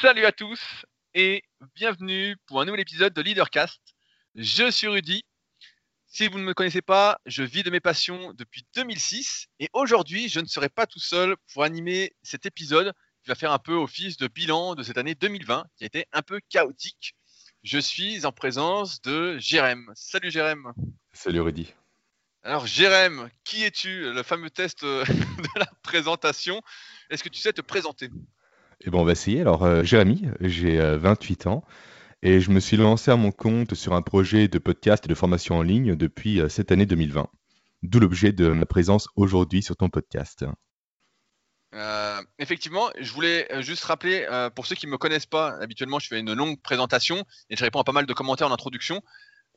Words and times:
Salut 0.00 0.24
à 0.24 0.32
tous 0.32 0.86
et 1.12 1.42
bienvenue 1.74 2.34
pour 2.46 2.62
un 2.62 2.64
nouvel 2.64 2.80
épisode 2.80 3.12
de 3.12 3.20
Leadercast. 3.20 3.82
Je 4.34 4.70
suis 4.70 4.86
Rudy. 4.86 5.24
Si 6.06 6.26
vous 6.26 6.38
ne 6.38 6.44
me 6.44 6.54
connaissez 6.54 6.80
pas, 6.80 7.20
je 7.26 7.42
vis 7.42 7.62
de 7.64 7.68
mes 7.68 7.80
passions 7.80 8.32
depuis 8.32 8.64
2006 8.74 9.48
et 9.58 9.68
aujourd'hui, 9.74 10.30
je 10.30 10.40
ne 10.40 10.46
serai 10.46 10.70
pas 10.70 10.86
tout 10.86 11.00
seul 11.00 11.36
pour 11.52 11.64
animer 11.64 12.14
cet 12.22 12.46
épisode 12.46 12.94
qui 13.22 13.28
va 13.28 13.34
faire 13.34 13.52
un 13.52 13.58
peu 13.58 13.74
office 13.74 14.16
de 14.16 14.26
bilan 14.26 14.74
de 14.74 14.82
cette 14.82 14.96
année 14.96 15.14
2020 15.14 15.66
qui 15.76 15.84
a 15.84 15.86
été 15.86 16.06
un 16.12 16.22
peu 16.22 16.40
chaotique. 16.48 17.14
Je 17.62 17.78
suis 17.78 18.24
en 18.24 18.32
présence 18.32 19.02
de 19.02 19.36
Jérém. 19.36 19.92
Salut 19.94 20.30
Jérém. 20.30 20.72
Salut 21.12 21.42
Rudy. 21.42 21.74
Alors 22.42 22.66
Jérém, 22.66 23.28
qui 23.44 23.64
es-tu? 23.64 24.14
Le 24.14 24.22
fameux 24.22 24.48
test 24.48 24.82
euh, 24.82 25.04
de 25.04 25.58
la 25.58 25.68
présentation. 25.82 26.62
Est-ce 27.10 27.22
que 27.22 27.28
tu 27.28 27.38
sais 27.38 27.52
te 27.52 27.60
présenter? 27.60 28.08
Eh 28.82 28.90
ben, 28.90 28.98
on 28.98 29.04
va 29.04 29.12
essayer. 29.12 29.42
Alors, 29.42 29.64
euh, 29.64 29.82
Jérémy, 29.82 30.26
j'ai 30.40 30.78
28 30.78 31.46
euh, 31.46 31.50
ans 31.50 31.64
et 32.22 32.40
je 32.40 32.50
me 32.50 32.60
suis 32.60 32.76
lancé 32.76 33.10
à 33.10 33.16
mon 33.16 33.30
compte 33.30 33.74
sur 33.74 33.92
un 33.92 34.02
projet 34.02 34.48
de 34.48 34.58
podcast 34.58 35.04
et 35.04 35.08
de 35.08 35.14
formation 35.14 35.56
en 35.56 35.62
ligne 35.62 35.96
depuis 35.96 36.40
cette 36.48 36.72
année 36.72 36.86
2020. 36.86 37.28
D'où 37.82 38.00
l'objet 38.00 38.32
de 38.32 38.48
ma 38.48 38.66
présence 38.66 39.08
aujourd'hui 39.16 39.62
sur 39.62 39.76
ton 39.76 39.88
podcast. 39.88 40.44
effectivement, 42.38 42.90
je 42.98 43.12
voulais 43.12 43.48
juste 43.62 43.84
rappeler, 43.84 44.26
pour 44.54 44.66
ceux 44.66 44.76
qui 44.76 44.86
ne 44.86 44.92
me 44.92 44.98
connaissent 44.98 45.24
pas, 45.24 45.56
habituellement 45.62 45.98
je 45.98 46.08
fais 46.08 46.20
une 46.20 46.34
longue 46.34 46.60
présentation 46.60 47.24
et 47.48 47.56
je 47.56 47.64
réponds 47.64 47.80
à 47.80 47.84
pas 47.84 47.92
mal 47.92 48.04
de 48.04 48.12
commentaires 48.12 48.48
en 48.48 48.52
introduction. 48.52 49.02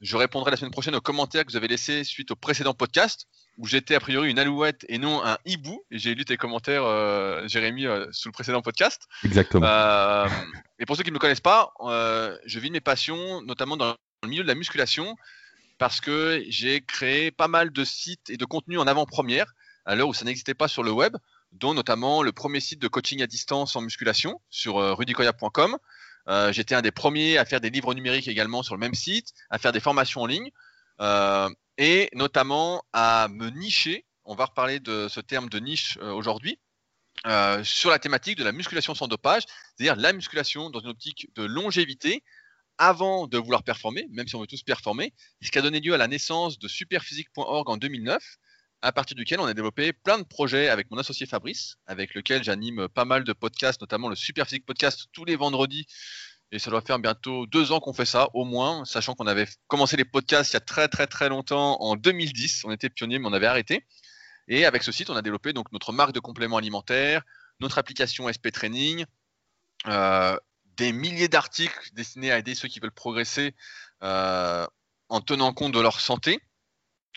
Je 0.01 0.17
répondrai 0.17 0.51
la 0.51 0.57
semaine 0.57 0.71
prochaine 0.71 0.95
aux 0.95 1.01
commentaires 1.01 1.45
que 1.45 1.51
vous 1.51 1.57
avez 1.57 1.67
laissés 1.67 2.03
suite 2.03 2.31
au 2.31 2.35
précédent 2.35 2.73
podcast 2.73 3.27
où 3.57 3.67
j'étais 3.67 3.95
a 3.95 3.99
priori 3.99 4.29
une 4.29 4.39
alouette 4.39 4.85
et 4.89 4.97
non 4.97 5.23
un 5.23 5.37
hibou. 5.45 5.83
J'ai 5.91 6.15
lu 6.15 6.25
tes 6.25 6.37
commentaires, 6.37 6.83
euh, 6.83 7.47
Jérémy, 7.47 7.85
euh, 7.85 8.07
sous 8.11 8.29
le 8.29 8.33
précédent 8.33 8.61
podcast. 8.61 9.03
Exactement. 9.23 9.65
Euh, 9.65 10.27
et 10.79 10.85
pour 10.85 10.97
ceux 10.97 11.03
qui 11.03 11.11
ne 11.11 11.15
me 11.15 11.19
connaissent 11.19 11.39
pas, 11.39 11.73
je 12.45 12.59
vis 12.59 12.69
de 12.69 12.73
mes 12.73 12.81
passions, 12.81 13.41
notamment 13.43 13.77
dans 13.77 13.95
le 14.23 14.29
milieu 14.29 14.43
de 14.43 14.47
la 14.47 14.55
musculation, 14.55 15.15
parce 15.77 16.01
que 16.01 16.43
j'ai 16.47 16.81
créé 16.81 17.31
pas 17.31 17.47
mal 17.47 17.71
de 17.71 17.83
sites 17.83 18.29
et 18.29 18.37
de 18.37 18.45
contenus 18.45 18.79
en 18.79 18.87
avant-première 18.87 19.53
à 19.85 19.95
l'heure 19.95 20.07
où 20.07 20.13
ça 20.13 20.25
n'existait 20.25 20.53
pas 20.53 20.69
sur 20.69 20.81
le 20.81 20.91
web, 20.91 21.17
dont 21.51 21.73
notamment 21.73 22.23
le 22.23 22.31
premier 22.31 22.61
site 22.61 22.79
de 22.79 22.87
coaching 22.87 23.21
à 23.21 23.27
distance 23.27 23.75
en 23.75 23.81
musculation 23.81 24.39
sur 24.49 24.75
rudicoya.com. 24.97 25.77
Euh, 26.29 26.51
j'étais 26.53 26.75
un 26.75 26.81
des 26.81 26.91
premiers 26.91 27.37
à 27.37 27.45
faire 27.45 27.61
des 27.61 27.69
livres 27.69 27.93
numériques 27.93 28.27
également 28.27 28.63
sur 28.63 28.75
le 28.75 28.79
même 28.79 28.93
site, 28.93 29.33
à 29.49 29.57
faire 29.57 29.71
des 29.71 29.79
formations 29.79 30.21
en 30.21 30.25
ligne 30.25 30.51
euh, 31.01 31.49
et 31.77 32.09
notamment 32.13 32.83
à 32.93 33.27
me 33.29 33.49
nicher. 33.49 34.05
On 34.25 34.35
va 34.35 34.45
reparler 34.45 34.79
de 34.79 35.07
ce 35.09 35.19
terme 35.19 35.49
de 35.49 35.59
niche 35.59 35.97
euh, 36.01 36.11
aujourd'hui. 36.11 36.59
sur 37.63 37.89
la 37.89 37.99
thématique 37.99 38.37
de 38.37 38.43
la 38.43 38.51
musculation 38.51 38.95
sans 38.95 39.07
dopage, 39.07 39.43
c'est-à-dire 39.75 39.95
la 39.95 40.13
musculation 40.13 40.69
dans 40.69 40.79
une 40.79 40.89
optique 40.89 41.29
de 41.35 41.43
longévité 41.43 42.23
avant 42.77 43.27
de 43.27 43.37
vouloir 43.37 43.63
performer, 43.63 44.07
même 44.11 44.27
si 44.27 44.35
on 44.35 44.41
veut 44.41 44.47
tous 44.47 44.63
performer, 44.63 45.13
ce 45.41 45.51
qui 45.51 45.59
a 45.59 45.61
donné 45.61 45.79
lieu 45.79 45.93
à 45.93 45.97
la 45.97 46.07
naissance 46.07 46.57
de 46.57 46.67
superphysique.org 46.67 47.69
en 47.69 47.77
2009, 47.77 48.21
à 48.83 48.91
partir 48.91 49.15
duquel 49.15 49.39
on 49.39 49.45
a 49.45 49.53
développé 49.53 49.93
plein 49.93 50.17
de 50.19 50.23
projets 50.23 50.67
avec 50.67 50.91
mon 50.91 50.97
associé 50.97 51.25
Fabrice, 51.25 51.77
avec 51.87 52.13
lequel 52.13 52.43
j'anime 52.43 52.89
pas 52.89 53.05
mal 53.05 53.23
de 53.23 53.31
podcasts, 53.31 53.79
notamment 53.79 54.09
le 54.09 54.15
Super 54.15 54.45
Physique 54.45 54.65
Podcast 54.65 55.07
tous 55.13 55.23
les 55.23 55.37
vendredis. 55.37 55.87
Et 56.51 56.59
ça 56.59 56.69
doit 56.69 56.81
faire 56.81 56.99
bientôt 56.99 57.47
deux 57.47 57.71
ans 57.71 57.79
qu'on 57.79 57.93
fait 57.93 58.05
ça, 58.05 58.27
au 58.33 58.43
moins, 58.43 58.83
sachant 58.83 59.15
qu'on 59.15 59.25
avait 59.25 59.47
commencé 59.67 59.95
les 59.95 60.03
podcasts 60.03 60.51
il 60.51 60.55
y 60.55 60.57
a 60.57 60.59
très 60.59 60.89
très 60.89 61.07
très 61.07 61.29
longtemps, 61.29 61.81
en 61.81 61.95
2010. 61.95 62.65
On 62.65 62.71
était 62.71 62.89
pionniers, 62.89 63.19
mais 63.19 63.27
on 63.27 63.33
avait 63.33 63.47
arrêté. 63.47 63.87
Et 64.49 64.65
avec 64.65 64.83
ce 64.83 64.91
site, 64.91 65.09
on 65.09 65.15
a 65.15 65.21
développé 65.21 65.53
donc 65.53 65.71
notre 65.71 65.93
marque 65.93 66.11
de 66.11 66.19
compléments 66.19 66.57
alimentaires, 66.57 67.23
notre 67.61 67.77
application 67.77 68.27
SP 68.27 68.51
Training, 68.51 69.05
euh, 69.87 70.37
des 70.75 70.91
milliers 70.91 71.29
d'articles 71.29 71.89
destinés 71.93 72.31
à 72.31 72.37
aider 72.37 72.53
ceux 72.53 72.67
qui 72.67 72.81
veulent 72.81 72.91
progresser 72.91 73.55
euh, 74.03 74.67
en 75.07 75.21
tenant 75.21 75.53
compte 75.53 75.71
de 75.71 75.79
leur 75.79 76.01
santé. 76.01 76.41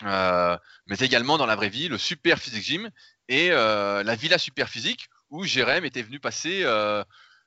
Euh, 0.03 0.57
mais 0.87 0.97
également 0.97 1.37
dans 1.37 1.45
la 1.45 1.55
vraie 1.55 1.69
vie, 1.69 1.87
le 1.87 1.97
Super 1.97 2.37
Physique 2.39 2.63
Gym 2.63 2.89
et 3.29 3.49
euh, 3.51 4.03
la 4.03 4.15
Villa 4.15 4.37
Super 4.37 4.69
Physique 4.69 5.09
où 5.29 5.43
Jérém 5.43 5.83
était 5.85 6.03
venu 6.03 6.19
passer 6.19 6.61
euh, 6.63 7.03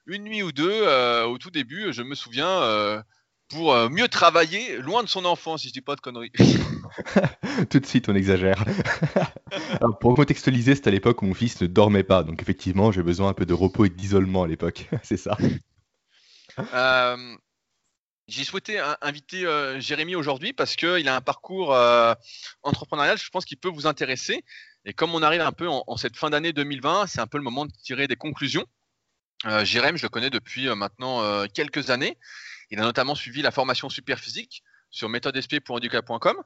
une 0.07 0.25
nuit 0.25 0.43
ou 0.43 0.53
deux 0.53 0.87
au 1.25 1.39
tout 1.39 1.51
début, 1.51 1.93
je 1.93 2.03
me 2.03 2.15
souviens, 2.15 3.03
pour 3.49 3.75
mieux 3.91 4.09
travailler 4.09 4.79
loin 4.79 5.03
de 5.03 5.09
son 5.09 5.25
enfant, 5.25 5.57
si 5.57 5.69
je 5.69 5.73
dis 5.73 5.81
pas 5.81 5.95
de 5.95 6.01
conneries. 6.01 6.33
tout 7.71 7.79
de 7.79 7.87
suite, 7.87 8.09
on 8.09 8.15
exagère. 8.15 8.65
pour 10.01 10.15
contextualiser, 10.17 10.75
c'était 10.75 10.89
à 10.89 10.93
l'époque 10.93 11.23
où 11.23 11.27
mon 11.27 11.35
fils 11.35 11.61
ne 11.61 11.69
dormait 11.69 12.03
pas, 12.03 12.25
donc 12.25 12.43
effectivement, 12.43 12.91
j'ai 12.91 13.03
besoin 13.03 13.29
un 13.29 13.35
peu 13.35 13.47
de 13.47 13.55
repos 13.55 13.85
et 13.85 13.89
d'isolement 13.89 14.43
à 14.43 14.49
l'époque, 14.49 14.89
c'est 15.03 15.17
ça. 15.17 15.37
J'ai 18.31 18.45
souhaité 18.45 18.81
inviter 19.01 19.45
euh, 19.45 19.81
Jérémy 19.81 20.15
aujourd'hui 20.15 20.53
parce 20.53 20.77
qu'il 20.77 21.09
a 21.09 21.17
un 21.17 21.21
parcours 21.21 21.75
euh, 21.75 22.15
entrepreneurial, 22.63 23.19
je 23.19 23.29
pense 23.29 23.45
qu'il 23.45 23.59
peut 23.59 23.69
vous 23.69 23.89
intéresser. 23.89 24.45
Et 24.85 24.93
comme 24.93 25.17
on 25.17 25.23
arrive 25.23 25.41
un 25.41 25.51
peu 25.51 25.67
en, 25.67 25.97
cette 25.97 26.17
fin 26.17 26.31
d'année 26.31 26.53
2020, 26.53 27.09
c'est 27.09 27.19
un 27.19 27.27
peu 27.27 27.39
le 27.39 27.43
moment 27.43 27.67
de 27.67 27.73
tirer 27.83 28.07
des 28.07 28.15
conclusions. 28.15 28.65
Euh, 29.47 29.65
Jérémy, 29.65 29.99
je 29.99 30.05
le 30.05 30.11
connais 30.11 30.31
depuis 30.31 30.69
maintenant 30.77 31.45
quelques 31.49 31.91
années. 31.91 32.19
Il 32.71 32.79
a 32.79 32.83
notamment 32.83 33.17
suivi 33.17 33.43
la 33.43 33.51
formation 33.51 33.89
super 33.89 34.21
physique 34.21 34.63
sur 34.91 35.09
méthodesp.educa.com. 35.09 36.37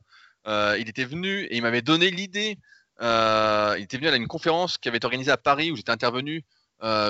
il 0.46 0.88
était 0.88 1.04
venu 1.04 1.42
et 1.42 1.56
il 1.56 1.62
m'avait 1.62 1.82
donné 1.82 2.10
l'idée. 2.10 2.56
il 2.98 3.82
était 3.82 3.98
venu 3.98 4.08
à 4.08 4.16
une 4.16 4.26
conférence 4.26 4.78
qui 4.78 4.88
avait 4.88 4.96
été 4.96 5.04
organisée 5.04 5.32
à 5.32 5.36
Paris 5.36 5.70
où 5.70 5.76
j'étais 5.76 5.92
intervenu 5.92 6.46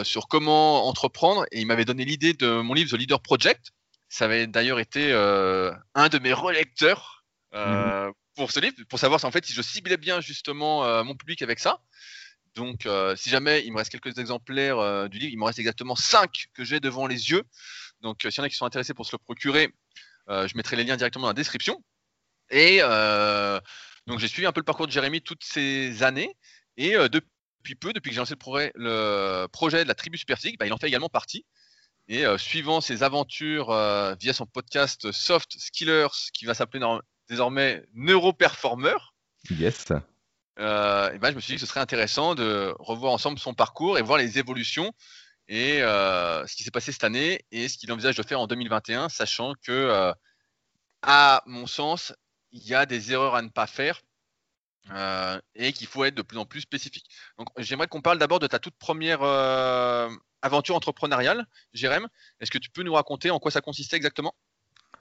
sur 0.03 0.27
comment 0.27 0.89
entreprendre 0.89 1.47
et 1.53 1.61
il 1.61 1.67
m'avait 1.67 1.85
donné 1.85 2.05
l'idée 2.05 2.33
de 2.33 2.61
mon 2.61 2.75
livre 2.75 2.91
The 2.91 2.99
Leader 2.99 3.21
Project 3.21 3.71
ça 4.15 4.27
avait 4.27 4.47
d'ailleurs 4.47 4.79
été 4.79 5.11
euh, 5.11 5.73
un 5.97 6.09
de 6.09 6.21
mes 6.21 6.33
relecteurs 6.33 7.25
euh, 7.53 8.07
mhm. 8.07 8.13
pour 8.37 8.53
ce 8.53 8.61
livre, 8.61 8.77
pour 8.89 9.01
savoir 9.01 9.19
si, 9.19 9.27
en 9.27 9.33
fait, 9.33 9.45
si 9.45 9.53
je 9.53 9.61
ciblais 9.61 9.97
bien 9.97 10.21
justement 10.21 10.85
euh, 10.85 11.03
mon 11.03 11.17
public 11.17 11.43
avec 11.43 11.59
ça. 11.59 11.81
Donc, 12.55 12.87
si 13.17 13.31
jamais 13.31 13.65
il 13.67 13.73
me 13.73 13.79
reste 13.79 13.91
quelques 13.91 14.17
exemplaires 14.19 15.09
du 15.09 15.19
livre, 15.19 15.33
il 15.33 15.39
me 15.39 15.45
reste 15.45 15.59
exactement 15.59 15.97
5 15.97 16.45
que 16.55 16.63
j'ai 16.63 16.79
devant 16.79 17.09
les 17.09 17.33
yeux. 17.33 17.43
Donc, 18.01 18.21
s'il 18.21 18.39
y 18.39 18.41
en 18.41 18.45
a 18.45 18.49
qui 18.49 18.55
sont 18.55 18.65
intéressés 18.65 18.95
pour 18.95 19.07
se 19.07 19.11
le 19.11 19.19
procurer, 19.19 19.75
je 20.29 20.57
mettrai 20.57 20.77
les 20.77 20.85
liens 20.85 20.97
directement 20.97 21.23
dans 21.23 21.31
la 21.31 21.35
description. 21.35 21.83
Et 22.51 22.79
donc, 24.07 24.21
j'ai 24.21 24.29
suivi 24.29 24.47
un 24.47 24.53
peu 24.53 24.61
le 24.61 24.65
parcours 24.65 24.87
de 24.87 24.93
Jérémy 24.93 25.21
toutes 25.21 25.43
ces 25.43 26.05
années. 26.05 26.37
Et 26.77 26.93
depuis 27.09 27.75
peu, 27.75 27.93
depuis 27.93 28.11
que 28.11 28.15
j'ai 28.15 28.21
lancé 28.21 28.37
le, 28.77 29.47
projet 29.49 29.83
de 29.83 29.89
la 29.89 29.97
tribu 29.97 30.17
Super 30.17 30.39
bah, 30.57 30.67
il 30.67 30.73
en 30.73 30.79
fait 30.79 30.87
également 30.87 31.09
partie. 31.09 31.45
Et 32.09 32.27
euh, 32.27 32.37
suivant 32.37 32.81
ses 32.81 33.03
aventures 33.03 33.71
euh, 33.71 34.15
via 34.21 34.33
son 34.33 34.47
podcast 34.47 35.11
Soft 35.13 35.59
Skillers, 35.59 36.09
qui 36.33 36.45
va 36.45 36.55
s'appeler 36.55 36.85
désormais 37.29 37.83
Neuroperformer. 37.95 38.97
Yes. 39.51 39.87
Euh, 40.59 41.13
et 41.13 41.19
ben, 41.19 41.31
je 41.31 41.37
me 41.37 41.41
suis 41.41 41.53
dit 41.53 41.55
que 41.57 41.61
ce 41.61 41.67
serait 41.67 41.81
intéressant 41.81 42.35
de 42.35 42.75
revoir 42.79 43.13
ensemble 43.13 43.39
son 43.39 43.55
parcours 43.55 43.99
et 43.99 44.03
voir 44.03 44.19
les 44.19 44.39
évolutions 44.39 44.93
et 45.49 45.79
ce 45.81 46.57
qui 46.57 46.63
s'est 46.63 46.71
passé 46.71 46.91
cette 46.91 47.05
année 47.05 47.45
et 47.51 47.69
ce 47.69 47.77
qu'il 47.77 47.93
envisage 47.93 48.17
de 48.17 48.23
faire 48.23 48.41
en 48.41 48.47
2021, 48.47 49.11
sachant 49.11 49.53
que, 49.63 50.15
à 51.03 51.43
mon 51.45 51.67
sens, 51.67 52.15
il 52.53 52.63
y 52.67 52.75
a 52.75 52.87
des 52.87 53.13
erreurs 53.13 53.35
à 53.35 53.43
ne 53.43 53.49
pas 53.49 53.67
faire 53.67 54.01
et 55.55 55.73
qu'il 55.73 55.87
faut 55.87 56.05
être 56.05 56.15
de 56.15 56.23
plus 56.23 56.39
en 56.39 56.45
plus 56.45 56.61
spécifique. 56.61 57.07
Donc, 57.39 57.49
j'aimerais 57.59 57.87
qu'on 57.87 58.03
parle 58.03 58.19
d'abord 58.19 58.39
de 58.39 58.47
ta 58.47 58.59
toute 58.59 58.77
première 58.77 59.23
aventure 60.43 60.77
entrepreneuriale, 60.77 61.47
Jérém. 61.73 62.07
Est-ce 62.41 62.51
que 62.51 62.59
tu 62.59 62.71
peux 62.71 62.83
nous 62.83 62.95
raconter 62.95 63.31
en 63.31 63.39
quoi 63.39 63.51
ça 63.51 63.61
consistait 63.61 63.97
exactement? 63.97 64.35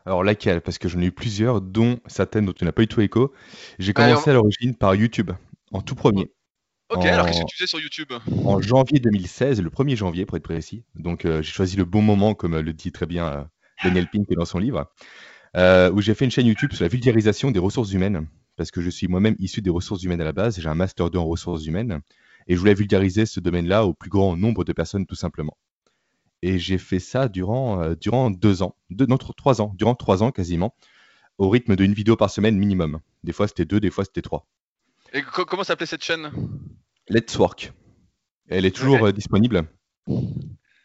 Alors 0.05 0.23
laquelle? 0.23 0.61
Parce 0.61 0.77
que 0.77 0.89
j'en 0.89 0.99
ai 0.99 1.05
eu 1.05 1.11
plusieurs, 1.11 1.61
dont 1.61 1.99
certaines 2.07 2.45
dont 2.45 2.53
tu 2.53 2.65
n'as 2.65 2.71
pas 2.71 2.83
eu 2.83 2.87
tout 2.87 3.01
écho. 3.01 3.33
J'ai 3.79 3.93
commencé 3.93 4.29
à 4.29 4.33
l'origine 4.33 4.75
par 4.75 4.95
YouTube, 4.95 5.31
en 5.71 5.81
tout 5.81 5.95
premier. 5.95 6.31
Ok, 6.89 7.05
alors 7.05 7.25
qu'est-ce 7.25 7.41
que 7.41 7.45
tu 7.45 7.55
faisais 7.55 7.67
sur 7.67 7.79
YouTube? 7.79 8.11
En 8.45 8.61
janvier 8.61 8.99
2016, 8.99 9.61
le 9.61 9.69
1er 9.69 9.95
janvier 9.95 10.25
pour 10.25 10.37
être 10.37 10.43
précis. 10.43 10.83
Donc 10.95 11.25
euh, 11.25 11.41
j'ai 11.41 11.51
choisi 11.51 11.75
le 11.75 11.85
bon 11.85 12.01
moment, 12.01 12.35
comme 12.35 12.59
le 12.59 12.73
dit 12.73 12.91
très 12.91 13.05
bien 13.05 13.27
euh, 13.27 13.43
Daniel 13.83 14.07
Pink 14.07 14.29
dans 14.31 14.45
son 14.45 14.59
livre, 14.59 14.91
euh, 15.55 15.89
où 15.91 16.01
j'ai 16.01 16.13
fait 16.13 16.25
une 16.25 16.31
chaîne 16.31 16.45
YouTube 16.45 16.73
sur 16.73 16.83
la 16.83 16.89
vulgarisation 16.89 17.51
des 17.51 17.59
ressources 17.59 17.93
humaines. 17.93 18.27
Parce 18.55 18.71
que 18.71 18.81
je 18.81 18.89
suis 18.89 19.07
moi-même 19.07 19.35
issu 19.39 19.61
des 19.61 19.69
ressources 19.69 20.03
humaines 20.03 20.21
à 20.21 20.25
la 20.25 20.33
base, 20.33 20.59
j'ai 20.59 20.69
un 20.69 20.75
master 20.75 21.09
2 21.09 21.17
en 21.17 21.25
ressources 21.25 21.65
humaines. 21.65 22.01
Et 22.47 22.55
je 22.55 22.59
voulais 22.59 22.73
vulgariser 22.73 23.25
ce 23.25 23.39
domaine-là 23.39 23.85
au 23.85 23.93
plus 23.93 24.09
grand 24.09 24.35
nombre 24.35 24.63
de 24.63 24.73
personnes, 24.73 25.05
tout 25.05 25.15
simplement. 25.15 25.57
Et 26.41 26.59
j'ai 26.59 26.77
fait 26.77 26.99
ça 26.99 27.29
durant, 27.29 27.81
euh, 27.81 27.95
durant 27.95 28.29
deux 28.29 28.63
ans, 28.63 28.75
deux, 28.89 29.05
non, 29.05 29.17
trois 29.17 29.61
ans, 29.61 29.73
durant 29.77 29.95
trois 29.95 30.23
ans 30.23 30.31
quasiment, 30.31 30.75
au 31.37 31.49
rythme 31.49 31.75
d'une 31.75 31.93
vidéo 31.93 32.17
par 32.17 32.29
semaine 32.29 32.57
minimum. 32.57 32.99
Des 33.23 33.31
fois 33.31 33.47
c'était 33.47 33.65
deux, 33.65 33.79
des 33.79 33.89
fois 33.89 34.03
c'était 34.03 34.21
trois. 34.21 34.45
Et 35.13 35.21
comment 35.21 35.63
s'appelait 35.63 35.85
cette 35.85 36.03
chaîne? 36.03 36.31
Let's 37.07 37.37
Work. 37.37 37.71
Elle 38.49 38.65
est 38.65 38.75
toujours 38.75 39.05
euh, 39.05 39.11
disponible. 39.13 39.67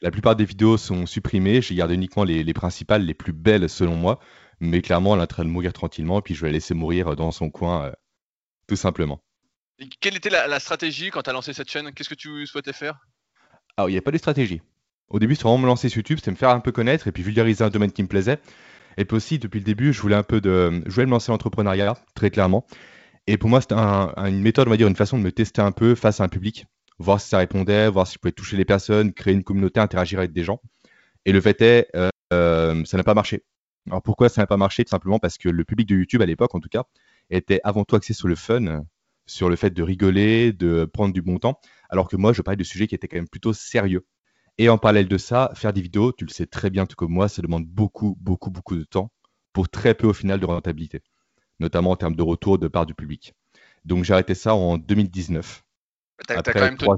La 0.00 0.12
plupart 0.12 0.36
des 0.36 0.44
vidéos 0.44 0.76
sont 0.76 1.06
supprimées. 1.06 1.60
J'ai 1.60 1.74
gardé 1.74 1.94
uniquement 1.94 2.22
les, 2.22 2.44
les, 2.44 2.54
principales, 2.54 3.04
les 3.04 3.14
plus 3.14 3.32
belles 3.32 3.68
selon 3.68 3.96
moi. 3.96 4.20
Mais 4.60 4.82
clairement, 4.82 5.14
elle 5.14 5.20
est 5.20 5.24
en 5.24 5.26
train 5.26 5.44
de 5.44 5.50
mourir 5.50 5.72
tranquillement. 5.72 6.18
Et 6.18 6.22
puis 6.22 6.34
je 6.34 6.40
vais 6.40 6.48
la 6.48 6.54
laisser 6.54 6.74
mourir 6.74 7.16
dans 7.16 7.30
son 7.30 7.50
coin, 7.50 7.86
euh, 7.86 7.92
tout 8.66 8.76
simplement 8.76 9.20
quelle 10.00 10.16
était 10.16 10.30
la, 10.30 10.60
stratégie 10.60 11.10
quand 11.10 11.22
tu 11.22 11.30
as 11.30 11.32
lancé 11.32 11.52
cette 11.52 11.70
chaîne? 11.70 11.92
Qu'est-ce 11.92 12.08
que 12.08 12.14
tu 12.14 12.46
souhaitais 12.46 12.72
faire? 12.72 12.98
Alors, 13.76 13.88
il 13.88 13.92
n'y 13.92 13.98
a 13.98 14.02
pas 14.02 14.10
de 14.10 14.18
stratégie. 14.18 14.60
Au 15.08 15.18
début, 15.18 15.34
c'était 15.34 15.44
vraiment 15.44 15.58
me 15.58 15.66
lancer 15.66 15.88
sur 15.88 15.98
YouTube, 15.98 16.18
c'était 16.18 16.30
me 16.30 16.36
faire 16.36 16.50
un 16.50 16.60
peu 16.60 16.72
connaître 16.72 17.06
et 17.06 17.12
puis 17.12 17.22
vulgariser 17.22 17.64
un 17.64 17.70
domaine 17.70 17.92
qui 17.92 18.02
me 18.02 18.08
plaisait. 18.08 18.38
Et 18.96 19.04
puis 19.04 19.16
aussi, 19.16 19.38
depuis 19.38 19.60
le 19.60 19.64
début, 19.64 19.92
je 19.92 20.02
voulais 20.02 20.16
un 20.16 20.22
peu 20.22 20.40
de, 20.40 20.82
je 20.84 20.90
voulais 20.90 21.06
me 21.06 21.12
lancer 21.12 21.30
l'entrepreneuriat, 21.30 21.96
très 22.14 22.30
clairement. 22.30 22.66
Et 23.26 23.38
pour 23.38 23.48
moi, 23.48 23.60
c'était 23.60 23.76
une 23.76 24.40
méthode, 24.40 24.66
on 24.66 24.70
va 24.70 24.76
dire, 24.76 24.88
une 24.88 24.96
façon 24.96 25.18
de 25.18 25.22
me 25.22 25.32
tester 25.32 25.62
un 25.62 25.72
peu 25.72 25.94
face 25.94 26.20
à 26.20 26.24
un 26.24 26.28
public, 26.28 26.66
voir 26.98 27.20
si 27.20 27.28
ça 27.28 27.38
répondait, 27.38 27.88
voir 27.88 28.06
si 28.06 28.14
je 28.14 28.18
pouvais 28.18 28.32
toucher 28.32 28.56
les 28.56 28.64
personnes, 28.64 29.12
créer 29.12 29.34
une 29.34 29.44
communauté, 29.44 29.80
interagir 29.80 30.18
avec 30.18 30.32
des 30.32 30.42
gens. 30.42 30.60
Et 31.24 31.32
le 31.32 31.40
fait 31.40 31.60
est, 31.62 31.88
euh, 31.94 32.08
euh, 32.32 32.84
ça 32.84 32.96
n'a 32.96 33.04
pas 33.04 33.14
marché. 33.14 33.44
Alors 33.86 34.02
pourquoi 34.02 34.28
ça 34.28 34.42
n'a 34.42 34.46
pas 34.46 34.56
marché? 34.56 34.84
Tout 34.84 34.90
simplement 34.90 35.18
parce 35.18 35.38
que 35.38 35.48
le 35.48 35.64
public 35.64 35.88
de 35.88 35.96
YouTube 35.96 36.22
à 36.22 36.26
l'époque, 36.26 36.54
en 36.54 36.60
tout 36.60 36.68
cas, 36.68 36.84
était 37.30 37.60
avant 37.64 37.84
tout 37.84 37.96
axé 37.96 38.12
sur 38.12 38.28
le 38.28 38.34
fun, 38.34 38.84
sur 39.26 39.48
le 39.48 39.56
fait 39.56 39.70
de 39.70 39.82
rigoler, 39.82 40.52
de 40.52 40.84
prendre 40.84 41.14
du 41.14 41.22
bon 41.22 41.38
temps, 41.38 41.60
alors 41.88 42.08
que 42.08 42.16
moi, 42.16 42.32
je 42.32 42.42
parlais 42.42 42.56
de 42.56 42.64
sujets 42.64 42.86
qui 42.86 42.94
étaient 42.94 43.08
quand 43.08 43.16
même 43.16 43.28
plutôt 43.28 43.52
sérieux. 43.52 44.06
Et 44.58 44.68
en 44.68 44.76
parallèle 44.76 45.08
de 45.08 45.18
ça, 45.18 45.52
faire 45.54 45.72
des 45.72 45.80
vidéos, 45.80 46.12
tu 46.12 46.24
le 46.24 46.30
sais 46.30 46.46
très 46.46 46.68
bien 46.68 46.84
tout 46.84 46.96
comme 46.96 47.12
moi, 47.12 47.28
ça 47.28 47.42
demande 47.42 47.66
beaucoup, 47.66 48.16
beaucoup, 48.20 48.50
beaucoup 48.50 48.76
de 48.76 48.84
temps 48.84 49.12
pour 49.52 49.68
très 49.68 49.94
peu 49.94 50.08
au 50.08 50.12
final 50.12 50.40
de 50.40 50.46
rentabilité, 50.46 51.02
notamment 51.60 51.92
en 51.92 51.96
termes 51.96 52.16
de 52.16 52.22
retour 52.22 52.58
de 52.58 52.68
part 52.68 52.84
du 52.84 52.94
public. 52.94 53.34
Donc 53.84 54.04
j'ai 54.04 54.12
arrêté 54.12 54.34
ça 54.34 54.54
en 54.54 54.76
2019. 54.76 55.64
T'as 56.26 56.42
quand 56.42 56.60
même, 56.60 56.76
tenu, 56.76 56.90
ans 56.90 56.94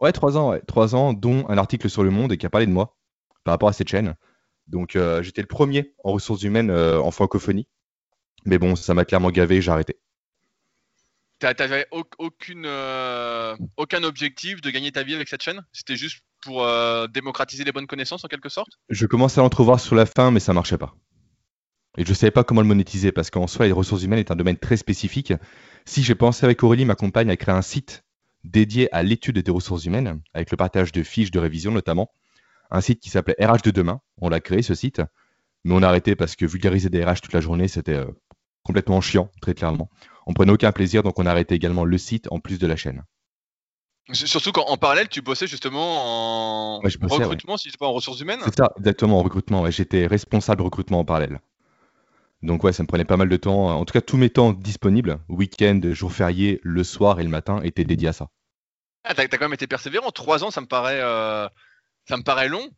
Ouais, 0.00 0.12
trois 0.12 0.36
ans, 0.36 0.50
ouais. 0.50 0.60
Trois 0.66 0.94
ans, 0.94 1.14
dont 1.14 1.48
un 1.48 1.56
article 1.56 1.88
sur 1.88 2.02
Le 2.02 2.10
Monde 2.10 2.32
et 2.32 2.36
qui 2.36 2.44
a 2.44 2.50
parlé 2.50 2.66
de 2.66 2.72
moi 2.72 2.98
par 3.44 3.52
rapport 3.52 3.68
à 3.68 3.72
cette 3.72 3.88
chaîne. 3.88 4.14
Donc 4.72 4.96
euh, 4.96 5.22
j'étais 5.22 5.42
le 5.42 5.46
premier 5.46 5.94
en 6.02 6.12
ressources 6.12 6.42
humaines 6.42 6.70
euh, 6.70 7.00
en 7.00 7.10
francophonie. 7.10 7.68
Mais 8.44 8.58
bon, 8.58 8.74
ça 8.74 8.94
m'a 8.94 9.04
clairement 9.04 9.30
gavé, 9.30 9.60
j'ai 9.62 9.70
arrêté. 9.70 9.98
T'avais 11.38 11.86
aucune, 12.18 12.64
euh, 12.66 13.56
aucun 13.76 14.04
objectif 14.04 14.60
de 14.60 14.70
gagner 14.70 14.92
ta 14.92 15.02
vie 15.02 15.14
avec 15.14 15.28
cette 15.28 15.42
chaîne? 15.42 15.64
C'était 15.72 15.96
juste 15.96 16.20
pour 16.40 16.66
démocratiser 17.08 17.64
les 17.64 17.72
bonnes 17.72 17.88
connaissances 17.88 18.24
en 18.24 18.28
quelque 18.28 18.48
sorte? 18.48 18.70
Je 18.88 19.06
commençais 19.06 19.40
à 19.40 19.42
l'entrevoir 19.42 19.80
sur 19.80 19.96
la 19.96 20.06
fin, 20.06 20.30
mais 20.30 20.38
ça 20.38 20.52
marchait 20.52 20.78
pas. 20.78 20.94
Et 21.98 22.04
je 22.04 22.10
ne 22.10 22.14
savais 22.14 22.30
pas 22.30 22.44
comment 22.44 22.60
le 22.60 22.68
monétiser 22.68 23.10
parce 23.10 23.30
qu'en 23.30 23.48
soi, 23.48 23.66
les 23.66 23.72
ressources 23.72 24.04
humaines 24.04 24.20
est 24.20 24.30
un 24.30 24.36
domaine 24.36 24.56
très 24.56 24.76
spécifique. 24.76 25.32
Si 25.84 26.04
j'ai 26.04 26.14
pensé 26.14 26.44
avec 26.44 26.62
Aurélie, 26.62 26.84
ma 26.84 26.94
compagne, 26.94 27.30
à 27.30 27.36
créer 27.36 27.54
un 27.54 27.62
site 27.62 28.04
dédié 28.44 28.92
à 28.94 29.02
l'étude 29.02 29.38
des 29.38 29.50
ressources 29.50 29.84
humaines, 29.84 30.20
avec 30.34 30.52
le 30.52 30.56
partage 30.56 30.92
de 30.92 31.02
fiches 31.02 31.32
de 31.32 31.40
révision 31.40 31.72
notamment, 31.72 32.12
un 32.72 32.80
site 32.80 33.00
qui 33.00 33.10
s'appelait 33.10 33.36
RH 33.38 33.62
de 33.64 33.70
demain. 33.70 34.00
On 34.20 34.28
l'a 34.28 34.40
créé 34.40 34.62
ce 34.62 34.74
site, 34.74 35.00
mais 35.64 35.74
on 35.74 35.82
a 35.82 35.88
arrêté 35.88 36.16
parce 36.16 36.34
que 36.34 36.44
vulgariser 36.46 36.88
des 36.88 37.04
RH 37.04 37.20
toute 37.22 37.32
la 37.32 37.40
journée, 37.40 37.68
c'était 37.68 37.94
euh, 37.94 38.06
complètement 38.64 39.00
chiant, 39.00 39.30
très 39.40 39.54
clairement. 39.54 39.90
On 40.26 40.32
prenait 40.32 40.52
aucun 40.52 40.72
plaisir, 40.72 41.02
donc 41.02 41.18
on 41.18 41.26
a 41.26 41.30
arrêté 41.30 41.54
également 41.54 41.84
le 41.84 41.98
site 41.98 42.26
en 42.30 42.40
plus 42.40 42.58
de 42.58 42.66
la 42.66 42.76
chaîne. 42.76 43.04
Surtout 44.12 44.50
qu'en 44.50 44.76
parallèle, 44.76 45.08
tu 45.08 45.22
bossais 45.22 45.46
justement 45.46 46.76
en 46.76 46.80
recrutement, 46.80 47.56
si 47.56 47.70
tu 47.70 47.78
pas 47.78 47.86
en 47.86 47.92
ressources 47.92 48.20
humaines. 48.20 48.40
C'est 48.44 48.56
ça, 48.56 48.72
exactement, 48.78 49.20
en 49.20 49.22
recrutement. 49.22 49.70
J'étais 49.70 50.06
responsable 50.06 50.62
recrutement 50.62 51.00
en 51.00 51.04
parallèle. 51.04 51.40
Donc 52.42 52.64
ouais, 52.64 52.72
ça 52.72 52.82
me 52.82 52.88
prenait 52.88 53.04
pas 53.04 53.16
mal 53.16 53.28
de 53.28 53.36
temps. 53.36 53.68
En 53.68 53.84
tout 53.84 53.92
cas, 53.92 54.00
tous 54.00 54.16
mes 54.16 54.28
temps 54.28 54.52
disponibles, 54.52 55.20
week-end, 55.28 55.80
jours 55.92 56.12
fériés, 56.12 56.60
le 56.64 56.82
soir 56.82 57.20
et 57.20 57.22
le 57.22 57.28
matin, 57.28 57.60
étaient 57.62 57.84
dédiés 57.84 58.08
à 58.08 58.12
ça. 58.12 58.28
Ah, 59.04 59.14
t'as, 59.14 59.28
quand 59.28 59.40
même 59.40 59.54
été 59.54 59.68
persévérant. 59.68 60.10
Trois 60.10 60.42
ans, 60.42 60.50
ça 60.50 60.60
me 60.60 60.66
paraît, 60.66 61.00
euh, 61.00 61.48
ça 62.08 62.16
me 62.16 62.22
paraît 62.22 62.48
long. 62.48 62.68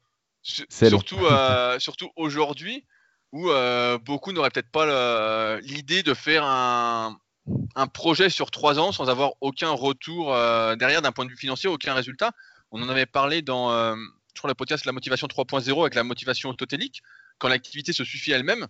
surtout, 0.42 1.24
euh, 1.24 1.78
surtout 1.78 2.10
aujourd'hui, 2.16 2.84
où 3.32 3.50
euh, 3.50 3.98
beaucoup 3.98 4.32
n'auraient 4.32 4.50
peut-être 4.50 4.70
pas 4.70 5.58
l'idée 5.60 6.02
de 6.02 6.14
faire 6.14 6.44
un, 6.44 7.18
projet 7.92 8.30
sur 8.30 8.50
trois 8.50 8.78
ans 8.78 8.92
sans 8.92 9.10
avoir 9.10 9.32
aucun 9.40 9.70
retour 9.70 10.32
derrière 10.76 11.02
d'un 11.02 11.12
point 11.12 11.24
de 11.24 11.30
vue 11.30 11.36
financier, 11.36 11.68
aucun 11.68 11.94
résultat. 11.94 12.32
On 12.70 12.82
en 12.82 12.88
avait 12.88 13.06
parlé 13.06 13.42
dans, 13.42 13.70
je 14.34 14.40
crois, 14.40 14.48
le 14.48 14.54
podcast 14.54 14.84
La 14.84 14.92
motivation 14.92 15.26
3.0 15.26 15.80
avec 15.80 15.94
la 15.94 16.04
motivation 16.04 16.48
autotélique, 16.50 17.02
quand 17.38 17.48
l'activité 17.48 17.92
se 17.92 18.04
suffit 18.04 18.32
elle-même. 18.32 18.66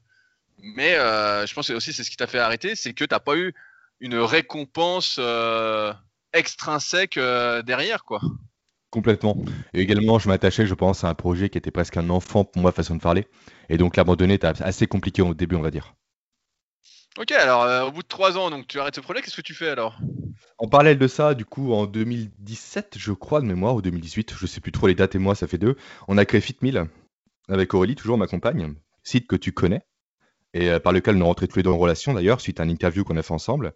Mais 0.59 0.95
je 0.95 1.55
pense 1.55 1.69
que 1.69 1.73
aussi 1.75 1.93
c'est 1.93 2.05
ce 2.05 2.11
qui 2.11 2.17
t'a 2.17 2.27
fait 2.27 2.39
arrêter, 2.39 2.75
c'est 2.75 2.95
que 2.95 3.05
tu 3.05 3.15
n'as 3.15 3.21
pas 3.21 3.37
eu 3.37 3.55
une 4.01 4.17
récompense 4.17 5.21
extrinsèque 6.33 7.19
derrière, 7.19 8.05
quoi. 8.05 8.21
Complètement. 8.95 9.37
Et 9.73 9.81
également, 9.81 10.21
je 10.21 10.29
m'attachais, 10.29 10.67
je 10.67 10.75
pense, 10.75 11.03
à 11.03 11.09
un 11.09 11.15
projet 11.15 11.49
qui 11.49 11.59
était 11.59 11.73
presque 11.73 11.97
un 11.97 12.11
enfant 12.11 12.45
pour 12.45 12.63
moi, 12.63 12.71
façon 12.71 12.95
de 12.95 13.01
parler. 13.01 13.27
Et 13.69 13.77
donc, 13.77 13.97
l'abandonner 13.97 14.35
était 14.35 14.47
assez 14.47 14.87
compliqué 14.87 15.21
au 15.21 15.35
début, 15.35 15.57
on 15.57 15.63
va 15.63 15.73
dire. 15.73 15.95
Ok, 17.19 17.33
alors 17.33 17.89
au 17.89 17.91
bout 17.91 18.05
de 18.05 18.09
trois 18.09 18.39
ans, 18.39 18.51
donc 18.51 18.69
tu 18.69 18.79
arrêtes 18.79 18.95
ce 18.95 19.01
projet, 19.01 19.21
qu'est-ce 19.21 19.35
que 19.35 19.43
tu 19.43 19.53
fais 19.53 19.69
alors? 19.69 19.99
En 20.59 20.69
parallèle 20.69 20.97
de 20.97 21.09
ça, 21.09 21.35
du 21.35 21.45
coup, 21.45 21.73
en 21.73 21.87
2017, 21.87 22.95
je 22.97 23.11
crois, 23.11 23.41
de 23.41 23.47
mémoire, 23.47 23.75
ou 23.75 23.83
2018, 23.83 24.35
je 24.39 24.47
sais 24.47 24.61
plus 24.61 24.71
trop 24.71 24.87
les 24.87 24.95
dates 24.95 25.17
et 25.17 25.19
moi, 25.19 25.35
ça 25.35 25.49
fait 25.49 25.59
deux, 25.59 25.77
on 26.07 26.17
a 26.17 26.25
créé 26.25 26.41
FitMill 26.41 26.85
avec 27.49 27.75
Aurélie, 27.75 27.97
toujours 27.97 28.17
ma 28.17 28.29
compagne, 28.29 28.75
site 29.03 29.27
que 29.27 29.35
tu 29.35 29.51
connais, 29.51 29.83
et 30.53 30.71
euh, 30.71 30.79
par 30.79 30.93
lequel 30.93 31.17
on 31.17 31.21
est 31.21 31.25
rentrés 31.25 31.49
tous 31.49 31.57
les 31.57 31.65
deux 31.65 31.71
en 31.71 31.79
relation 31.79 32.15
d'ailleurs, 32.15 32.41
suite 32.41 32.61
à 32.61 32.65
une 32.65 32.71
interview 32.71 33.03
qu'on 33.03 33.17
a 33.17 33.23
fait 33.23 33.35
ensemble. 33.35 33.75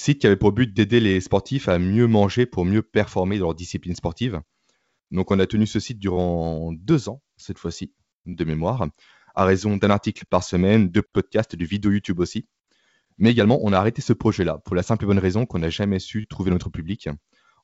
Site 0.00 0.20
qui 0.20 0.28
avait 0.28 0.36
pour 0.36 0.52
but 0.52 0.72
d'aider 0.72 1.00
les 1.00 1.20
sportifs 1.20 1.68
à 1.68 1.80
mieux 1.80 2.06
manger 2.06 2.46
pour 2.46 2.64
mieux 2.64 2.82
performer 2.82 3.40
dans 3.40 3.46
leur 3.46 3.56
discipline 3.56 3.96
sportive. 3.96 4.40
Donc 5.10 5.32
on 5.32 5.40
a 5.40 5.46
tenu 5.48 5.66
ce 5.66 5.80
site 5.80 5.98
durant 5.98 6.72
deux 6.72 7.08
ans, 7.08 7.20
cette 7.36 7.58
fois-ci, 7.58 7.92
de 8.24 8.44
mémoire, 8.44 8.86
à 9.34 9.44
raison 9.44 9.76
d'un 9.76 9.90
article 9.90 10.24
par 10.30 10.44
semaine, 10.44 10.88
de 10.88 11.00
podcasts, 11.00 11.56
de 11.56 11.64
vidéos 11.64 11.90
YouTube 11.90 12.20
aussi. 12.20 12.46
Mais 13.18 13.32
également, 13.32 13.58
on 13.60 13.72
a 13.72 13.76
arrêté 13.76 14.00
ce 14.00 14.12
projet-là, 14.12 14.58
pour 14.64 14.76
la 14.76 14.84
simple 14.84 15.02
et 15.02 15.08
bonne 15.08 15.18
raison 15.18 15.46
qu'on 15.46 15.58
n'a 15.58 15.68
jamais 15.68 15.98
su 15.98 16.28
trouver 16.28 16.52
notre 16.52 16.70
public. 16.70 17.08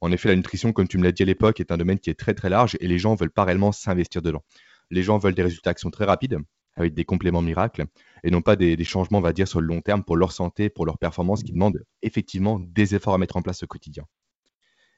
En 0.01 0.11
effet, 0.11 0.29
la 0.29 0.35
nutrition, 0.35 0.73
comme 0.73 0.89
tu 0.89 0.99
me 0.99 1.05
l'as 1.05 1.13
dit 1.13 1.23
à 1.23 1.27
l'époque, 1.27 1.61
est 1.61 1.71
un 1.71 1.77
domaine 1.77 2.01
qui 2.01 2.11
est 2.11 2.19
très 2.19 2.35
très 2.35 2.49
large 2.49 2.77
et 2.81 2.89
les 2.89 2.99
gens 2.99 3.15
veulent 3.15 3.31
pas 3.31 3.45
réellement 3.45 3.71
s'investir 3.71 4.23
dedans. 4.23 4.43
Les 4.91 5.05
gens 5.05 5.19
veulent 5.19 5.37
des 5.37 5.45
résultats 5.45 5.73
qui 5.73 5.83
sont 5.83 5.93
très 5.93 6.05
rapides, 6.05 6.39
avec 6.77 6.95
des 6.95 7.05
compléments 7.05 7.43
miracles, 7.43 7.87
et 8.23 8.31
non 8.31 8.43
pas 8.43 8.57
des, 8.57 8.83
changements, 8.85 9.19
on 9.19 9.23
va 9.23 9.33
dire, 9.33 9.47
sur 9.47 9.61
le 9.61 9.67
long 9.67 9.81
terme 9.81 10.03
pour 10.03 10.17
leur 10.17 10.33
santé, 10.33 10.71
pour 10.71 10.87
leur 10.87 10.99
performance, 10.99 11.43
qui 11.43 11.53
demandent 11.53 11.85
effectivement 12.03 12.59
des 12.59 12.95
efforts 12.95 13.15
à 13.15 13.19
mettre 13.19 13.37
en 13.37 13.43
place 13.43 13.63
au 13.63 13.67
quotidien. 13.67 14.05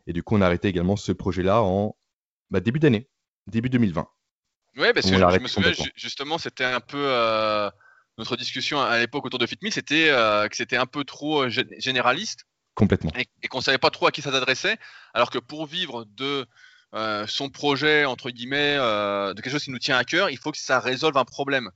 Et 0.06 0.12
du 0.12 0.22
coup, 0.22 0.36
on 0.36 0.40
a 0.40 0.46
arrêté 0.46 0.68
également 0.68 0.96
ce 0.96 1.12
projet-là 1.12 1.62
en 1.62 1.96
bah, 2.50 2.60
début 2.60 2.78
d'année, 2.78 3.08
début 3.46 3.68
2020. 3.68 4.08
Oui, 4.78 4.88
parce 4.94 5.10
que 5.10 5.16
je, 5.16 5.40
me 5.40 5.48
souviens 5.48 5.72
justement, 5.94 6.38
c'était 6.38 6.64
un 6.64 6.80
peu 6.80 6.98
euh, 7.00 7.70
notre 8.18 8.36
discussion 8.36 8.80
à 8.80 8.98
l'époque 8.98 9.24
autour 9.24 9.38
de 9.38 9.46
FitMe, 9.46 9.70
c'était 9.70 10.10
euh, 10.10 10.48
que 10.48 10.56
c'était 10.56 10.76
un 10.76 10.86
peu 10.86 11.04
trop 11.04 11.44
euh, 11.44 11.48
généraliste. 11.48 12.44
Complètement. 12.74 13.10
Et, 13.18 13.26
et 13.42 13.48
qu'on 13.48 13.62
savait 13.62 13.78
pas 13.78 13.90
trop 13.90 14.06
à 14.06 14.12
qui 14.12 14.20
ça 14.20 14.30
s'adressait, 14.30 14.76
alors 15.14 15.30
que 15.30 15.38
pour 15.38 15.66
vivre 15.66 16.04
de 16.04 16.46
euh, 16.94 17.26
son 17.26 17.50
projet, 17.50 18.04
entre 18.04 18.30
guillemets, 18.30 18.76
euh, 18.78 19.34
de 19.34 19.40
quelque 19.40 19.52
chose 19.52 19.64
qui 19.64 19.70
nous 19.70 19.78
tient 19.78 19.98
à 19.98 20.04
cœur, 20.04 20.30
il 20.30 20.38
faut 20.38 20.52
que 20.52 20.58
ça 20.58 20.80
résolve 20.80 21.16
un 21.16 21.24
problème. 21.24 21.70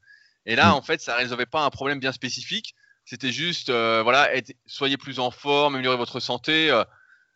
Et 0.47 0.57
là, 0.57 0.71
mm. 0.71 0.75
en 0.75 0.83
fait, 0.83 1.01
ça 1.01 1.17
résolvait 1.17 1.47
pas 1.47 1.65
un 1.65 1.71
problème 1.71 2.01
bien 2.01 2.13
spécifique. 2.13 2.75
C'était 3.05 3.33
juste, 3.33 3.71
euh, 3.71 4.03
voilà, 4.03 4.31
soyez 4.67 4.97
plus 4.97 5.19
en 5.19 5.31
forme, 5.31 5.75
améliorer 5.75 5.97
votre 5.97 6.21
santé, 6.21 6.71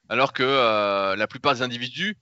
alors 0.09 0.33
que 0.33 1.14
la 1.16 1.26
plupart 1.26 1.54
des 1.54 1.62
individus 1.62 2.16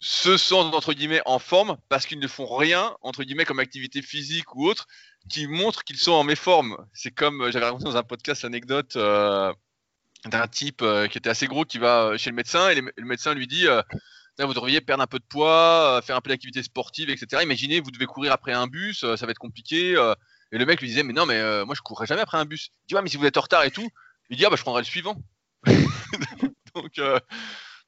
se 0.00 0.36
sentent 0.36 0.74
entre 0.74 0.92
guillemets 0.92 1.22
en 1.26 1.40
forme 1.40 1.76
parce 1.88 2.06
qu'ils 2.06 2.20
ne 2.20 2.28
font 2.28 2.46
rien 2.56 2.96
entre 3.02 3.24
guillemets 3.24 3.44
comme 3.44 3.58
activité 3.58 4.00
physique 4.00 4.54
ou 4.54 4.64
autre 4.68 4.86
qui 5.28 5.48
montre 5.48 5.82
qu'ils 5.82 5.98
sont 5.98 6.12
en 6.12 6.22
méforme. 6.24 6.76
C'est 6.92 7.10
comme 7.10 7.50
j'avais 7.50 7.66
raconté 7.66 7.84
dans 7.84 7.96
un 7.96 8.04
podcast 8.04 8.42
l'anecdote 8.42 8.96
d'un 8.96 10.48
type 10.48 10.84
qui 11.10 11.18
était 11.18 11.30
assez 11.30 11.46
gros 11.46 11.64
qui 11.64 11.78
va 11.78 12.16
chez 12.16 12.30
le 12.30 12.36
médecin 12.36 12.70
et 12.70 12.76
le 12.76 13.04
médecin 13.04 13.34
lui 13.34 13.46
dit 13.46 13.66
vous 14.46 14.54
devriez 14.54 14.80
perdre 14.80 15.02
un 15.02 15.06
peu 15.06 15.18
de 15.18 15.24
poids, 15.24 15.96
euh, 15.96 16.02
faire 16.02 16.16
un 16.16 16.20
peu 16.20 16.30
d'activité 16.30 16.62
sportive, 16.62 17.10
etc. 17.10 17.42
Imaginez, 17.42 17.80
vous 17.80 17.90
devez 17.90 18.06
courir 18.06 18.32
après 18.32 18.52
un 18.52 18.66
bus, 18.66 19.04
euh, 19.04 19.16
ça 19.16 19.26
va 19.26 19.32
être 19.32 19.38
compliqué. 19.38 19.96
Euh. 19.96 20.14
et 20.52 20.58
le 20.58 20.66
mec 20.66 20.80
lui 20.80 20.88
disait, 20.88 21.02
mais 21.02 21.12
non, 21.12 21.26
mais 21.26 21.64
moi 21.64 21.74
je 21.74 21.80
courrais 21.82 22.06
jamais 22.06 22.22
après 22.22 22.38
un 22.38 22.44
bus. 22.44 22.70
Il 22.84 22.88
dit, 22.88 22.94
ouais, 22.94 23.02
mais 23.02 23.08
si 23.08 23.16
vous 23.16 23.26
êtes 23.26 23.36
en 23.36 23.42
retard 23.42 23.64
et 23.64 23.70
tout, 23.70 23.88
il 24.30 24.36
dit, 24.36 24.44
ah 24.44 24.50
bah 24.50 24.56
je 24.56 24.62
prendrai 24.62 24.82
le 24.82 24.86
suivant. 24.86 25.16
donc, 26.74 27.00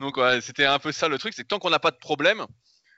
donc 0.00 0.18
c'était 0.42 0.66
un 0.66 0.78
peu 0.78 0.92
ça 0.92 1.08
le 1.08 1.18
truc, 1.18 1.34
c'est 1.34 1.42
que 1.42 1.48
tant 1.48 1.58
qu'on 1.58 1.70
n'a 1.70 1.78
pas 1.78 1.90
de 1.90 1.96
problème 1.96 2.46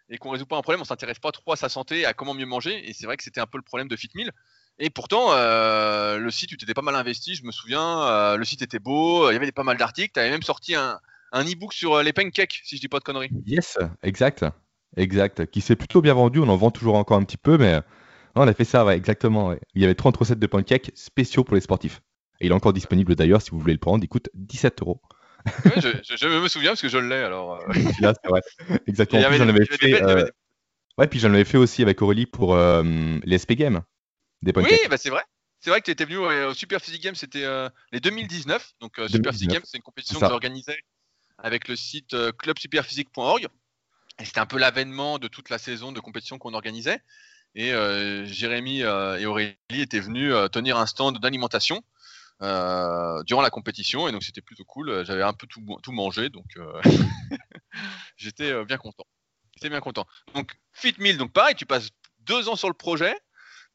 et 0.09 0.19
qu'on 0.19 0.31
résout 0.31 0.47
pas 0.47 0.57
un 0.57 0.63
problème, 0.63 0.81
on 0.81 0.85
s'intéresse 0.85 1.19
pas 1.19 1.33
trop 1.33 1.53
à 1.53 1.57
sa 1.57 1.69
santé, 1.69 2.05
à 2.07 2.15
comment 2.15 2.35
mieux 2.35 2.47
manger. 2.47 2.89
Et 2.89 2.93
c'est 2.93 3.07
vrai 3.07 3.17
que 3.17 3.23
c'était 3.23 3.41
un 3.41 3.47
peu 3.47 3.59
le 3.59 3.63
problème 3.63 3.89
de 3.89 3.97
FitMill. 3.97 4.33
Et 4.79 4.91
pourtant, 4.91 5.33
le 5.33 6.31
site, 6.31 6.49
tu 6.51 6.57
t'étais 6.57 6.75
pas 6.75 6.83
mal 6.83 6.97
investi, 6.97 7.35
je 7.35 7.45
me 7.45 7.53
souviens. 7.53 8.37
le 8.37 8.45
site 8.45 8.63
était 8.63 8.79
beau, 8.79 9.31
il 9.31 9.35
y 9.35 9.37
avait 9.37 9.53
pas 9.53 9.63
mal 9.63 9.77
d'articles. 9.77 10.13
Tu 10.13 10.21
avais 10.21 10.31
même 10.31 10.43
sorti 10.43 10.75
un, 10.75 10.99
un 11.33 11.45
e-book 11.45 11.73
sur 11.73 11.95
euh, 11.95 12.03
les 12.03 12.13
pancakes, 12.13 12.61
si 12.65 12.77
je 12.77 12.81
dis 12.81 12.89
pas 12.89 12.99
de 12.99 13.05
conneries. 13.05 13.31
Yes, 13.47 13.79
exact. 14.03 14.45
Exact. 14.97 15.47
Qui 15.47 15.61
s'est 15.61 15.77
plutôt 15.77 16.03
bien 16.03 16.15
vendu. 16.15 16.39
On 16.39 16.49
en 16.49 16.57
vend 16.57 16.71
toujours 16.71 16.97
encore 16.97 17.17
un 17.17 17.25
petit 17.25 17.39
peu, 17.39 17.57
mais 17.57 17.81
on 18.35 18.47
a 18.47 18.53
fait 18.53 18.65
ça, 18.65 18.85
ouais, 18.85 18.97
exactement. 18.97 19.55
Il 19.75 19.83
y 19.83 19.85
avait 19.85 19.95
30 19.95 20.17
recettes 20.17 20.39
de 20.39 20.47
pancakes 20.47 20.93
spéciaux 20.95 21.45
pour 21.45 21.55
les 21.55 21.63
sportifs. 21.63 22.03
Et 22.41 22.47
il 22.47 22.53
est 22.53 22.55
encore 22.55 22.73
disponible 22.73 23.15
d'ailleurs 23.15 23.41
si 23.41 23.51
vous 23.51 23.59
voulez 23.59 23.73
le 23.73 23.79
prendre. 23.79 24.05
Il 24.05 24.09
coûte 24.09 24.29
17 24.35 24.83
euros. 24.83 25.01
je, 25.77 26.27
me 26.27 26.49
souviens 26.49 26.71
parce 26.71 26.83
que 26.83 26.89
je 26.89 26.99
l'ai 26.99 27.17
alors. 27.17 27.55
Euh. 27.55 27.73
Là, 28.01 28.15
c'est 28.23 28.29
vrai. 28.29 28.41
Exactement. 28.87 29.23
Puis 29.29 29.39
j'en 29.39 29.49
avais 29.49 29.65
fait. 29.65 30.03
Euh, 30.03 30.27
ouais, 30.99 31.07
puis 31.07 31.19
j'en 31.19 31.33
avais 31.33 31.45
fait 31.45 31.59
aussi 31.59 31.83
avec 31.83 32.03
Aurélie 32.03 32.27
pour 32.27 32.57
les 32.57 33.39
SP 33.41 33.55
Games. 33.55 33.83
Des 34.43 34.53
pancakes. 34.53 34.73
Oui, 34.73 34.89
bah 34.91 34.99
c'est 34.99 35.11
vrai. 35.11 35.23
C'est 35.61 35.71
vrai 35.71 35.81
que 35.81 35.85
tu 35.85 35.93
étais 35.93 36.05
venu 36.05 36.17
au 36.17 36.55
Super 36.55 36.81
Physique 36.81 37.03
Games, 37.03 37.15
c'était 37.15 37.47
les 37.93 38.01
2019. 38.01 38.75
Donc 38.81 39.01
Super 39.09 39.33
Physique 39.33 39.51
Games, 39.51 39.63
c'est 39.65 39.79
une 39.79 39.83
compétition 39.83 40.21
que 40.21 40.27
j'organisais 40.27 40.79
avec 41.43 41.69
le 41.69 41.77
site 41.77 42.15
euh, 42.15 42.33
clubsuperphysique.org. 42.33 43.49
c'était 44.25 44.41
un 44.41 44.47
peu 44.47 44.59
l'avènement 44.59 45.19
de 45.19 45.29
toute 45.29 45.51
la 45.51 45.59
saison 45.59 45.93
de 45.93 46.01
compétition 46.01 46.39
qu'on 46.39 46.55
organisait. 46.55 47.03
Et 47.55 47.73
euh, 47.73 48.25
Jérémy 48.25 48.83
euh, 48.83 49.19
et 49.19 49.27
Aurélie 49.27 49.57
étaient 49.71 50.01
venus 50.01 50.33
euh, 50.33 50.49
tenir 50.49 50.79
un 50.79 50.87
stand 50.87 51.19
d'alimentation 51.19 51.83
durant 52.41 53.43
la 53.43 53.51
compétition. 53.51 54.09
Et 54.09 54.13
donc 54.13 54.25
c'était 54.25 54.41
plutôt 54.41 54.65
cool. 54.65 55.05
J'avais 55.05 55.23
un 55.23 55.33
peu 55.33 55.47
tout, 55.47 55.63
tout 55.83 55.93
mangé, 55.93 56.29
donc 56.29 56.47
j'étais 58.17 58.65
bien 58.65 58.79
content. 58.79 59.05
J'étais 59.55 59.69
bien 59.69 59.81
content. 59.81 60.07
Donc 60.35 60.57
Fit 60.73 60.95
Meal, 60.99 61.19
donc 61.19 61.33
pareil, 61.33 61.55
tu 61.55 61.67
passes 61.67 61.91
deux 62.21 62.49
ans 62.49 62.57
sur 62.57 62.67
le 62.67 62.75
projet, 62.75 63.15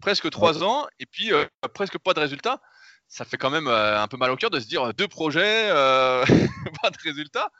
presque 0.01 0.29
trois 0.31 0.63
ans, 0.63 0.85
et 0.99 1.05
puis 1.05 1.31
presque 1.73 1.97
pas 1.97 2.13
de 2.13 2.19
résultats. 2.19 2.61
Ça 3.07 3.25
fait 3.25 3.37
quand 3.37 3.49
même 3.49 3.67
un 3.67 4.07
peu 4.07 4.17
mal 4.17 4.31
au 4.31 4.35
cœur 4.35 4.49
de 4.49 4.59
se 4.59 4.67
dire 4.67 4.93
deux 4.93 5.07
projets, 5.07 5.69
pas 6.81 6.89
de 6.89 6.97
résultats. 7.03 7.51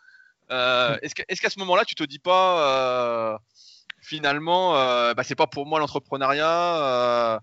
Euh, 0.51 0.97
est-ce 1.01 1.41
qu'à 1.41 1.49
ce 1.49 1.59
moment-là, 1.59 1.83
tu 1.85 1.95
te 1.95 2.03
dis 2.03 2.19
pas 2.19 3.33
euh, 3.33 3.37
finalement, 4.01 4.77
euh, 4.77 5.13
bah, 5.13 5.23
c'est 5.23 5.35
pas 5.35 5.47
pour 5.47 5.65
moi 5.65 5.79
l'entrepreneuriat 5.79 7.41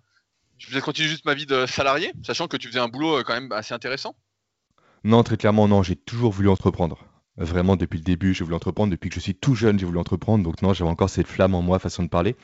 Je 0.58 0.72
vais 0.72 0.80
continuer 0.80 1.08
juste 1.08 1.24
ma 1.24 1.34
vie 1.34 1.46
de 1.46 1.66
salarié, 1.66 2.12
sachant 2.24 2.48
que 2.48 2.56
tu 2.56 2.68
faisais 2.68 2.80
un 2.80 2.88
boulot 2.88 3.22
quand 3.24 3.34
même 3.34 3.52
assez 3.52 3.74
intéressant? 3.74 4.14
Non, 5.04 5.22
très 5.22 5.36
clairement, 5.36 5.68
non. 5.68 5.82
J'ai 5.82 5.96
toujours 5.96 6.32
voulu 6.32 6.48
entreprendre. 6.48 6.98
Vraiment, 7.36 7.76
depuis 7.76 7.98
le 7.98 8.04
début, 8.04 8.32
j'ai 8.32 8.44
voulu 8.44 8.56
entreprendre. 8.56 8.90
Depuis 8.90 9.10
que 9.10 9.16
je 9.16 9.20
suis 9.20 9.34
tout 9.34 9.54
jeune, 9.54 9.78
j'ai 9.78 9.84
voulu 9.84 9.98
entreprendre. 9.98 10.44
Donc, 10.44 10.62
non, 10.62 10.72
j'avais 10.72 10.90
encore 10.90 11.10
cette 11.10 11.26
flamme 11.26 11.54
en 11.54 11.62
moi, 11.62 11.78
façon 11.78 12.02
de 12.02 12.08
parler. 12.08 12.36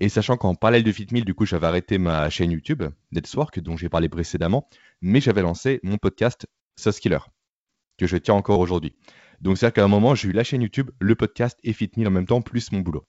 Et 0.00 0.08
sachant 0.08 0.36
qu'en 0.36 0.54
parallèle 0.54 0.84
de 0.84 0.92
FitMill, 0.92 1.24
du 1.24 1.34
coup, 1.34 1.46
j'avais 1.46 1.66
arrêté 1.66 1.98
ma 1.98 2.28
chaîne 2.28 2.50
YouTube, 2.50 2.82
Let's 3.12 3.34
Work, 3.34 3.60
dont 3.60 3.76
j'ai 3.76 3.88
parlé 3.88 4.08
précédemment, 4.08 4.68
mais 5.00 5.20
j'avais 5.20 5.42
lancé 5.42 5.80
mon 5.82 5.96
podcast 5.96 6.46
Sauce 6.76 7.00
que 7.00 8.06
je 8.06 8.16
tiens 8.16 8.34
encore 8.34 8.60
aujourd'hui. 8.60 8.94
Donc, 9.40 9.56
c'est-à-dire 9.56 9.74
qu'à 9.74 9.84
un 9.84 9.88
moment, 9.88 10.14
j'ai 10.14 10.28
eu 10.28 10.32
la 10.32 10.44
chaîne 10.44 10.62
YouTube, 10.62 10.90
le 10.98 11.14
podcast 11.14 11.58
et 11.62 11.72
FitMe 11.72 12.06
en 12.06 12.10
même 12.10 12.26
temps, 12.26 12.42
plus 12.42 12.72
mon 12.72 12.80
boulot. 12.80 13.06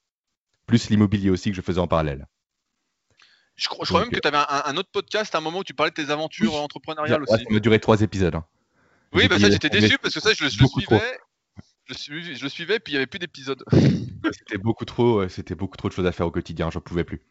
Plus 0.66 0.90
l'immobilier 0.90 1.30
aussi 1.30 1.50
que 1.50 1.56
je 1.56 1.62
faisais 1.62 1.80
en 1.80 1.88
parallèle. 1.88 2.28
Je 3.56 3.68
crois, 3.68 3.86
même 4.00 4.10
que 4.10 4.20
tu 4.20 4.28
avais 4.28 4.38
un, 4.38 4.78
autre 4.78 4.92
podcast 4.92 5.34
à 5.34 5.40
un 5.40 5.42
moment 5.42 5.60
où 5.60 5.64
tu 5.64 5.74
parlais 5.74 5.90
de 5.90 5.96
tes 5.96 6.12
aventures 6.12 6.54
entrepreneuriales 6.56 7.24
aussi. 7.24 7.44
Ça 7.44 7.50
m'a 7.50 7.60
duré 7.60 7.80
trois 7.80 8.02
épisodes. 8.02 8.36
Hein. 8.36 8.46
Oui, 9.14 9.28
bah 9.28 9.40
ça, 9.40 9.50
j'étais 9.50 9.70
déçu 9.70 9.98
parce 9.98 10.14
que 10.14 10.20
ça, 10.20 10.34
je, 10.34 10.44
le 10.44 10.50
suivais. 10.50 11.20
Je, 11.90 12.44
le 12.44 12.50
suivais, 12.50 12.80
puis 12.80 12.94
il 12.94 12.96
n'y 12.96 12.98
avait 12.98 13.08
plus 13.08 13.20
d'épisodes. 13.20 13.64
c'était 14.32 14.58
beaucoup 14.58 14.86
trop, 14.86 15.28
c'était 15.30 15.56
beaucoup 15.56 15.78
trop 15.78 15.88
de 15.88 15.94
choses 15.94 16.06
à 16.06 16.12
faire 16.12 16.28
au 16.28 16.32
quotidien, 16.32 16.70
j'en 16.70 16.82
pouvais 16.82 17.04
plus. 17.04 17.22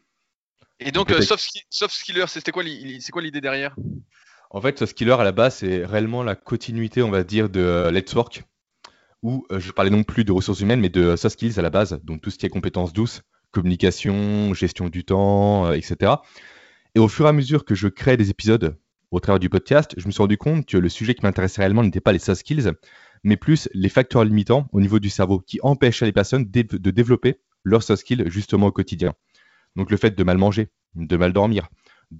Et 0.79 0.91
donc, 0.91 1.11
euh, 1.11 1.21
soft, 1.21 1.49
Skiller, 1.89 2.25
c'était 2.27 2.51
quoi, 2.51 2.63
c'est 2.99 3.11
quoi 3.11 3.21
l'idée 3.21 3.41
derrière? 3.41 3.75
En 4.51 4.61
fait, 4.61 4.77
Soft 4.77 4.91
Skiller 4.91 5.15
à 5.19 5.23
la 5.23 5.31
base, 5.31 5.57
c'est 5.57 5.85
réellement 5.85 6.23
la 6.23 6.35
continuité, 6.35 7.01
on 7.01 7.09
va 7.09 7.23
dire, 7.23 7.49
de 7.49 7.59
euh, 7.59 7.91
Let's 7.91 8.13
Work, 8.13 8.43
où 9.23 9.45
euh, 9.51 9.59
je 9.59 9.71
parlais 9.71 9.89
non 9.89 10.03
plus 10.03 10.23
de 10.23 10.31
ressources 10.31 10.61
humaines, 10.61 10.79
mais 10.79 10.89
de 10.89 11.15
soft 11.15 11.33
skills 11.33 11.59
à 11.59 11.61
la 11.61 11.69
base, 11.69 11.99
donc 12.03 12.21
tout 12.21 12.29
ce 12.29 12.37
qui 12.37 12.45
est 12.45 12.49
compétences 12.49 12.93
douces, 12.93 13.21
communication, 13.51 14.53
gestion 14.53 14.89
du 14.89 15.03
temps, 15.03 15.71
etc. 15.73 16.13
Et 16.95 16.99
au 16.99 17.07
fur 17.07 17.25
et 17.25 17.29
à 17.29 17.33
mesure 17.33 17.65
que 17.65 17.75
je 17.75 17.87
crée 17.87 18.15
des 18.15 18.29
épisodes 18.29 18.77
au 19.09 19.19
travers 19.19 19.39
du 19.39 19.49
podcast, 19.49 19.93
je 19.97 20.05
me 20.05 20.11
suis 20.11 20.21
rendu 20.21 20.37
compte 20.37 20.65
que 20.65 20.77
le 20.77 20.89
sujet 20.89 21.15
qui 21.15 21.23
m'intéressait 21.23 21.61
réellement 21.61 21.83
n'était 21.83 22.01
pas 22.01 22.11
les 22.11 22.19
soft 22.19 22.41
skills, 22.41 22.71
mais 23.23 23.37
plus 23.37 23.69
les 23.73 23.89
facteurs 23.89 24.23
limitants 24.23 24.67
au 24.71 24.81
niveau 24.81 24.99
du 24.99 25.09
cerveau 25.09 25.39
qui 25.39 25.59
empêchaient 25.61 26.05
les 26.05 26.11
personnes 26.11 26.49
de 26.49 26.91
développer 26.91 27.39
leurs 27.63 27.83
soft 27.83 28.01
skills 28.01 28.23
justement 28.27 28.67
au 28.67 28.71
quotidien. 28.71 29.13
Donc 29.75 29.91
le 29.91 29.97
fait 29.97 30.17
de 30.17 30.23
mal 30.23 30.37
manger, 30.37 30.69
de 30.95 31.17
mal 31.17 31.33
dormir, 31.33 31.67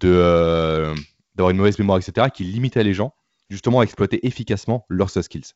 euh, 0.03 0.95
d'avoir 1.35 1.51
une 1.51 1.57
mauvaise 1.57 1.79
mémoire, 1.79 1.97
etc., 1.97 2.27
qui 2.33 2.43
limitait 2.43 2.83
les 2.83 2.93
gens 2.93 3.13
justement 3.49 3.79
à 3.79 3.83
exploiter 3.83 4.25
efficacement 4.27 4.85
leurs 4.89 5.09
soft 5.09 5.25
skills 5.25 5.53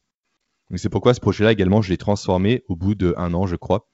c'est 0.77 0.89
pourquoi 0.89 1.13
ce 1.13 1.19
projet-là 1.19 1.51
également, 1.51 1.81
je 1.81 1.89
l'ai 1.89 1.97
transformé 1.97 2.63
au 2.67 2.75
bout 2.75 2.95
d'un 2.95 3.33
an, 3.33 3.45
je 3.47 3.55
crois, 3.55 3.87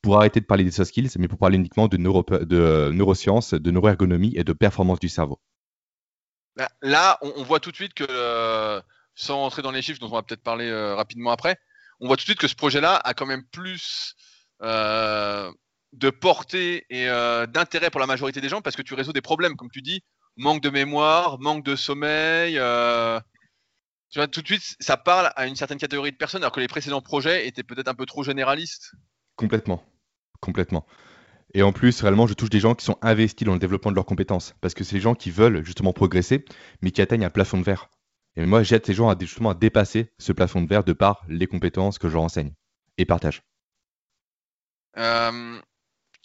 pour 0.00 0.16
arrêter 0.16 0.40
de 0.40 0.46
parler 0.46 0.64
des 0.64 0.70
soft 0.70 0.88
skills, 0.88 1.10
mais 1.18 1.28
pour 1.28 1.38
parler 1.38 1.56
uniquement 1.56 1.88
de, 1.88 1.96
de 1.96 2.90
neurosciences, 2.92 3.54
de 3.54 3.70
neuroergonomie 3.70 4.32
et 4.36 4.44
de 4.44 4.52
performance 4.52 5.00
du 5.00 5.08
cerveau. 5.08 5.40
Bah, 6.56 6.68
là, 6.82 7.18
on, 7.22 7.42
voit 7.44 7.60
tout 7.60 7.70
de 7.70 7.76
suite 7.76 7.94
que, 7.94 8.04
euh, 8.08 8.80
sans 9.14 9.38
rentrer 9.38 9.62
dans 9.62 9.70
les 9.70 9.82
chiffres 9.82 10.00
dont 10.00 10.08
on 10.08 10.14
va 10.14 10.22
peut-être 10.22 10.42
parler 10.42 10.68
euh, 10.68 10.94
rapidement 10.94 11.30
après, 11.30 11.56
on 12.00 12.06
voit 12.06 12.16
tout 12.16 12.22
de 12.22 12.26
suite 12.26 12.38
que 12.38 12.48
ce 12.48 12.54
projet-là 12.54 12.96
a 12.96 13.14
quand 13.14 13.26
même 13.26 13.44
plus 13.52 14.14
euh, 14.62 15.50
de 15.92 16.10
portée 16.10 16.86
et 16.90 17.06
d'intérêt 17.48 17.90
pour 17.90 18.00
la 18.00 18.06
majorité 18.06 18.40
des 18.40 18.48
gens 18.48 18.62
parce 18.62 18.76
que 18.76 18.82
tu 18.82 18.94
résous 18.94 19.12
des 19.12 19.20
problèmes, 19.20 19.56
comme 19.56 19.70
tu 19.70 19.82
dis, 19.82 20.02
manque 20.36 20.62
de 20.62 20.70
mémoire, 20.70 21.38
manque 21.38 21.64
de 21.64 21.76
sommeil, 21.76 22.58
tu 24.12 24.18
vois, 24.18 24.28
tout 24.28 24.42
de 24.42 24.46
suite, 24.46 24.76
ça 24.78 24.98
parle 24.98 25.32
à 25.36 25.46
une 25.46 25.56
certaine 25.56 25.78
catégorie 25.78 26.12
de 26.12 26.16
personnes, 26.16 26.42
alors 26.42 26.52
que 26.52 26.60
les 26.60 26.68
précédents 26.68 27.00
projets 27.00 27.48
étaient 27.48 27.62
peut-être 27.62 27.88
un 27.88 27.94
peu 27.94 28.04
trop 28.04 28.22
généralistes. 28.22 28.92
Complètement. 29.36 29.82
Complètement. 30.40 30.86
Et 31.54 31.62
en 31.62 31.72
plus, 31.72 32.02
réellement, 32.02 32.26
je 32.26 32.34
touche 32.34 32.50
des 32.50 32.60
gens 32.60 32.74
qui 32.74 32.84
sont 32.84 32.98
investis 33.00 33.46
dans 33.46 33.54
le 33.54 33.58
développement 33.58 33.90
de 33.90 33.96
leurs 33.96 34.04
compétences. 34.04 34.54
Parce 34.60 34.74
que 34.74 34.84
c'est 34.84 34.96
les 34.96 35.00
gens 35.00 35.14
qui 35.14 35.30
veulent 35.30 35.64
justement 35.64 35.94
progresser, 35.94 36.44
mais 36.82 36.90
qui 36.90 37.00
atteignent 37.00 37.24
un 37.24 37.30
plafond 37.30 37.58
de 37.58 37.64
verre. 37.64 37.88
Et 38.36 38.46
moi, 38.46 38.62
j'aide 38.62 38.86
ces 38.86 38.94
gens 38.94 39.08
à 39.08 39.16
justement 39.18 39.50
à 39.50 39.54
dépasser 39.54 40.12
ce 40.18 40.32
plafond 40.32 40.62
de 40.62 40.68
verre 40.68 40.84
de 40.84 40.92
par 40.92 41.22
les 41.28 41.46
compétences 41.46 41.98
que 41.98 42.08
je 42.08 42.14
leur 42.14 42.22
enseigne 42.22 42.52
et 42.96 43.04
partage. 43.04 43.42
Euh, 44.98 45.60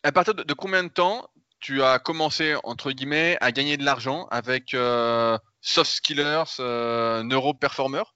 à 0.03 0.11
partir 0.11 0.33
de, 0.35 0.53
combien 0.53 0.83
de 0.83 0.89
temps 0.89 1.29
tu 1.59 1.81
as 1.81 1.99
commencé, 1.99 2.55
entre 2.63 2.91
guillemets, 2.91 3.37
à 3.41 3.51
gagner 3.51 3.77
de 3.77 3.83
l'argent 3.83 4.27
avec 4.29 4.73
euh, 4.73 5.37
soft 5.61 5.91
skillers, 5.91 6.43
euh, 6.59 7.23
neuroperformers 7.23 8.15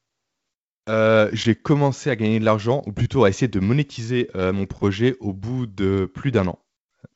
euh, 0.90 1.30
J'ai 1.34 1.56
commencé 1.56 2.10
à 2.10 2.16
gagner 2.16 2.40
de 2.40 2.46
l'argent, 2.46 2.84
ou 2.86 2.94
plutôt 2.94 3.24
à 3.24 3.30
essayer 3.30 3.48
de 3.48 3.60
monétiser 3.60 4.30
mon 4.36 4.66
projet 4.66 5.18
au 5.20 5.34
bout 5.34 5.66
de 5.66 6.06
plus 6.06 6.32
d'un 6.32 6.48
an. 6.48 6.60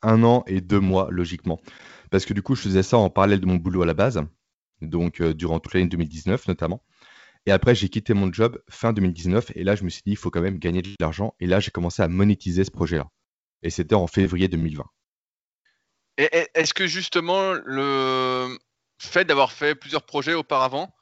Un 0.02 0.24
an 0.24 0.42
et 0.46 0.60
deux 0.60 0.80
mois, 0.80 1.08
logiquement. 1.10 1.60
Parce 2.10 2.26
que 2.26 2.34
du 2.34 2.42
coup, 2.42 2.54
je 2.54 2.62
faisais 2.62 2.82
ça 2.82 2.98
en 2.98 3.08
parallèle 3.08 3.40
de 3.40 3.46
mon 3.46 3.56
boulot 3.56 3.82
à 3.82 3.86
la 3.86 3.94
base, 3.94 4.22
donc 4.82 5.22
durant 5.22 5.60
toute 5.60 5.74
l'année 5.74 5.88
2019 5.88 6.48
notamment. 6.48 6.82
Et 7.46 7.52
après, 7.52 7.76
j'ai 7.76 7.88
quitté 7.88 8.12
mon 8.12 8.32
job 8.32 8.60
fin 8.68 8.92
2019, 8.92 9.52
et 9.54 9.62
là, 9.62 9.76
je 9.76 9.84
me 9.84 9.88
suis 9.88 10.02
dit, 10.04 10.10
il 10.10 10.16
faut 10.16 10.30
quand 10.30 10.40
même 10.40 10.58
gagner 10.58 10.82
de 10.82 10.92
l'argent. 10.98 11.34
Et 11.38 11.46
là, 11.46 11.60
j'ai 11.60 11.70
commencé 11.70 12.02
à 12.02 12.08
monétiser 12.08 12.64
ce 12.64 12.72
projet-là. 12.72 13.06
Et 13.62 13.70
c'était 13.70 13.94
en 13.94 14.08
février 14.08 14.48
2020. 14.48 14.84
Est-ce 16.18 16.74
que 16.74 16.86
justement 16.86 17.52
le 17.52 18.56
fait 18.98 19.24
d'avoir 19.24 19.52
fait 19.52 19.74
plusieurs 19.74 20.02
projets 20.02 20.32
auparavant 20.32 20.94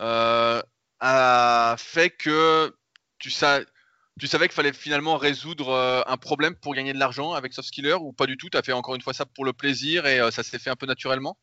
euh, 0.00 0.62
a 1.00 1.74
fait 1.76 2.10
que 2.10 2.72
tu, 3.18 3.30
savais 3.30 3.66
qu'il 4.20 4.52
fallait 4.52 4.72
finalement 4.72 5.16
résoudre 5.16 5.70
euh, 5.70 6.02
un 6.06 6.16
problème 6.16 6.54
pour 6.54 6.74
gagner 6.74 6.92
de 6.92 6.98
l'argent 6.98 7.32
avec 7.32 7.52
Softskiller 7.52 7.94
ou 7.94 8.12
pas 8.12 8.26
du 8.26 8.36
tout? 8.36 8.48
Tu 8.48 8.56
as 8.56 8.62
fait 8.62 8.72
encore 8.72 8.94
une 8.94 9.00
fois 9.00 9.12
ça 9.12 9.26
pour 9.26 9.44
le 9.44 9.52
plaisir 9.52 10.06
et 10.06 10.20
euh, 10.20 10.30
ça 10.30 10.44
s'est 10.44 10.60
fait 10.60 10.70
un 10.70 10.76
peu 10.76 10.86
naturellement? 10.86 11.36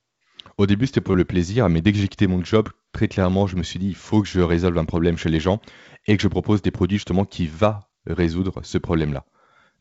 Au 0.57 0.65
début, 0.65 0.87
c'était 0.87 1.01
pour 1.01 1.15
le 1.15 1.25
plaisir, 1.25 1.69
mais 1.69 1.81
dès 1.81 1.91
que 1.91 1.97
j'ai 1.97 2.07
quitté 2.07 2.27
mon 2.27 2.43
job, 2.43 2.69
très 2.91 3.07
clairement, 3.07 3.47
je 3.47 3.55
me 3.55 3.63
suis 3.63 3.79
dit 3.79 3.87
il 3.87 3.95
faut 3.95 4.21
que 4.21 4.27
je 4.27 4.39
résolve 4.39 4.77
un 4.77 4.85
problème 4.85 5.17
chez 5.17 5.29
les 5.29 5.39
gens 5.39 5.59
et 6.07 6.17
que 6.17 6.23
je 6.23 6.27
propose 6.27 6.61
des 6.61 6.71
produits 6.71 6.97
justement 6.97 7.25
qui 7.25 7.47
va 7.47 7.89
résoudre 8.05 8.61
ce 8.63 8.77
problème-là. 8.77 9.25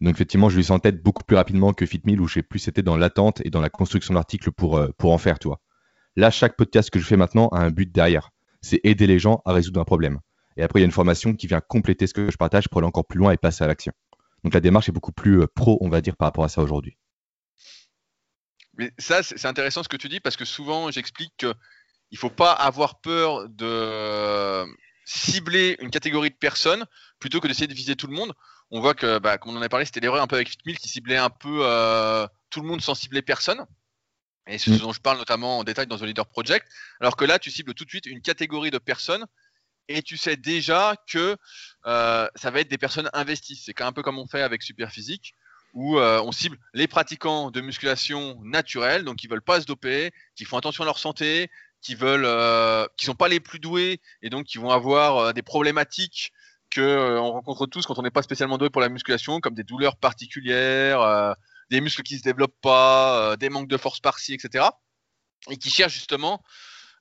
Donc 0.00 0.14
effectivement, 0.14 0.50
je 0.50 0.58
lui 0.58 0.70
en 0.70 0.78
tête 0.78 1.02
beaucoup 1.02 1.24
plus 1.24 1.36
rapidement 1.36 1.72
que 1.72 1.86
FitMill 1.86 2.20
où 2.20 2.28
j'ai 2.28 2.42
plus 2.42 2.68
été 2.68 2.82
dans 2.82 2.96
l'attente 2.96 3.40
et 3.44 3.50
dans 3.50 3.60
la 3.60 3.70
construction 3.70 4.14
d'articles 4.14 4.52
pour, 4.52 4.80
pour 4.98 5.12
en 5.12 5.18
faire, 5.18 5.38
toi. 5.38 5.60
Là, 6.16 6.30
chaque 6.30 6.56
podcast 6.56 6.90
que 6.90 6.98
je 6.98 7.06
fais 7.06 7.16
maintenant 7.16 7.48
a 7.48 7.60
un 7.60 7.70
but 7.70 7.90
derrière. 7.90 8.30
C'est 8.60 8.80
aider 8.84 9.06
les 9.06 9.18
gens 9.18 9.42
à 9.44 9.52
résoudre 9.52 9.80
un 9.80 9.84
problème. 9.84 10.20
Et 10.56 10.62
après, 10.62 10.80
il 10.80 10.82
y 10.82 10.84
a 10.84 10.86
une 10.86 10.92
formation 10.92 11.34
qui 11.34 11.46
vient 11.46 11.60
compléter 11.60 12.06
ce 12.06 12.14
que 12.14 12.30
je 12.30 12.36
partage 12.36 12.68
pour 12.68 12.78
aller 12.78 12.88
encore 12.88 13.06
plus 13.06 13.18
loin 13.18 13.32
et 13.32 13.36
passer 13.36 13.64
à 13.64 13.66
l'action. 13.66 13.92
Donc 14.42 14.54
la 14.54 14.60
démarche 14.60 14.88
est 14.88 14.92
beaucoup 14.92 15.12
plus 15.12 15.42
euh, 15.42 15.46
pro, 15.46 15.78
on 15.80 15.88
va 15.88 16.00
dire, 16.00 16.16
par 16.16 16.26
rapport 16.26 16.44
à 16.44 16.48
ça 16.48 16.62
aujourd'hui. 16.62 16.96
Mais 18.76 18.92
ça, 18.98 19.22
c'est 19.22 19.46
intéressant 19.46 19.82
ce 19.82 19.88
que 19.88 19.96
tu 19.96 20.08
dis 20.08 20.20
parce 20.20 20.36
que 20.36 20.44
souvent, 20.44 20.90
j'explique 20.90 21.36
qu'il 21.38 21.54
ne 22.12 22.18
faut 22.18 22.30
pas 22.30 22.52
avoir 22.52 23.00
peur 23.00 23.48
de 23.48 24.66
cibler 25.04 25.76
une 25.80 25.90
catégorie 25.90 26.30
de 26.30 26.34
personnes 26.34 26.84
plutôt 27.18 27.40
que 27.40 27.48
d'essayer 27.48 27.68
de 27.68 27.74
viser 27.74 27.96
tout 27.96 28.06
le 28.06 28.14
monde. 28.14 28.34
On 28.70 28.80
voit 28.80 28.94
que, 28.94 29.18
bah, 29.18 29.38
comme 29.38 29.54
on 29.54 29.58
en 29.58 29.62
a 29.62 29.68
parlé, 29.68 29.86
c'était 29.86 30.00
l'erreur 30.00 30.20
un 30.20 30.26
peu 30.26 30.36
avec 30.36 30.48
FitMill 30.48 30.78
qui 30.78 30.88
ciblait 30.88 31.16
un 31.16 31.30
peu 31.30 31.60
euh, 31.62 32.26
tout 32.50 32.60
le 32.60 32.68
monde 32.68 32.80
sans 32.80 32.94
cibler 32.94 33.22
personne. 33.22 33.64
Et 34.48 34.58
c'est 34.58 34.70
ce 34.70 34.76
mm. 34.76 34.80
dont 34.80 34.92
je 34.92 35.00
parle 35.00 35.18
notamment 35.18 35.58
en 35.58 35.64
détail 35.64 35.86
dans 35.86 35.98
The 35.98 36.02
Leader 36.02 36.26
Project. 36.26 36.66
Alors 37.00 37.16
que 37.16 37.24
là, 37.24 37.38
tu 37.38 37.50
cibles 37.50 37.74
tout 37.74 37.84
de 37.84 37.90
suite 37.90 38.06
une 38.06 38.20
catégorie 38.20 38.70
de 38.70 38.78
personnes 38.78 39.24
et 39.88 40.02
tu 40.02 40.16
sais 40.16 40.36
déjà 40.36 40.96
que 41.08 41.36
euh, 41.86 42.28
ça 42.34 42.50
va 42.50 42.60
être 42.60 42.68
des 42.68 42.78
personnes 42.78 43.08
investies. 43.12 43.56
C'est 43.56 43.80
un 43.80 43.92
peu 43.92 44.02
comme 44.02 44.18
on 44.18 44.26
fait 44.26 44.42
avec 44.42 44.62
Superphysique, 44.62 45.34
où 45.76 45.98
euh, 45.98 46.22
on 46.22 46.32
cible 46.32 46.56
les 46.72 46.88
pratiquants 46.88 47.50
de 47.50 47.60
musculation 47.60 48.40
naturelle, 48.42 49.04
donc 49.04 49.16
qui 49.16 49.26
veulent 49.26 49.42
pas 49.42 49.60
se 49.60 49.66
doper, 49.66 50.10
qui 50.34 50.46
font 50.46 50.56
attention 50.56 50.82
à 50.82 50.86
leur 50.86 50.98
santé, 50.98 51.50
qui 51.82 51.94
veulent, 51.94 52.24
euh, 52.24 52.86
qui 52.96 53.04
sont 53.04 53.14
pas 53.14 53.28
les 53.28 53.40
plus 53.40 53.60
doués 53.60 54.00
et 54.22 54.30
donc 54.30 54.46
qui 54.46 54.56
vont 54.56 54.70
avoir 54.70 55.18
euh, 55.18 55.32
des 55.34 55.42
problématiques 55.42 56.32
que 56.70 56.80
euh, 56.80 57.20
on 57.20 57.30
rencontre 57.30 57.66
tous 57.66 57.84
quand 57.84 57.98
on 57.98 58.02
n'est 58.02 58.10
pas 58.10 58.22
spécialement 58.22 58.56
doué 58.56 58.70
pour 58.70 58.80
la 58.80 58.88
musculation, 58.88 59.38
comme 59.40 59.54
des 59.54 59.64
douleurs 59.64 59.96
particulières 59.96 61.36
des 61.68 61.82
muscles 61.82 62.04
qui 62.04 62.16
se 62.16 62.22
développent 62.22 62.60
pas, 62.62 63.36
des 63.36 63.50
manques 63.50 63.68
de 63.68 63.76
force 63.76 64.00
par-ci, 64.00 64.32
etc. 64.32 64.64
Et 65.50 65.58
qui 65.58 65.68
cherchent 65.68 65.94
justement 65.94 66.42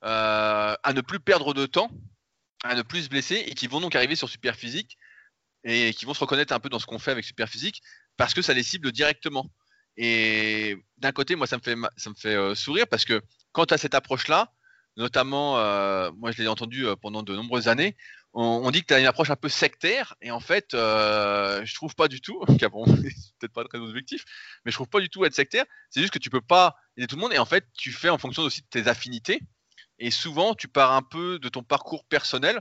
à 0.02 0.92
ne 0.94 1.00
plus 1.00 1.20
perdre 1.20 1.54
de 1.54 1.64
temps, 1.64 1.88
à 2.62 2.74
ne 2.74 2.82
plus 2.82 3.04
se 3.04 3.08
blesser, 3.08 3.36
et 3.36 3.54
qui 3.54 3.68
vont 3.68 3.80
donc 3.80 3.94
arriver 3.94 4.16
sur 4.16 4.28
Superphysique 4.28 4.98
et 5.64 5.92
qui 5.94 6.04
vont 6.04 6.14
se 6.14 6.20
reconnaître 6.20 6.52
un 6.52 6.60
peu 6.60 6.68
dans 6.68 6.78
ce 6.78 6.86
qu'on 6.86 6.98
fait 6.98 7.10
avec 7.10 7.24
Superphysique 7.24 7.82
parce 8.16 8.34
que 8.34 8.42
ça 8.42 8.54
les 8.54 8.62
cible 8.62 8.92
directement. 8.92 9.50
Et 9.96 10.76
d'un 10.98 11.12
côté, 11.12 11.36
moi, 11.36 11.46
ça 11.46 11.56
me 11.56 11.62
fait, 11.62 11.76
ça 11.96 12.10
me 12.10 12.14
fait 12.14 12.34
euh, 12.34 12.54
sourire 12.54 12.86
parce 12.88 13.04
que 13.04 13.22
quand 13.52 13.66
tu 13.66 13.74
as 13.74 13.78
cette 13.78 13.94
approche-là, 13.94 14.52
notamment, 14.96 15.58
euh, 15.58 16.10
moi, 16.16 16.30
je 16.32 16.42
l'ai 16.42 16.48
entendu 16.48 16.86
euh, 16.86 16.96
pendant 16.96 17.22
de 17.22 17.34
nombreuses 17.34 17.68
années, 17.68 17.96
on, 18.38 18.70
dit 18.70 18.82
que 18.82 18.88
tu 18.88 18.94
as 18.94 19.00
une 19.00 19.06
approche 19.06 19.30
un 19.30 19.36
peu 19.36 19.48
sectaire, 19.48 20.14
et 20.20 20.30
en 20.30 20.40
fait, 20.40 20.66
je 20.72 21.74
trouve 21.74 21.94
pas 21.94 22.06
du 22.06 22.20
tout, 22.20 22.38
bon, 22.70 22.84
peut-être 23.38 23.52
pas 23.54 23.64
très 23.64 23.78
objectif, 23.78 24.26
mais 24.62 24.70
je 24.70 24.76
trouve 24.76 24.88
pas 24.88 25.00
du 25.00 25.08
tout 25.08 25.24
être 25.24 25.34
sectaire. 25.34 25.64
C'est 25.88 26.02
juste 26.02 26.12
que 26.12 26.18
tu 26.18 26.28
peux 26.28 26.42
pas 26.42 26.76
aider 26.98 27.06
tout 27.06 27.16
le 27.16 27.22
monde, 27.22 27.32
et 27.32 27.38
en 27.38 27.46
fait, 27.46 27.64
tu 27.78 27.92
fais 27.92 28.10
en 28.10 28.18
fonction 28.18 28.42
aussi 28.42 28.60
de 28.60 28.66
tes 28.68 28.88
affinités, 28.88 29.40
et 29.98 30.10
souvent, 30.10 30.54
tu 30.54 30.68
pars 30.68 30.92
un 30.92 31.00
peu 31.00 31.38
de 31.38 31.48
ton 31.48 31.62
parcours 31.62 32.04
personnel 32.04 32.60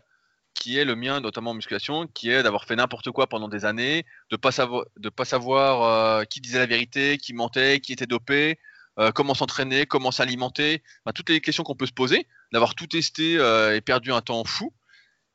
qui 0.65 0.79
est 0.79 0.83
le 0.83 0.95
mien, 0.95 1.19
notamment 1.19 1.51
en 1.51 1.53
musculation, 1.53 2.07
qui 2.07 2.31
est 2.31 2.41
d'avoir 2.41 2.65
fait 2.65 2.75
n'importe 2.75 3.11
quoi 3.11 3.27
pendant 3.27 3.47
des 3.47 3.65
années, 3.65 4.03
de 4.31 4.35
pas 4.35 4.51
savoir, 4.51 4.85
pas 5.15 5.23
savoir 5.23 5.83
euh, 5.83 6.23
qui 6.23 6.41
disait 6.41 6.57
la 6.57 6.65
vérité, 6.65 7.19
qui 7.19 7.33
mentait, 7.35 7.79
qui 7.79 7.93
était 7.93 8.07
dopé, 8.07 8.57
euh, 8.97 9.11
comment 9.11 9.35
s'entraîner, 9.35 9.85
comment 9.85 10.09
s'alimenter, 10.09 10.81
toutes 11.13 11.29
les 11.29 11.39
questions 11.39 11.63
qu'on 11.63 11.75
peut 11.75 11.85
se 11.85 11.93
poser, 11.93 12.27
d'avoir 12.51 12.73
tout 12.73 12.87
testé 12.87 13.37
euh, 13.37 13.75
et 13.75 13.81
perdu 13.81 14.11
un 14.11 14.21
temps 14.21 14.43
fou. 14.43 14.73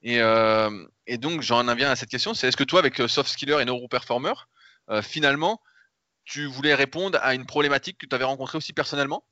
Et, 0.03 0.17
et 1.07 1.19
donc 1.19 1.43
j'en 1.43 1.63
viens 1.77 1.93
à 1.93 1.95
cette 1.95 2.09
question, 2.09 2.35
c'est 2.35 2.49
est-ce 2.49 2.57
que 2.57 2.65
toi, 2.65 2.81
avec 2.81 2.97
Soft 2.97 3.31
Skiller 3.31 3.61
et 3.61 3.65
Neuroperformer, 3.65 4.33
finalement, 5.03 5.61
tu 6.25 6.47
voulais 6.47 6.75
répondre 6.75 7.21
à 7.23 7.35
une 7.37 7.47
problématique 7.47 7.99
que 7.99 8.07
tu 8.07 8.15
avais 8.17 8.25
rencontrée 8.25 8.59
aussi 8.59 8.73
personnellement? 8.73 9.23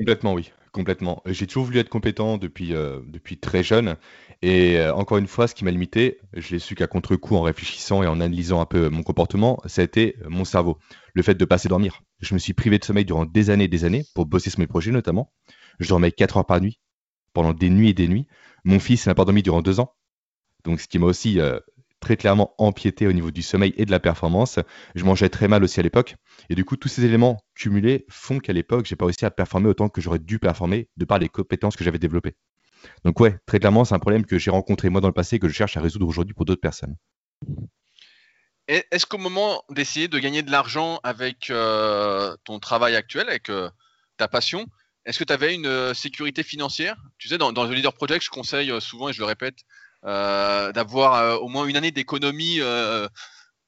Complètement, 0.00 0.32
oui, 0.32 0.50
complètement. 0.72 1.22
J'ai 1.26 1.46
toujours 1.46 1.64
voulu 1.64 1.78
être 1.78 1.90
compétent 1.90 2.38
depuis, 2.38 2.74
euh, 2.74 3.00
depuis 3.06 3.38
très 3.38 3.62
jeune. 3.62 3.96
Et 4.40 4.78
euh, 4.78 4.94
encore 4.94 5.18
une 5.18 5.26
fois, 5.26 5.46
ce 5.46 5.54
qui 5.54 5.64
m'a 5.64 5.70
limité, 5.70 6.18
je 6.32 6.52
l'ai 6.52 6.58
su 6.58 6.74
qu'à 6.74 6.86
contre-coup 6.86 7.36
en 7.36 7.42
réfléchissant 7.42 8.02
et 8.02 8.06
en 8.06 8.20
analysant 8.20 8.60
un 8.62 8.66
peu 8.66 8.88
mon 8.88 9.02
comportement, 9.02 9.60
ça 9.66 9.82
a 9.82 9.84
été 9.84 10.16
mon 10.26 10.44
cerveau. 10.46 10.78
Le 11.14 11.22
fait 11.22 11.34
de 11.34 11.44
passer 11.44 11.68
dormir. 11.68 12.00
Je 12.20 12.32
me 12.34 12.38
suis 12.38 12.54
privé 12.54 12.78
de 12.78 12.84
sommeil 12.84 13.04
durant 13.04 13.26
des 13.26 13.50
années 13.50 13.64
et 13.64 13.68
des 13.68 13.84
années 13.84 14.04
pour 14.14 14.24
bosser 14.26 14.48
sur 14.50 14.58
mes 14.60 14.66
projets 14.66 14.90
notamment. 14.90 15.32
Je 15.80 15.88
dormais 15.88 16.12
4 16.12 16.38
heures 16.38 16.46
par 16.46 16.60
nuit 16.60 16.80
pendant 17.34 17.52
des 17.52 17.68
nuits 17.70 17.90
et 17.90 17.94
des 17.94 18.08
nuits. 18.08 18.26
Mon 18.64 18.80
fils 18.80 19.06
n'a 19.06 19.14
pas 19.14 19.24
dormi 19.26 19.42
durant 19.42 19.62
2 19.62 19.80
ans. 19.80 19.94
Donc, 20.64 20.80
ce 20.80 20.88
qui 20.88 20.98
m'a 20.98 21.06
aussi 21.06 21.40
euh, 21.40 21.58
très 22.00 22.16
clairement 22.16 22.54
empiété 22.58 23.06
au 23.06 23.12
niveau 23.12 23.30
du 23.30 23.42
sommeil 23.42 23.72
et 23.76 23.84
de 23.84 23.90
la 23.90 24.00
performance. 24.00 24.58
Je 24.94 25.04
mangeais 25.04 25.28
très 25.28 25.48
mal 25.48 25.62
aussi 25.62 25.80
à 25.80 25.82
l'époque. 25.82 26.16
Et 26.48 26.54
du 26.54 26.64
coup, 26.64 26.76
tous 26.76 26.88
ces 26.88 27.04
éléments 27.04 27.38
cumulés 27.54 28.06
font 28.08 28.38
qu'à 28.38 28.52
l'époque, 28.52 28.86
j'ai 28.86 28.96
pas 28.96 29.04
réussi 29.04 29.24
à 29.24 29.30
performer 29.30 29.68
autant 29.68 29.88
que 29.88 30.00
j'aurais 30.00 30.18
dû 30.18 30.38
performer 30.38 30.88
de 30.96 31.04
par 31.04 31.18
les 31.18 31.28
compétences 31.28 31.76
que 31.76 31.84
j'avais 31.84 31.98
développées. 31.98 32.34
Donc 33.04 33.20
ouais, 33.20 33.38
très 33.46 33.58
clairement, 33.58 33.84
c'est 33.84 33.94
un 33.94 33.98
problème 33.98 34.24
que 34.24 34.38
j'ai 34.38 34.50
rencontré 34.50 34.88
moi 34.88 35.00
dans 35.00 35.08
le 35.08 35.14
passé 35.14 35.36
et 35.36 35.38
que 35.38 35.48
je 35.48 35.52
cherche 35.52 35.76
à 35.76 35.80
résoudre 35.80 36.06
aujourd'hui 36.06 36.34
pour 36.34 36.44
d'autres 36.44 36.60
personnes. 36.60 36.96
Est-ce 38.68 39.04
qu'au 39.04 39.18
moment 39.18 39.64
d'essayer 39.68 40.06
de 40.06 40.18
gagner 40.18 40.42
de 40.42 40.50
l'argent 40.50 41.00
avec 41.02 41.50
euh, 41.50 42.36
ton 42.44 42.60
travail 42.60 42.94
actuel, 42.94 43.28
avec 43.28 43.50
euh, 43.50 43.68
ta 44.16 44.28
passion, 44.28 44.68
est-ce 45.04 45.18
que 45.18 45.24
tu 45.24 45.32
avais 45.32 45.54
une 45.54 45.66
euh, 45.66 45.92
sécurité 45.92 46.44
financière? 46.44 46.96
Tu 47.18 47.26
sais, 47.26 47.36
dans, 47.36 47.52
dans, 47.52 47.64
le 47.64 47.74
Leader 47.74 47.92
Project, 47.92 48.24
je 48.24 48.30
conseille 48.30 48.72
souvent, 48.80 49.08
et 49.08 49.12
je 49.12 49.18
le 49.18 49.24
répète, 49.24 49.56
d'avoir 50.02 51.14
euh, 51.14 51.36
au 51.36 51.48
moins 51.48 51.66
une 51.66 51.76
année 51.76 51.90
d'économie 51.90 52.60
euh, 52.60 53.08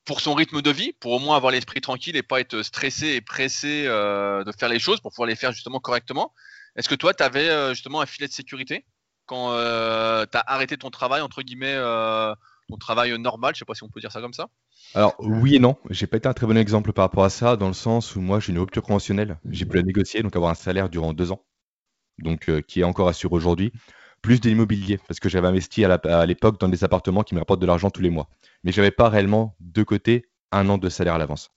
pour 0.04 0.20
son 0.20 0.34
rythme 0.34 0.62
de 0.62 0.70
vie, 0.70 0.92
pour 1.00 1.12
au 1.12 1.18
moins 1.18 1.36
avoir 1.36 1.52
l'esprit 1.52 1.80
tranquille 1.80 2.16
et 2.16 2.22
pas 2.22 2.40
être 2.40 2.62
stressé 2.62 3.08
et 3.08 3.20
pressé 3.20 3.84
de 3.84 4.52
faire 4.58 4.68
les 4.68 4.80
choses 4.80 5.00
pour 5.00 5.12
pouvoir 5.12 5.28
les 5.28 5.36
faire 5.36 5.52
justement 5.52 5.78
correctement. 5.78 6.34
Est-ce 6.74 6.88
que 6.88 6.94
toi, 6.96 7.14
tu 7.14 7.22
avais 7.22 7.72
justement 7.72 8.00
un 8.00 8.06
filet 8.06 8.26
de 8.26 8.32
sécurité 8.32 8.84
quand 9.26 9.52
tu 9.52 10.36
as 10.36 10.44
arrêté 10.46 10.76
ton 10.76 10.90
travail, 10.90 11.20
entre 11.20 11.42
guillemets, 11.42 11.78
ton 12.68 12.76
travail 12.78 13.16
normal 13.16 13.54
Je 13.54 13.60
sais 13.60 13.64
pas 13.64 13.74
si 13.74 13.84
on 13.84 13.88
peut 13.88 14.00
dire 14.00 14.10
ça 14.10 14.20
comme 14.20 14.32
ça? 14.32 14.48
Alors 14.94 15.14
oui 15.20 15.54
et 15.54 15.58
non, 15.60 15.76
j'ai 15.90 16.08
pas 16.08 16.16
été 16.16 16.28
un 16.28 16.32
très 16.32 16.48
bon 16.48 16.57
exemple 16.57 16.92
par 16.92 17.04
rapport 17.04 17.22
à 17.22 17.30
ça, 17.30 17.57
dans 17.57 17.68
le 17.68 17.72
sens 17.72 18.16
où 18.16 18.20
moi 18.20 18.40
j'ai 18.40 18.50
une 18.50 18.59
rupture 18.59 18.83
conventionnelle, 18.83 19.38
j'ai 19.48 19.66
pu 19.66 19.76
la 19.76 19.85
négocier, 19.85 20.24
donc 20.24 20.35
avoir 20.35 20.50
un 20.50 20.57
salaire 20.57 20.88
durant 20.88 21.12
deux 21.12 21.30
ans, 21.30 21.44
donc 22.18 22.50
qui 22.62 22.80
est 22.80 22.85
encore 22.85 23.07
assuré 23.07 23.37
aujourd'hui 23.37 23.72
plus 24.22 24.40
de 24.40 24.48
l'immobilier, 24.48 24.98
parce 25.08 25.20
que 25.20 25.28
j'avais 25.28 25.48
investi 25.48 25.85
à 25.85 26.26
l'époque 26.26 26.58
dans 26.61 26.68
des 26.68 26.85
appartements 26.85 27.22
qui 27.24 27.35
me 27.35 27.40
rapportent 27.40 27.61
de 27.61 27.66
l'argent 27.66 27.90
tous 27.90 28.02
les 28.02 28.11
mois. 28.11 28.30
Mais 28.62 28.72
je 28.72 28.80
n'avais 28.80 28.92
pas 28.92 29.08
réellement 29.08 29.56
de 29.61 29.82
côté 29.82 30.26
un 30.52 30.68
an 30.68 30.78
de 30.78 30.88
salaire 30.88 31.14
à 31.14 31.18
l'avance. 31.18 31.50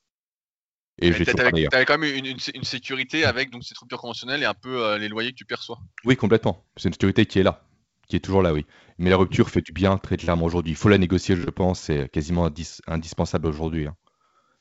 Et 1.00 1.12
tu 1.12 1.30
avais, 1.30 1.86
quand 1.86 1.98
même 1.98 2.16
une, 2.16 2.64
sécurité 2.64 3.26
avec 3.26 3.52
donc 3.52 3.64
cette 3.64 3.78
rupture 3.78 4.00
conventionnelle 4.00 4.42
et 4.42 4.46
un 4.46 4.54
peu 4.54 4.84
euh, 4.84 4.98
les 4.98 5.10
loyers 5.10 5.32
que 5.32 5.36
tu 5.36 5.46
perçois. 5.46 5.78
Oui, 6.06 6.16
complètement. 6.16 6.64
C'est 6.78 6.88
une 6.88 6.94
sécurité 6.94 7.26
qui 7.26 7.40
est 7.40 7.44
là, 7.44 7.68
qui 8.08 8.16
est 8.16 8.22
toujours 8.22 8.42
là, 8.42 8.54
oui. 8.54 8.66
Mais 8.98 9.10
la 9.10 9.18
rupture 9.18 9.50
fait 9.50 9.62
du 9.62 9.74
bien 9.74 9.98
très 9.98 10.16
clairement 10.16 10.46
aujourd'hui. 10.46 10.72
Il 10.72 10.78
faut 10.78 10.88
la 10.88 10.98
négocier, 10.98 11.36
je 11.36 11.50
pense, 11.50 11.82
c'est 11.82 12.10
quasiment 12.10 12.50
indispensable 12.88 13.48
aujourd'hui. 13.48 13.88
Hein. 13.88 13.96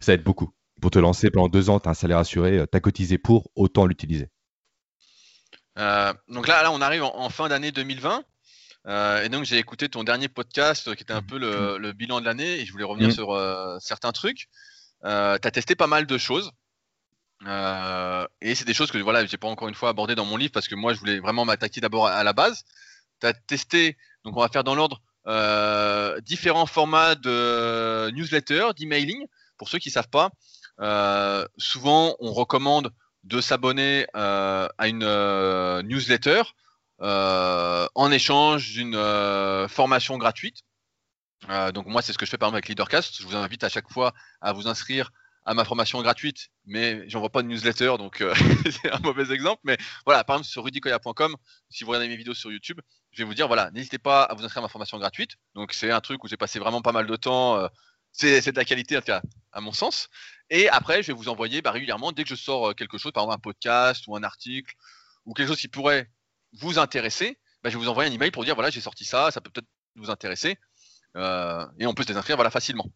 Ça 0.00 0.12
aide 0.12 0.24
beaucoup. 0.24 0.52
Pour 0.80 0.90
te 0.90 0.98
lancer 0.98 1.30
pendant 1.30 1.48
deux 1.48 1.70
ans, 1.70 1.78
tu 1.78 1.88
as 1.88 1.92
un 1.92 1.94
salaire 1.94 2.18
assuré, 2.18 2.58
euh, 2.58 2.66
tu 2.70 2.76
as 2.76 2.80
cotisé 2.80 3.16
pour, 3.16 3.50
autant 3.54 3.86
l'utiliser. 3.86 4.28
Euh, 5.78 6.12
donc 6.28 6.46
là, 6.46 6.62
là, 6.62 6.70
on 6.70 6.80
arrive 6.80 7.02
en, 7.02 7.28
fin 7.30 7.48
d'année 7.48 7.72
2020. 7.72 8.24
Euh, 8.86 9.22
et 9.22 9.30
donc 9.30 9.44
j'ai 9.44 9.56
écouté 9.56 9.88
ton 9.88 10.04
dernier 10.04 10.28
podcast 10.28 10.94
qui 10.94 11.02
était 11.02 11.14
un 11.14 11.22
peu 11.22 11.38
le, 11.38 11.92
bilan 11.92 12.20
de 12.20 12.26
l'année 12.26 12.60
et 12.60 12.66
je 12.66 12.72
voulais 12.72 12.84
revenir 12.84 13.08
mm. 13.08 13.12
sur 13.12 13.32
euh, 13.32 13.78
certains 13.80 14.12
trucs. 14.12 14.48
tu 15.02 15.08
as 15.08 15.38
testé 15.38 15.74
pas 15.74 15.86
mal 15.86 16.06
de 16.06 16.18
choses. 16.18 16.50
et 17.46 18.54
c'est 18.54 18.66
des 18.66 18.74
choses 18.74 18.90
que 18.90 18.98
voilà, 18.98 19.24
j'ai 19.24 19.38
pas 19.38 19.48
encore 19.48 19.68
une 19.68 19.74
fois 19.74 19.88
abordé 19.88 20.14
dans 20.14 20.26
mon 20.26 20.36
livre 20.36 20.52
parce 20.52 20.68
que 20.68 20.74
moi 20.74 20.92
je 20.92 20.98
voulais 20.98 21.18
vraiment 21.18 21.44
m'attaquer 21.44 21.80
d'abord 21.80 22.06
à, 22.06 22.22
la 22.22 22.32
base. 22.32 22.64
Tu 23.20 23.26
as 23.26 23.32
testé, 23.32 23.96
donc 24.24 24.36
on 24.36 24.40
va 24.40 24.48
faire 24.48 24.64
dans 24.64 24.74
l'ordre, 24.74 25.00
différents 26.20 26.66
formats 26.66 27.14
de 27.14 28.10
newsletter, 28.10 28.68
d'emailing. 28.76 29.26
Pour 29.56 29.68
ceux 29.68 29.78
qui 29.78 29.90
savent 29.90 30.10
pas, 30.10 30.30
souvent 31.56 32.16
on 32.20 32.34
recommande 32.34 32.92
de 33.24 33.40
s'abonner 33.40 34.06
euh, 34.14 34.68
à 34.78 34.88
une 34.88 35.02
euh, 35.02 35.82
newsletter 35.82 36.42
euh, 37.00 37.86
en 37.94 38.12
échange 38.12 38.72
d'une 38.72 38.98
formation 39.68 40.18
gratuite. 40.18 40.62
donc 41.72 41.86
moi, 41.86 42.02
c'est 42.02 42.12
ce 42.12 42.18
que 42.18 42.26
je 42.26 42.30
fais 42.30 42.38
par 42.38 42.48
exemple 42.48 42.56
avec 42.56 42.68
Leadercast. 42.68 43.18
Je 43.18 43.26
vous 43.26 43.36
invite 43.36 43.64
à 43.64 43.68
chaque 43.68 43.90
fois 43.90 44.12
à 44.40 44.52
vous 44.52 44.68
inscrire 44.68 45.10
à 45.46 45.52
ma 45.52 45.66
formation 45.66 46.00
gratuite, 46.00 46.48
mais 46.64 47.06
j'envoie 47.06 47.28
pas 47.28 47.42
de 47.42 47.48
newsletter, 47.48 47.96
donc 47.98 48.24
c'est 48.82 48.90
un 48.90 48.98
mauvais 49.00 49.34
exemple. 49.34 49.60
Mais 49.64 49.76
voilà, 50.06 50.24
par 50.24 50.36
exemple 50.36 50.48
sur 50.48 50.64
rudicoya.com, 50.64 51.36
si 51.68 51.84
vous 51.84 51.90
regardez 51.90 52.08
mes 52.08 52.16
vidéos 52.16 52.32
sur 52.32 52.50
YouTube, 52.50 52.80
je 53.10 53.18
vais 53.22 53.26
vous 53.26 53.34
dire 53.34 53.46
voilà, 53.46 53.70
n'hésitez 53.72 53.98
pas 53.98 54.22
à 54.22 54.34
vous 54.34 54.42
inscrire 54.42 54.62
à 54.62 54.66
ma 54.66 54.70
formation 54.70 54.98
gratuite. 54.98 55.32
Donc 55.54 55.74
c'est 55.74 55.90
un 55.90 56.00
truc 56.00 56.24
où 56.24 56.28
j'ai 56.28 56.38
passé 56.38 56.58
vraiment 56.58 56.80
pas 56.80 56.92
mal 56.92 57.06
de 57.06 57.16
temps. 57.16 57.68
C'est 58.14 58.52
de 58.52 58.56
la 58.56 58.64
qualité, 58.64 58.98
à 59.52 59.60
mon 59.60 59.72
sens. 59.72 60.08
Et 60.50 60.68
après, 60.68 61.02
je 61.02 61.08
vais 61.08 61.12
vous 61.12 61.28
envoyer 61.28 61.62
bah, 61.62 61.70
régulièrement, 61.70 62.12
dès 62.12 62.22
que 62.22 62.28
je 62.28 62.34
sors 62.34 62.70
euh, 62.70 62.74
quelque 62.74 62.98
chose, 62.98 63.12
par 63.12 63.24
exemple 63.24 63.36
un 63.36 63.40
podcast 63.40 64.04
ou 64.06 64.16
un 64.16 64.22
article, 64.22 64.74
ou 65.24 65.34
quelque 65.34 65.48
chose 65.48 65.60
qui 65.60 65.68
pourrait 65.68 66.10
vous 66.52 66.78
intéresser, 66.78 67.38
bah, 67.62 67.70
je 67.70 67.76
vais 67.76 67.82
vous 67.82 67.88
envoyer 67.88 68.10
un 68.10 68.14
email 68.14 68.30
pour 68.30 68.44
dire 68.44 68.54
voilà, 68.54 68.70
j'ai 68.70 68.80
sorti 68.80 69.04
ça, 69.04 69.30
ça 69.30 69.40
peut 69.40 69.50
peut-être 69.50 69.68
vous 69.96 70.10
intéresser. 70.10 70.58
Euh, 71.16 71.66
et 71.78 71.86
on 71.86 71.94
peut 71.94 72.02
se 72.02 72.08
désinscrire 72.08 72.36
voilà, 72.36 72.50
facilement. 72.50 72.86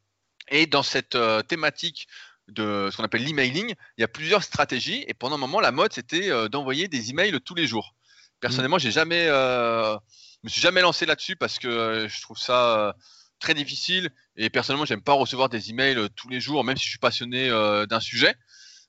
Et 0.51 0.67
dans 0.67 0.83
cette 0.83 1.15
euh, 1.15 1.43
thématique 1.43 2.09
de 2.49 2.89
ce 2.91 2.97
qu'on 2.97 3.05
appelle 3.05 3.25
l'emailing, 3.25 3.75
il 3.97 4.01
y 4.01 4.05
a 4.05 4.09
plusieurs 4.09 4.43
stratégies. 4.43 5.05
Et 5.09 5.15
pendant 5.15 5.37
un 5.37 5.39
moment, 5.39 5.61
la 5.61 5.73
mode, 5.73 5.93
c'était 5.93 6.49
d'envoyer 6.49 6.89
des 6.89 7.11
emails 7.11 7.39
tous 7.45 7.55
les 7.55 7.67
jours. 7.67 7.95
Personnellement, 8.41 8.79
j'ai 8.79 8.91
jamais, 8.91 9.27
je 9.27 9.99
me 10.45 10.49
suis 10.49 10.63
jamais 10.63 10.81
lancé 10.81 11.05
là-dessus 11.05 11.37
parce 11.37 11.59
que 11.59 12.07
je 12.09 12.23
trouve 12.23 12.39
ça 12.39 12.95
très 13.39 13.55
difficile. 13.55 14.11
Et 14.37 14.51
personnellement, 14.51 14.85
j'aime 14.85 15.03
pas 15.03 15.13
recevoir 15.13 15.49
des 15.49 15.71
emails 15.71 15.97
euh, 15.97 16.09
tous 16.15 16.29
les 16.29 16.41
jours, 16.41 16.65
même 16.65 16.77
si 16.77 16.85
je 16.85 16.91
suis 16.91 16.99
passionné 16.99 17.49
euh, 17.49 17.87
d'un 17.87 18.01
sujet. 18.01 18.35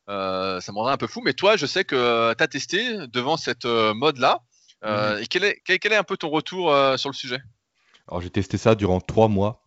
Euh, 0.10 0.60
ça 0.60 0.72
me 0.72 0.78
rendrait 0.78 0.94
un 0.94 0.98
peu 0.98 1.08
fou. 1.08 1.22
Mais 1.24 1.34
toi, 1.34 1.56
je 1.56 1.66
sais 1.66 1.84
que 1.84 2.34
tu 2.34 2.44
as 2.44 2.48
testé 2.48 3.08
devant 3.08 3.38
cette 3.38 3.66
mode-là. 3.66 4.42
Et 4.84 5.28
quel 5.28 5.44
est, 5.44 5.62
quel, 5.66 5.94
est, 5.94 5.98
un 5.98 6.04
peu 6.04 6.18
ton 6.18 6.30
retour 6.30 6.74
sur 6.98 7.10
le 7.10 7.16
sujet? 7.16 7.42
Alors, 8.08 8.22
j'ai 8.22 8.30
testé 8.30 8.58
ça 8.58 8.76
durant 8.76 9.00
trois 9.02 9.28
mois. 9.28 9.64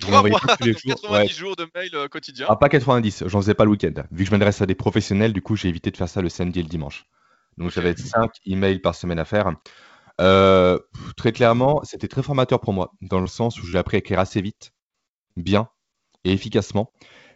3 0.00 0.28
mois, 0.28 0.40
les 0.60 0.72
jours. 0.74 0.94
90 1.02 1.34
jours 1.34 1.56
de 1.56 1.68
mail 1.74 1.90
quotidien. 2.10 2.46
Ah, 2.48 2.54
pas 2.54 2.68
90, 2.68 3.24
j'en 3.26 3.40
faisais 3.40 3.54
pas 3.54 3.64
le 3.64 3.70
week-end. 3.70 3.94
Vu 4.12 4.24
que 4.24 4.26
je 4.26 4.30
m'adresse 4.30 4.62
à 4.62 4.66
des 4.66 4.76
professionnels, 4.76 5.32
du 5.32 5.42
coup, 5.42 5.56
j'ai 5.56 5.68
évité 5.68 5.90
de 5.90 5.96
faire 5.96 6.08
ça 6.08 6.22
le 6.22 6.28
samedi 6.28 6.60
et 6.60 6.62
le 6.62 6.68
dimanche. 6.68 7.06
Donc, 7.56 7.70
j'avais 7.70 7.96
5 7.96 8.30
emails 8.46 8.78
par 8.78 8.94
semaine 8.94 9.18
à 9.18 9.24
faire. 9.24 9.50
Euh, 10.20 10.78
très 11.16 11.32
clairement, 11.32 11.80
c'était 11.84 12.08
très 12.08 12.22
formateur 12.22 12.60
pour 12.60 12.72
moi, 12.72 12.92
dans 13.00 13.20
le 13.20 13.26
sens 13.26 13.60
où 13.62 13.66
j'ai 13.66 13.78
appris 13.78 13.96
à 13.96 14.00
écrire 14.00 14.18
assez 14.18 14.40
vite, 14.40 14.72
bien 15.36 15.68
et 16.24 16.32
efficacement. 16.32 16.92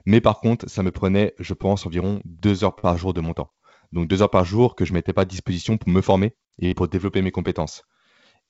Mais 0.06 0.20
par 0.20 0.40
contre, 0.40 0.68
ça 0.68 0.82
me 0.82 0.90
prenait, 0.90 1.34
je 1.38 1.54
pense, 1.54 1.86
environ 1.86 2.20
deux 2.24 2.64
heures 2.64 2.74
par 2.74 2.96
jour 2.98 3.14
de 3.14 3.20
mon 3.20 3.34
temps. 3.34 3.52
Donc 3.92 4.08
deux 4.08 4.22
heures 4.22 4.30
par 4.30 4.44
jour 4.44 4.74
que 4.74 4.84
je 4.84 4.92
ne 4.92 4.96
mettais 4.96 5.12
pas 5.12 5.22
à 5.22 5.26
disposition 5.26 5.76
pour 5.76 5.90
me 5.90 6.00
former 6.00 6.34
et 6.58 6.74
pour 6.74 6.88
développer 6.88 7.22
mes 7.22 7.30
compétences. 7.30 7.84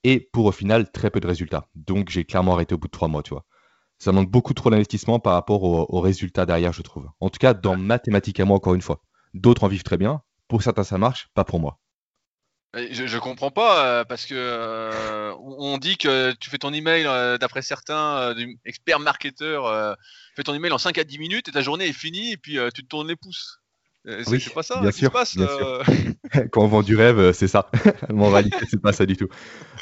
Et 0.04 0.20
pour 0.32 0.46
au 0.46 0.52
final, 0.52 0.90
très 0.90 1.10
peu 1.10 1.20
de 1.20 1.26
résultats. 1.26 1.68
Donc 1.74 2.10
j'ai 2.10 2.24
clairement 2.24 2.54
arrêté 2.54 2.74
au 2.74 2.78
bout 2.78 2.88
de 2.88 2.92
trois 2.92 3.08
mois, 3.08 3.22
tu 3.22 3.34
vois. 3.34 3.44
Ça 3.98 4.10
demande 4.10 4.30
beaucoup 4.30 4.54
trop 4.54 4.70
d'investissement 4.70 5.20
par 5.20 5.34
rapport 5.34 5.62
aux, 5.62 6.00
résultats 6.00 6.46
derrière, 6.46 6.72
je 6.72 6.82
trouve. 6.82 7.08
En 7.20 7.30
tout 7.30 7.38
cas, 7.38 7.54
dans 7.54 7.76
mathématiques 7.76 8.40
à 8.40 8.44
moi, 8.44 8.56
encore 8.56 8.74
une 8.74 8.82
fois. 8.82 9.00
D'autres 9.32 9.62
en 9.62 9.68
vivent 9.68 9.84
très 9.84 9.96
bien. 9.96 10.22
Pour 10.48 10.62
certains, 10.62 10.82
ça 10.82 10.98
marche, 10.98 11.28
pas 11.34 11.44
pour 11.44 11.60
moi. 11.60 11.78
Je, 12.74 13.06
je 13.06 13.18
comprends 13.18 13.50
pas 13.50 13.86
euh, 13.86 14.04
parce 14.04 14.24
que 14.24 14.34
euh, 14.34 15.34
on 15.42 15.76
dit 15.76 15.98
que 15.98 16.32
tu 16.32 16.48
fais 16.48 16.56
ton 16.56 16.72
email 16.72 17.04
euh, 17.06 17.36
d'après 17.36 17.60
certains 17.60 18.34
experts 18.64 19.00
marketeurs, 19.00 19.96
tu 19.96 20.36
fais 20.36 20.42
ton 20.42 20.54
email 20.54 20.72
en 20.72 20.78
5 20.78 20.96
à 20.96 21.04
10 21.04 21.18
minutes 21.18 21.48
et 21.48 21.52
ta 21.52 21.60
journée 21.60 21.86
est 21.86 21.92
finie 21.92 22.32
et 22.32 22.36
puis 22.38 22.58
tu 22.74 22.82
te 22.82 22.88
tournes 22.88 23.08
les 23.08 23.16
pouces. 23.16 23.58
c'est 24.06 24.54
pas 24.54 24.62
ça 24.62 24.80
bien 24.80 24.90
sûr, 24.90 25.08
se 25.08 25.12
passe, 25.12 25.36
Quand 26.50 26.62
on 26.62 26.68
vend 26.68 26.82
du 26.82 26.96
rêve, 26.96 27.32
c'est 27.32 27.46
ça. 27.46 27.70
En 28.10 28.30
réalité, 28.30 28.64
c'est 28.70 28.80
pas 28.80 28.94
ça 28.94 29.04
du 29.04 29.18
tout. 29.18 29.28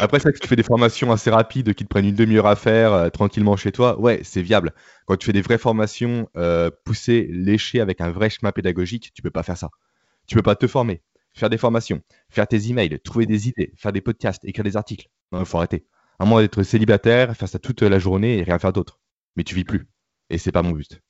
Après, 0.00 0.18
c'est 0.18 0.32
que 0.32 0.38
tu 0.38 0.48
fais 0.48 0.56
des 0.56 0.64
formations 0.64 1.12
assez 1.12 1.30
rapides 1.30 1.74
qui 1.74 1.84
te 1.84 1.88
prennent 1.88 2.06
une 2.06 2.16
demi-heure 2.16 2.48
à 2.48 2.56
faire 2.56 3.12
tranquillement 3.12 3.56
chez 3.56 3.70
toi. 3.70 4.00
Ouais, 4.00 4.20
c'est 4.24 4.42
viable. 4.42 4.74
Quand 5.06 5.16
tu 5.16 5.26
fais 5.26 5.32
des 5.32 5.42
vraies 5.42 5.58
formations 5.58 6.28
poussées, 6.84 7.28
léchées 7.30 7.80
avec 7.80 8.00
un 8.00 8.10
vrai 8.10 8.30
schéma 8.30 8.50
pédagogique, 8.50 9.12
tu 9.14 9.22
peux 9.22 9.30
pas 9.30 9.44
faire 9.44 9.56
ça. 9.56 9.70
Tu 10.26 10.34
peux 10.34 10.42
pas 10.42 10.56
te 10.56 10.66
former 10.66 11.02
faire 11.34 11.50
des 11.50 11.58
formations, 11.58 12.02
faire 12.28 12.46
tes 12.46 12.68
emails, 12.68 13.00
trouver 13.00 13.26
des 13.26 13.48
idées, 13.48 13.72
faire 13.76 13.92
des 13.92 14.00
podcasts, 14.00 14.44
écrire 14.44 14.64
des 14.64 14.76
articles. 14.76 15.08
Non, 15.32 15.40
il 15.40 15.46
faut 15.46 15.58
arrêter. 15.58 15.86
À 16.18 16.24
moins 16.24 16.42
d'être 16.42 16.62
célibataire, 16.62 17.34
faire 17.36 17.48
ça 17.48 17.58
toute 17.58 17.82
la 17.82 17.98
journée 17.98 18.38
et 18.38 18.42
rien 18.42 18.58
faire 18.58 18.72
d'autre. 18.72 19.00
Mais 19.36 19.44
tu 19.44 19.54
vis 19.54 19.64
plus. 19.64 19.88
Et 20.28 20.38
c'est 20.38 20.52
pas 20.52 20.62
mon 20.62 20.72
but. 20.72 21.00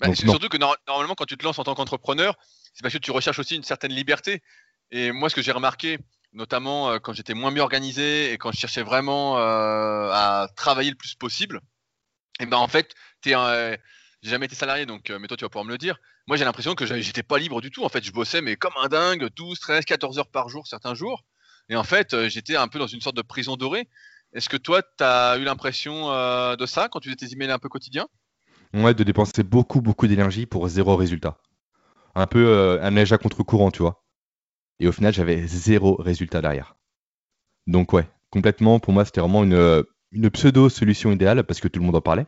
Bah, 0.00 0.14
surtout 0.14 0.48
que 0.48 0.58
normalement, 0.58 1.14
quand 1.14 1.24
tu 1.24 1.36
te 1.36 1.44
lances 1.44 1.58
en 1.58 1.64
tant 1.64 1.74
qu'entrepreneur, 1.74 2.36
c'est 2.74 2.82
parce 2.82 2.92
que 2.92 2.98
tu 2.98 3.10
recherches 3.10 3.38
aussi 3.38 3.56
une 3.56 3.62
certaine 3.62 3.92
liberté. 3.92 4.42
Et 4.90 5.12
moi, 5.12 5.30
ce 5.30 5.34
que 5.34 5.42
j'ai 5.42 5.52
remarqué, 5.52 5.98
notamment 6.32 6.90
euh, 6.90 6.98
quand 6.98 7.12
j'étais 7.12 7.34
moins 7.34 7.52
bien 7.52 7.62
organisé 7.62 8.32
et 8.32 8.38
quand 8.38 8.52
je 8.52 8.58
cherchais 8.58 8.82
vraiment 8.82 9.38
euh, 9.38 10.10
à 10.12 10.48
travailler 10.56 10.90
le 10.90 10.96
plus 10.96 11.14
possible, 11.14 11.60
et 12.40 12.46
ben 12.46 12.56
en 12.56 12.68
fait, 12.68 12.94
tu 13.22 13.30
es, 13.30 13.34
euh, 13.36 13.76
j'ai 14.22 14.30
jamais 14.30 14.46
été 14.46 14.54
salarié, 14.54 14.86
donc, 14.86 15.10
euh, 15.10 15.18
mais 15.18 15.26
toi, 15.26 15.36
tu 15.36 15.44
vas 15.44 15.48
pouvoir 15.48 15.64
me 15.64 15.70
le 15.70 15.78
dire. 15.78 15.98
Moi, 16.28 16.36
j'ai 16.36 16.44
l'impression 16.44 16.76
que 16.76 16.86
j'étais 16.86 17.24
pas 17.24 17.38
libre 17.38 17.60
du 17.60 17.72
tout. 17.72 17.84
En 17.84 17.88
fait, 17.88 18.04
je 18.04 18.12
bossais, 18.12 18.40
mais 18.40 18.54
comme 18.54 18.72
un 18.80 18.88
dingue, 18.88 19.28
12, 19.34 19.58
13, 19.58 19.84
14 19.84 20.18
heures 20.20 20.28
par 20.28 20.48
jour, 20.48 20.66
certains 20.68 20.94
jours. 20.94 21.24
Et 21.68 21.74
en 21.74 21.82
fait, 21.82 22.14
euh, 22.14 22.28
j'étais 22.28 22.54
un 22.54 22.68
peu 22.68 22.78
dans 22.78 22.86
une 22.86 23.00
sorte 23.00 23.16
de 23.16 23.22
prison 23.22 23.56
dorée. 23.56 23.88
Est-ce 24.32 24.48
que 24.48 24.56
toi, 24.56 24.82
tu 24.82 25.02
as 25.02 25.36
eu 25.38 25.44
l'impression 25.44 26.12
euh, 26.12 26.54
de 26.54 26.66
ça 26.66 26.88
quand 26.88 27.00
tu 27.00 27.10
faisais 27.10 27.36
tes 27.36 27.50
un 27.50 27.58
peu 27.58 27.68
quotidiens 27.68 28.06
Ouais, 28.72 28.94
de 28.94 29.02
dépenser 29.02 29.42
beaucoup, 29.42 29.80
beaucoup 29.82 30.06
d'énergie 30.06 30.46
pour 30.46 30.68
zéro 30.68 30.96
résultat. 30.96 31.38
Un 32.14 32.26
peu 32.26 32.78
un 32.80 32.90
neige 32.90 33.12
à 33.12 33.18
contre-courant, 33.18 33.70
tu 33.70 33.82
vois. 33.82 34.04
Et 34.78 34.86
au 34.86 34.92
final, 34.92 35.12
j'avais 35.12 35.46
zéro 35.46 35.96
résultat 35.96 36.40
derrière. 36.40 36.76
Donc, 37.66 37.92
ouais, 37.92 38.08
complètement, 38.30 38.80
pour 38.80 38.92
moi, 38.92 39.04
c'était 39.04 39.20
vraiment 39.20 39.44
une, 39.44 39.84
une 40.12 40.30
pseudo-solution 40.30 41.12
idéale 41.12 41.44
parce 41.44 41.60
que 41.60 41.68
tout 41.68 41.80
le 41.80 41.86
monde 41.86 41.96
en 41.96 42.00
parlait 42.00 42.26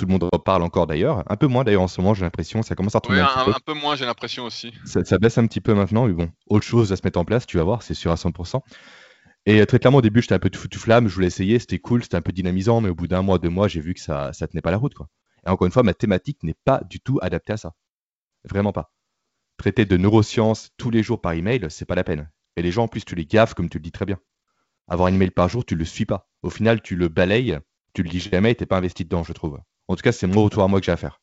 tout 0.00 0.06
le 0.06 0.12
monde 0.12 0.24
en 0.32 0.38
parle 0.38 0.62
encore 0.62 0.86
d'ailleurs. 0.86 1.22
Un 1.30 1.36
peu 1.36 1.46
moins 1.46 1.62
d'ailleurs 1.62 1.82
en 1.82 1.88
ce 1.88 2.00
moment, 2.00 2.14
j'ai 2.14 2.22
l'impression. 2.22 2.62
Ça 2.62 2.74
commence 2.74 2.94
à 2.94 3.00
retomber 3.00 3.20
un, 3.20 3.44
peu. 3.44 3.50
un, 3.50 3.60
peu. 3.64 3.74
moins, 3.74 3.96
j'ai 3.96 4.06
l'impression 4.06 4.44
aussi. 4.44 4.72
Ça, 4.86 5.18
baisse 5.18 5.36
un 5.36 5.46
petit 5.46 5.60
peu 5.60 5.74
maintenant, 5.74 6.06
mais 6.06 6.14
bon, 6.14 6.30
autre 6.48 6.64
chose 6.64 6.90
à 6.90 6.96
se 6.96 7.02
mettre 7.04 7.18
en 7.18 7.26
place, 7.26 7.46
tu 7.46 7.58
vas 7.58 7.64
voir, 7.64 7.82
c'est 7.82 7.92
sûr 7.92 8.10
à 8.10 8.14
100%. 8.14 8.60
Et 9.44 9.60
euh, 9.60 9.66
très 9.66 9.78
clairement, 9.78 9.98
au 9.98 10.02
début, 10.02 10.22
j'étais 10.22 10.34
un 10.34 10.38
peu 10.38 10.48
tout 10.48 10.58
foutu 10.58 10.78
flamme, 10.78 11.06
je 11.06 11.14
voulais 11.14 11.26
essayer, 11.26 11.58
c'était 11.58 11.78
cool, 11.78 12.02
c'était 12.02 12.16
un 12.16 12.22
peu 12.22 12.32
dynamisant, 12.32 12.80
mais 12.80 12.88
au 12.88 12.94
bout 12.94 13.08
d'un 13.08 13.20
mois, 13.20 13.38
deux 13.38 13.50
mois, 13.50 13.68
j'ai 13.68 13.80
vu 13.80 13.92
que 13.92 14.00
ça, 14.00 14.32
ça 14.32 14.48
tenait 14.48 14.62
pas 14.62 14.70
la 14.70 14.78
route. 14.78 14.94
Quoi. 14.94 15.08
Et 15.46 15.50
encore 15.50 15.66
une 15.66 15.72
fois, 15.72 15.82
ma 15.82 15.92
thématique 15.92 16.42
n'est 16.44 16.56
pas 16.64 16.80
du 16.88 17.00
tout 17.00 17.18
adaptée 17.20 17.52
à 17.52 17.56
ça. 17.58 17.74
Vraiment 18.44 18.72
pas. 18.72 18.94
Traiter 19.58 19.84
de 19.84 19.98
neurosciences 19.98 20.70
tous 20.78 20.90
les 20.90 21.02
jours 21.02 21.20
par 21.20 21.32
email, 21.32 21.66
c'est 21.68 21.84
pas 21.84 21.94
la 21.94 22.04
peine. 22.04 22.30
Et 22.56 22.62
les 22.62 22.72
gens, 22.72 22.84
en 22.84 22.88
plus, 22.88 23.04
tu 23.04 23.14
les 23.14 23.26
gaffes, 23.26 23.52
comme 23.52 23.68
tu 23.68 23.76
le 23.76 23.82
dis 23.82 23.92
très 23.92 24.06
bien. 24.06 24.18
Avoir 24.88 25.08
un 25.08 25.14
email 25.14 25.30
par 25.30 25.50
jour, 25.50 25.66
tu 25.66 25.74
le 25.74 25.84
suis 25.84 26.06
pas. 26.06 26.30
Au 26.42 26.48
final, 26.48 26.80
tu 26.80 26.96
le 26.96 27.08
balayes, 27.08 27.58
tu 27.92 28.02
le 28.02 28.08
lis 28.08 28.20
jamais 28.20 28.52
et 28.52 28.54
t'es 28.54 28.66
pas 28.66 28.78
investi 28.78 29.04
dedans, 29.04 29.24
je 29.24 29.32
trouve. 29.32 29.60
En 29.90 29.96
tout 29.96 30.02
cas, 30.02 30.12
c'est 30.12 30.28
mon 30.28 30.44
retour 30.44 30.62
à 30.62 30.68
moi 30.68 30.78
que 30.78 30.86
j'ai 30.86 30.92
à 30.92 30.96
faire. 30.96 31.20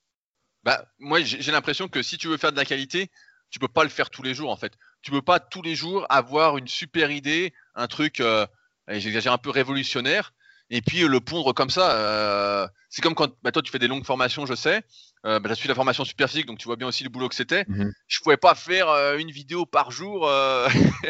Bah, 0.64 0.86
moi, 1.00 1.22
j'ai 1.22 1.52
l'impression 1.54 1.88
que 1.88 2.04
si 2.04 2.18
tu 2.18 2.28
veux 2.28 2.36
faire 2.36 2.52
de 2.52 2.58
la 2.58 2.66
qualité, 2.66 3.10
tu 3.50 3.60
peux 3.60 3.70
pas 3.70 3.84
le 3.84 3.90
faire 3.90 4.10
tous 4.10 4.24
les 4.24 4.34
jours 4.34 4.52
en 4.52 4.58
fait. 4.58 4.74
Tu 5.02 5.10
peux 5.10 5.22
pas 5.22 5.40
tous 5.40 5.62
les 5.62 5.74
jours 5.74 6.06
avoir 6.10 6.58
une 6.58 6.68
super 6.68 7.10
idée, 7.10 7.54
un 7.76 7.88
truc, 7.88 8.20
euh, 8.20 8.46
j'exagère 8.90 9.32
un 9.32 9.38
peu 9.38 9.52
révolutionnaire, 9.52 10.34
et 10.70 10.82
puis 10.82 11.04
euh, 11.04 11.08
le 11.08 11.22
pondre 11.22 11.54
comme 11.54 11.70
ça. 11.70 11.92
Euh, 11.96 12.68
c'est 12.90 13.02
comme 13.02 13.16
quand 13.16 13.32
bah, 13.42 13.54
toi 13.54 13.62
tu 13.62 13.72
fais 13.72 13.80
des 13.80 13.88
longues 13.88 14.06
formations, 14.06 14.46
je 14.46 14.54
sais. 14.54 14.84
Euh, 15.26 15.40
bah, 15.40 15.56
suis 15.56 15.70
la 15.70 15.76
formation 15.76 16.04
super 16.04 16.30
physique, 16.30 16.46
donc 16.46 16.58
tu 16.58 16.66
vois 16.66 16.76
bien 16.76 16.88
aussi 16.88 17.06
le 17.06 17.10
boulot 17.10 17.30
que 17.30 17.36
c'était. 17.36 17.64
Je 17.70 17.74
mhm. 17.74 17.94
Je 18.08 18.20
pouvais 18.20 18.36
pas 18.36 18.54
faire 18.54 18.90
une 19.18 19.32
vidéo 19.32 19.66
par 19.66 19.92
jour. 19.92 20.30
à 20.30 20.70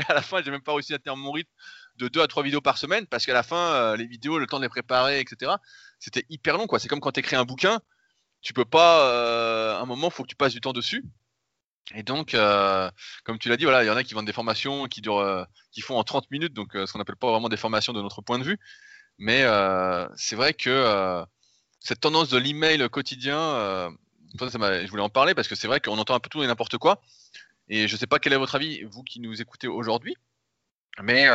la 0.10 0.22
fin, 0.22 0.44
j'ai 0.44 0.52
même 0.52 0.62
pas 0.62 0.74
réussi 0.74 0.94
à 0.94 1.00
tenir 1.00 1.18
mon 1.18 1.32
rythme 1.32 1.50
de 1.98 2.08
deux 2.08 2.22
à 2.22 2.28
trois 2.28 2.44
vidéos 2.44 2.62
par 2.62 2.78
semaine 2.78 3.08
parce 3.08 3.26
qu'à 3.26 3.34
la 3.34 3.44
fin, 3.44 3.96
les 3.96 4.06
vidéos, 4.06 4.40
le 4.40 4.48
temps 4.48 4.58
de 4.58 4.64
les 4.64 4.70
préparer, 4.70 5.20
etc 5.20 5.54
c'était 6.00 6.26
hyper 6.30 6.58
long 6.58 6.68
quoi. 6.68 6.80
C'est 6.80 6.88
comme 6.88 7.00
quand 7.00 7.12
tu 7.12 7.20
écris 7.20 7.36
un 7.36 7.46
bouquin, 7.46 7.80
tu 8.42 8.54
peux 8.54 8.66
pas 8.66 9.08
euh, 9.10 9.80
un 9.80 9.86
moment, 9.86 10.10
faut 10.10 10.24
que 10.24 10.30
tu 10.30 10.36
passes 10.36 10.54
du 10.54 10.62
temps 10.62 10.74
dessus. 10.74 11.04
Et 11.96 12.04
donc, 12.04 12.34
euh, 12.34 12.92
comme 13.24 13.40
tu 13.40 13.48
l'as 13.48 13.58
dit, 13.58 13.64
voilà, 13.64 13.84
il 13.84 13.88
y 13.88 13.90
en 13.90 13.96
a 13.96 14.04
qui 14.04 14.14
vendent 14.14 14.26
des 14.26 14.34
formations 14.34 14.88
qui 14.88 15.02
durent, 15.02 15.20
euh, 15.20 15.44
qui 15.72 15.82
font 15.82 15.98
en 15.98 16.04
30 16.04 16.30
minutes, 16.32 16.54
donc 16.54 16.72
ce 16.74 16.92
qu'on 16.92 17.00
appelle 17.00 17.16
pas 17.16 17.32
vraiment 17.32 17.50
des 17.50 17.58
formations 17.58 17.94
de 17.94 18.02
notre 18.02 18.22
point 18.22 18.40
de 18.40 18.44
vue. 18.44 18.60
Mais 19.20 19.44
c'est 20.16 20.36
vrai 20.36 20.54
que 20.54 21.26
cette 21.80 22.02
tendance 22.02 22.30
de 22.30 22.38
l'email 22.38 22.88
quotidien, 22.90 23.90
je 24.40 24.90
voulais 24.90 25.02
en 25.02 25.10
parler 25.10 25.34
parce 25.34 25.48
que 25.48 25.56
c'est 25.56 25.68
vrai 25.68 25.80
qu'on 25.80 25.98
entend 25.98 26.14
un 26.14 26.20
peu 26.20 26.30
tout 26.30 26.44
et 26.44 26.48
n'importe 26.48 26.78
quoi. 26.78 27.02
Et 27.70 27.88
je 27.88 27.98
sais 27.98 28.08
pas 28.08 28.20
quel 28.20 28.34
est 28.34 28.38
votre 28.38 28.56
avis, 28.56 28.84
vous 28.84 29.04
qui 29.04 29.20
nous 29.20 29.42
écoutez 29.42 29.68
aujourd'hui, 29.68 30.16
mais 31.02 31.28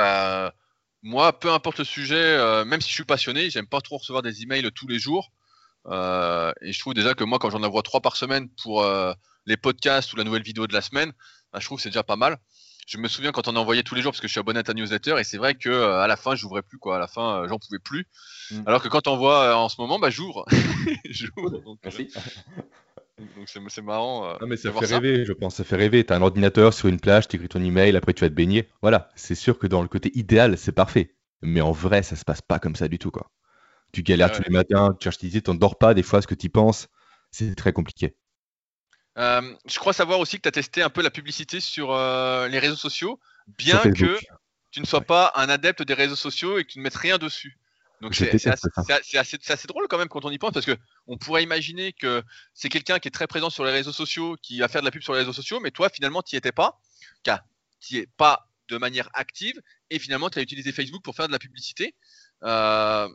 moi, 1.02 1.38
peu 1.38 1.52
importe 1.52 1.78
le 1.78 1.84
sujet, 1.84 2.14
euh, 2.16 2.64
même 2.64 2.80
si 2.80 2.88
je 2.88 2.94
suis 2.94 3.04
passionné, 3.04 3.50
j'aime 3.50 3.66
pas 3.66 3.80
trop 3.80 3.98
recevoir 3.98 4.22
des 4.22 4.42
emails 4.42 4.70
tous 4.72 4.86
les 4.86 4.98
jours. 4.98 5.32
Euh, 5.86 6.52
et 6.60 6.72
je 6.72 6.78
trouve 6.78 6.94
déjà 6.94 7.14
que 7.14 7.24
moi, 7.24 7.40
quand 7.40 7.50
j'en 7.50 7.62
envoie 7.62 7.82
trois 7.82 8.00
par 8.00 8.16
semaine 8.16 8.48
pour 8.62 8.82
euh, 8.82 9.12
les 9.46 9.56
podcasts 9.56 10.12
ou 10.12 10.16
la 10.16 10.22
nouvelle 10.22 10.44
vidéo 10.44 10.68
de 10.68 10.72
la 10.72 10.80
semaine, 10.80 11.12
bah, 11.52 11.58
je 11.58 11.66
trouve 11.66 11.78
que 11.78 11.82
c'est 11.82 11.88
déjà 11.88 12.04
pas 12.04 12.16
mal. 12.16 12.38
Je 12.86 12.98
me 12.98 13.08
souviens 13.08 13.32
quand 13.32 13.48
on 13.48 13.52
en 13.52 13.60
envoyait 13.60 13.82
tous 13.82 13.96
les 13.96 14.02
jours 14.02 14.12
parce 14.12 14.20
que 14.20 14.28
je 14.28 14.32
suis 14.32 14.40
abonné 14.40 14.60
à 14.60 14.62
ta 14.62 14.74
newsletter 14.74 15.16
et 15.18 15.24
c'est 15.24 15.38
vrai 15.38 15.54
que 15.54 15.70
à 15.70 16.06
la 16.06 16.16
fin, 16.16 16.34
j'ouvrais 16.34 16.62
plus 16.62 16.78
quoi. 16.78 16.96
À 16.96 16.98
la 16.98 17.06
fin, 17.06 17.46
j'en 17.48 17.58
pouvais 17.58 17.78
plus. 17.78 18.06
Mm. 18.50 18.62
Alors 18.66 18.82
que 18.82 18.88
quand 18.88 19.06
on 19.06 19.16
voit 19.16 19.56
en 19.56 19.68
ce 19.68 19.80
moment, 19.80 19.98
bah 20.00 20.10
j'ouvre. 20.10 20.44
j'ouvre. 21.04 21.62
Merci. 21.84 22.08
Donc 23.36 23.70
c'est 23.70 23.82
marrant. 23.82 24.28
Euh, 24.28 24.34
non, 24.40 24.46
mais 24.46 24.56
ça 24.56 24.72
fait 24.72 24.86
rêver, 24.86 25.24
je 25.24 25.32
pense. 25.32 25.56
Ça 25.56 25.64
fait 25.64 25.76
rêver. 25.76 26.04
Tu 26.04 26.12
as 26.12 26.16
un 26.16 26.22
ordinateur 26.22 26.74
sur 26.74 26.88
une 26.88 27.00
plage, 27.00 27.28
tu 27.28 27.36
écris 27.36 27.48
ton 27.48 27.62
email, 27.62 27.96
après 27.96 28.14
tu 28.14 28.20
vas 28.20 28.28
te 28.28 28.34
baigner. 28.34 28.68
Voilà, 28.80 29.08
c'est 29.14 29.34
sûr 29.34 29.58
que 29.58 29.66
dans 29.66 29.82
le 29.82 29.88
côté 29.88 30.10
idéal, 30.14 30.58
c'est 30.58 30.72
parfait. 30.72 31.14
Mais 31.42 31.60
en 31.60 31.72
vrai, 31.72 32.02
ça 32.02 32.16
se 32.16 32.24
passe 32.24 32.42
pas 32.42 32.58
comme 32.58 32.76
ça 32.76 32.88
du 32.88 32.98
tout. 32.98 33.10
quoi. 33.10 33.30
Tu 33.92 34.02
galères 34.02 34.32
tous 34.32 34.42
les 34.42 34.50
matins, 34.50 34.96
tu 34.98 35.04
cherches 35.04 35.18
tes 35.18 35.26
idées, 35.26 35.42
tu 35.42 35.56
dors 35.56 35.76
pas 35.76 35.94
des 35.94 36.02
fois 36.02 36.22
ce 36.22 36.26
que 36.26 36.34
tu 36.34 36.48
penses. 36.48 36.88
C'est 37.30 37.54
très 37.54 37.72
compliqué. 37.72 38.14
Euh, 39.18 39.42
je 39.66 39.78
crois 39.78 39.92
savoir 39.92 40.20
aussi 40.20 40.36
que 40.36 40.42
tu 40.42 40.48
as 40.48 40.52
testé 40.52 40.82
un 40.82 40.88
peu 40.88 41.02
la 41.02 41.10
publicité 41.10 41.60
sur 41.60 41.92
euh, 41.92 42.48
les 42.48 42.58
réseaux 42.58 42.76
sociaux, 42.76 43.20
bien 43.58 43.78
que 43.78 44.18
tu 44.70 44.80
ne 44.80 44.86
sois 44.86 45.02
pas 45.02 45.32
un 45.34 45.48
adepte 45.50 45.82
des 45.82 45.94
réseaux 45.94 46.16
sociaux 46.16 46.58
et 46.58 46.64
que 46.64 46.72
tu 46.72 46.78
ne 46.78 46.84
mettes 46.84 46.96
rien 46.96 47.18
dessus. 47.18 47.58
Donc 48.02 48.16
c'est 48.16 48.34
assez, 48.48 49.68
drôle 49.68 49.86
quand 49.88 49.96
même 49.96 50.08
quand 50.08 50.24
on 50.24 50.30
y 50.30 50.38
pense 50.38 50.50
parce 50.50 50.66
que 50.66 50.76
on 51.06 51.16
pourrait 51.16 51.44
imaginer 51.44 51.92
que 51.92 52.24
c'est 52.52 52.68
quelqu'un 52.68 52.98
qui 52.98 53.06
est 53.06 53.12
très 53.12 53.28
présent 53.28 53.48
sur 53.48 53.64
les 53.64 53.70
réseaux 53.70 53.92
sociaux, 53.92 54.36
qui 54.42 54.58
va 54.58 54.66
faire 54.66 54.82
de 54.82 54.86
la 54.86 54.90
pub 54.90 55.02
sur 55.02 55.12
les 55.12 55.20
réseaux 55.20 55.32
sociaux, 55.32 55.60
mais 55.60 55.70
toi 55.70 55.88
finalement 55.88 56.20
tu 56.20 56.34
n'y 56.34 56.38
étais 56.38 56.50
pas, 56.50 56.80
tu 57.22 57.30
n'y 57.92 58.00
es 58.00 58.08
pas 58.16 58.48
de 58.68 58.76
manière 58.76 59.08
active 59.14 59.54
et 59.88 60.00
finalement 60.00 60.30
tu 60.30 60.40
as 60.40 60.42
utilisé 60.42 60.72
Facebook 60.72 61.00
pour 61.02 61.14
faire 61.14 61.28
de 61.28 61.32
la 61.32 61.38
publicité. 61.38 61.94
Euh, 62.42 63.08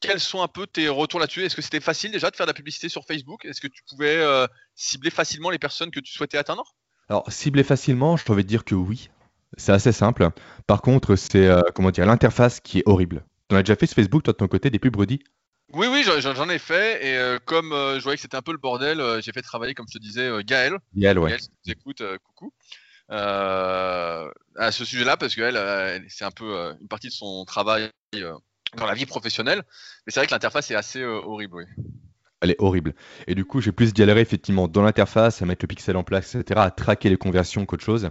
quels 0.00 0.18
sont 0.18 0.40
un 0.40 0.48
peu 0.48 0.66
tes 0.66 0.88
retours 0.88 1.20
là-dessus? 1.20 1.44
Est-ce 1.44 1.54
que 1.54 1.62
c'était 1.62 1.80
facile 1.80 2.10
déjà 2.10 2.30
de 2.30 2.36
faire 2.36 2.46
de 2.46 2.50
la 2.50 2.54
publicité 2.54 2.88
sur 2.88 3.04
Facebook? 3.04 3.44
Est-ce 3.44 3.60
que 3.60 3.68
tu 3.68 3.82
pouvais 3.86 4.16
euh, 4.16 4.46
cibler 4.74 5.10
facilement 5.10 5.50
les 5.50 5.58
personnes 5.58 5.90
que 5.90 6.00
tu 6.00 6.10
souhaitais 6.10 6.38
atteindre? 6.38 6.74
Alors 7.10 7.30
cibler 7.30 7.64
facilement, 7.64 8.16
je 8.16 8.24
t'avais 8.24 8.44
dire 8.44 8.64
que 8.64 8.74
oui. 8.74 9.10
C'est 9.58 9.72
assez 9.72 9.92
simple. 9.92 10.30
Par 10.66 10.80
contre, 10.80 11.16
c'est 11.16 11.46
euh, 11.46 11.60
comment 11.74 11.90
dire 11.90 12.06
l'interface 12.06 12.60
qui 12.60 12.78
est 12.78 12.82
horrible. 12.86 13.26
Tu 13.48 13.56
as 13.56 13.62
déjà 13.62 13.76
fait 13.76 13.86
sur 13.86 13.96
Facebook, 13.96 14.22
toi, 14.22 14.32
de 14.32 14.38
ton 14.38 14.48
côté, 14.48 14.70
des 14.70 14.78
pubs 14.78 14.96
redis 14.96 15.20
Oui, 15.72 15.86
oui, 15.90 16.04
j'en 16.04 16.48
ai 16.48 16.58
fait. 16.58 17.06
Et 17.06 17.16
euh, 17.16 17.38
comme 17.44 17.72
euh, 17.72 17.98
je 17.98 18.02
voyais 18.02 18.16
que 18.16 18.22
c'était 18.22 18.36
un 18.36 18.42
peu 18.42 18.52
le 18.52 18.58
bordel, 18.58 19.00
euh, 19.00 19.20
j'ai 19.20 19.32
fait 19.32 19.42
travailler, 19.42 19.74
comme 19.74 19.86
je 19.88 19.98
te 19.98 20.02
disais, 20.02 20.30
Gaël. 20.44 20.78
Gaël, 20.94 21.18
ouais. 21.18 21.30
Gaël, 21.30 21.40
si 21.40 21.50
tu 21.64 21.72
écoutes, 21.72 22.02
coucou. 22.24 22.52
à 23.08 24.30
ce 24.70 24.84
sujet-là, 24.84 25.16
parce 25.16 25.34
qu'elle, 25.34 26.04
c'est 26.08 26.24
un 26.24 26.30
peu 26.30 26.74
une 26.80 26.88
partie 26.88 27.08
de 27.08 27.12
son 27.12 27.44
travail 27.44 27.90
dans 28.76 28.86
la 28.86 28.94
vie 28.94 29.06
professionnelle. 29.06 29.62
Mais 30.06 30.12
c'est 30.12 30.20
vrai 30.20 30.26
que 30.26 30.32
l'interface 30.32 30.70
est 30.70 30.76
assez 30.76 31.04
horrible, 31.04 31.56
oui. 31.56 31.64
Elle 32.40 32.50
est 32.50 32.60
horrible. 32.60 32.94
Et 33.28 33.36
du 33.36 33.44
coup, 33.44 33.60
j'ai 33.60 33.70
plus 33.70 33.92
galéré 33.94 34.20
effectivement 34.20 34.66
dans 34.66 34.82
l'interface, 34.82 35.42
à 35.42 35.46
mettre 35.46 35.62
le 35.62 35.68
pixel 35.68 35.96
en 35.96 36.02
place, 36.02 36.34
etc., 36.34 36.60
à 36.60 36.70
traquer 36.72 37.08
les 37.08 37.16
conversions 37.16 37.64
qu'autre 37.66 37.84
chose. 37.84 38.10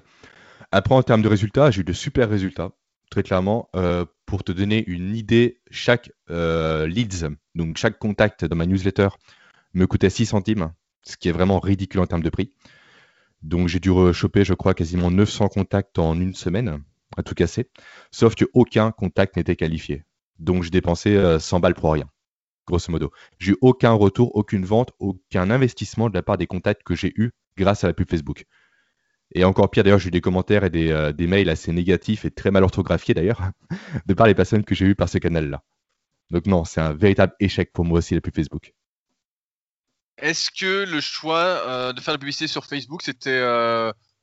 Après, 0.72 0.96
en 0.96 1.04
termes 1.04 1.22
de 1.22 1.28
résultats, 1.28 1.70
j'ai 1.70 1.82
eu 1.82 1.84
de 1.84 1.92
super 1.92 2.30
résultats 2.30 2.72
très 3.12 3.22
clairement, 3.22 3.70
euh, 3.76 4.06
pour 4.26 4.44
te 4.44 4.52
donner 4.52 4.84
une 4.88 5.16
idée, 5.16 5.62
chaque 5.70 6.12
euh, 6.32 6.88
leads, 6.88 7.28
donc 7.54 7.78
chaque 7.78 8.00
contact 8.00 8.46
dans 8.46 8.56
ma 8.56 8.66
newsletter, 8.66 9.10
me 9.74 9.86
coûtait 9.86 10.10
6 10.10 10.28
centimes, 10.28 10.72
ce 11.04 11.18
qui 11.18 11.30
est 11.30 11.34
vraiment 11.34 11.60
ridicule 11.60 12.00
en 12.00 12.08
termes 12.08 12.24
de 12.24 12.30
prix. 12.30 12.54
Donc 13.44 13.68
j'ai 13.68 13.80
dû 13.80 13.92
choper, 14.14 14.46
je 14.46 14.54
crois, 14.54 14.74
quasiment 14.74 15.12
900 15.12 15.50
contacts 15.50 16.00
en 16.00 16.20
une 16.20 16.34
semaine, 16.34 16.82
à 17.18 17.24
tout 17.24 17.36
casser, 17.36 17.70
sauf 18.12 18.34
qu'aucun 18.36 18.92
contact 18.92 19.36
n'était 19.36 19.58
qualifié. 19.58 20.04
Donc 20.40 20.64
j'ai 20.64 20.70
dépensé 20.70 21.16
100 21.40 21.58
euh, 21.58 21.60
balles 21.60 21.76
pour 21.76 21.92
rien, 21.92 22.10
grosso 22.66 22.92
modo. 22.92 23.12
J'ai 23.40 23.52
eu 23.52 23.58
aucun 23.60 23.92
retour, 23.92 24.34
aucune 24.36 24.66
vente, 24.66 24.94
aucun 25.00 25.50
investissement 25.50 26.10
de 26.10 26.16
la 26.16 26.24
part 26.24 26.38
des 26.38 26.48
contacts 26.48 26.84
que 26.84 26.96
j'ai 26.96 27.12
eus 27.18 27.32
grâce 27.58 27.84
à 27.84 27.88
la 27.88 27.94
pub 27.94 28.10
Facebook. 28.10 28.46
Et 29.34 29.44
encore 29.44 29.70
pire, 29.72 29.84
d'ailleurs, 29.84 30.00
j'ai 30.00 30.10
eu 30.10 30.12
des 30.12 30.22
commentaires 30.22 30.64
et 30.64 30.70
des, 30.70 31.12
des, 31.16 31.28
mails 31.28 31.50
assez 31.50 31.72
négatifs 31.72 32.26
et 32.26 32.32
très 32.32 32.52
mal 32.52 32.64
orthographiés 32.64 33.14
d'ailleurs, 33.14 33.42
de 34.06 34.14
par 34.14 34.28
les 34.28 34.36
personnes 34.36 34.64
que 34.64 34.76
j'ai 34.76 34.86
eues 34.86 34.96
par 34.96 35.10
ce 35.10 35.18
canal-là. 35.18 35.64
Donc 36.32 36.46
non, 36.46 36.66
c'est 36.66 36.82
un 36.82 36.94
véritable 36.94 37.34
échec 37.40 37.72
pour 37.74 37.86
moi 37.86 38.00
aussi 38.00 38.14
la 38.14 38.22
pub 38.22 38.36
Facebook. 38.36 38.74
Est-ce 40.18 40.52
que 40.52 40.86
le 40.86 41.02
choix 41.02 41.94
de 41.94 42.00
faire 42.00 42.14
la 42.14 42.18
publicité 42.18 42.48
sur 42.48 42.66
Facebook, 42.66 43.02
c'était 43.02 43.42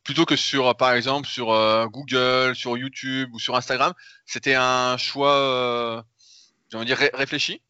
plutôt 0.05 0.25
que 0.25 0.37
sur, 0.37 0.77
par 0.77 0.93
exemple, 0.93 1.27
sur 1.27 1.49
Google, 1.91 2.55
sur 2.55 2.77
YouTube 2.77 3.31
ou 3.33 3.39
sur 3.39 3.57
Instagram, 3.57 3.93
c'était 4.25 4.55
un 4.55 4.97
choix, 4.97 6.05
j'ai 6.71 6.77
envie 6.77 6.87
de 6.87 6.95
dire, 6.95 7.11
réfléchi? 7.15 7.63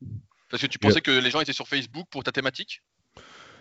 Parce 0.50 0.62
que 0.62 0.66
tu 0.66 0.78
pensais 0.78 1.00
que 1.00 1.10
les 1.10 1.30
gens 1.30 1.40
étaient 1.40 1.52
sur 1.52 1.68
Facebook 1.68 2.06
pour 2.10 2.24
ta 2.24 2.32
thématique? 2.32 2.82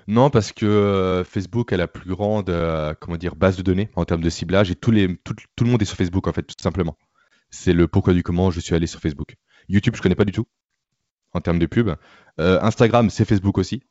Non, 0.07 0.29
parce 0.29 0.51
que 0.53 1.23
Facebook 1.29 1.73
a 1.73 1.77
la 1.77 1.87
plus 1.87 2.09
grande 2.09 2.51
comment 2.99 3.17
dire, 3.17 3.35
base 3.35 3.57
de 3.57 3.61
données 3.61 3.89
en 3.95 4.05
termes 4.05 4.21
de 4.21 4.29
ciblage 4.29 4.71
et 4.71 4.75
tous 4.75 4.91
les, 4.91 5.17
tout, 5.17 5.35
le 5.61 5.65
monde 5.65 5.81
est 5.81 5.85
sur 5.85 5.97
Facebook 5.97 6.27
en 6.27 6.33
fait, 6.33 6.43
tout 6.43 6.55
simplement. 6.61 6.97
C'est 7.49 7.73
le 7.73 7.87
pourquoi 7.87 8.13
du 8.13 8.23
comment 8.23 8.51
je 8.51 8.59
suis 8.59 8.75
allé 8.75 8.87
sur 8.87 8.99
Facebook. 8.99 9.35
YouTube, 9.69 9.95
je 9.95 10.01
connais 10.01 10.15
pas 10.15 10.25
du 10.25 10.31
tout 10.31 10.47
en 11.33 11.41
termes 11.41 11.59
de 11.59 11.65
pub. 11.65 11.91
Instagram, 12.37 13.09
c'est 13.09 13.25
Facebook 13.25 13.57
aussi. 13.57 13.83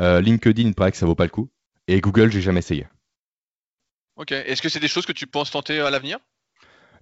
LinkedIn, 0.00 0.72
paraît 0.72 0.90
que 0.90 0.96
ça 0.96 1.06
vaut 1.06 1.14
pas 1.14 1.24
le 1.24 1.30
coup. 1.30 1.50
Et 1.88 2.00
Google, 2.00 2.30
j'ai 2.30 2.40
jamais 2.40 2.58
essayé. 2.58 2.86
Ok. 4.16 4.32
Est-ce 4.32 4.62
que 4.62 4.68
c'est 4.68 4.80
des 4.80 4.88
choses 4.88 5.06
que 5.06 5.12
tu 5.12 5.26
penses 5.26 5.50
tenter 5.50 5.78
à 5.80 5.90
l'avenir? 5.90 6.18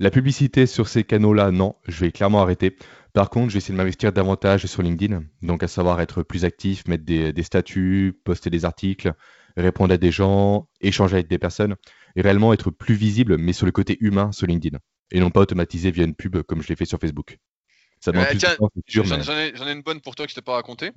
La 0.01 0.11
publicité 0.11 0.67
sur 0.67 0.89
ces 0.89 1.05
canaux-là, 1.05 1.51
non. 1.53 1.77
Je 1.87 2.01
vais 2.01 2.13
clairement 2.13 2.43
arrêter. 2.43 2.77
Par 3.15 3.31
contre, 3.31 3.51
je 3.51 3.55
vais 3.55 3.59
essayer 3.59 3.73
de 3.73 3.77
m'investir 3.79 4.13
davantage 4.13 4.67
sur 4.67 4.83
LinkedIn. 4.83 5.23
Donc, 5.41 5.63
à 5.63 5.69
savoir 5.69 6.01
être 6.01 6.25
plus 6.25 6.45
actif, 6.45 6.87
mettre 6.89 7.05
des, 7.05 7.43
statuts, 7.45 8.21
poster 8.25 8.51
des 8.51 8.65
articles, 8.65 9.15
répondre 9.57 9.95
à 9.95 9.97
des 9.97 10.11
gens, 10.11 10.69
échanger 10.81 11.15
avec 11.15 11.29
des 11.29 11.39
personnes. 11.39 11.77
Et 12.17 12.23
réellement 12.23 12.53
être 12.53 12.71
plus 12.71 12.95
visible, 12.95 13.39
mais 13.39 13.53
sur 13.53 13.67
le 13.67 13.73
côté 13.73 13.97
humain 14.01 14.33
sur 14.33 14.49
LinkedIn. 14.49 14.79
Et 15.13 15.21
non 15.21 15.31
pas 15.31 15.41
automatiser 15.41 15.93
via 15.93 16.05
une 16.05 16.17
pub 16.17 16.43
comme 16.43 16.61
je 16.61 16.69
l'ai 16.69 16.77
fait 16.77 16.87
sur 16.87 16.99
Facebook. 16.99 17.39
Ça 18.01 18.11
demande 18.11 18.27
plus 18.27 18.39
de 18.39 18.47
temps, 18.57 18.69
J'en 18.89 19.69
ai, 19.69 19.73
une 19.73 19.83
bonne 19.83 20.01
pour 20.01 20.17
toi 20.17 20.27
que 20.27 20.31
je 20.31 20.35
t'ai 20.35 20.43
pas 20.43 20.55
raconté. 20.55 20.91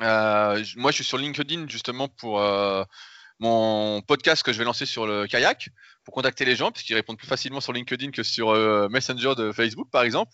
Euh, 0.00 0.64
moi, 0.76 0.90
je 0.90 0.96
suis 0.96 1.04
sur 1.04 1.18
LinkedIn 1.18 1.68
justement 1.68 2.08
pour 2.08 2.40
euh, 2.40 2.82
mon 3.40 4.00
podcast 4.00 4.42
que 4.42 4.54
je 4.54 4.58
vais 4.58 4.64
lancer 4.64 4.86
sur 4.86 5.06
le 5.06 5.26
kayak 5.26 5.68
pour 6.04 6.14
contacter 6.14 6.46
les 6.46 6.56
gens, 6.56 6.72
puisqu'ils 6.72 6.94
répondent 6.94 7.18
plus 7.18 7.26
facilement 7.26 7.60
sur 7.60 7.74
LinkedIn 7.74 8.10
que 8.10 8.22
sur 8.22 8.50
euh, 8.50 8.88
Messenger 8.88 9.34
de 9.36 9.52
Facebook, 9.52 9.90
par 9.90 10.02
exemple. 10.02 10.32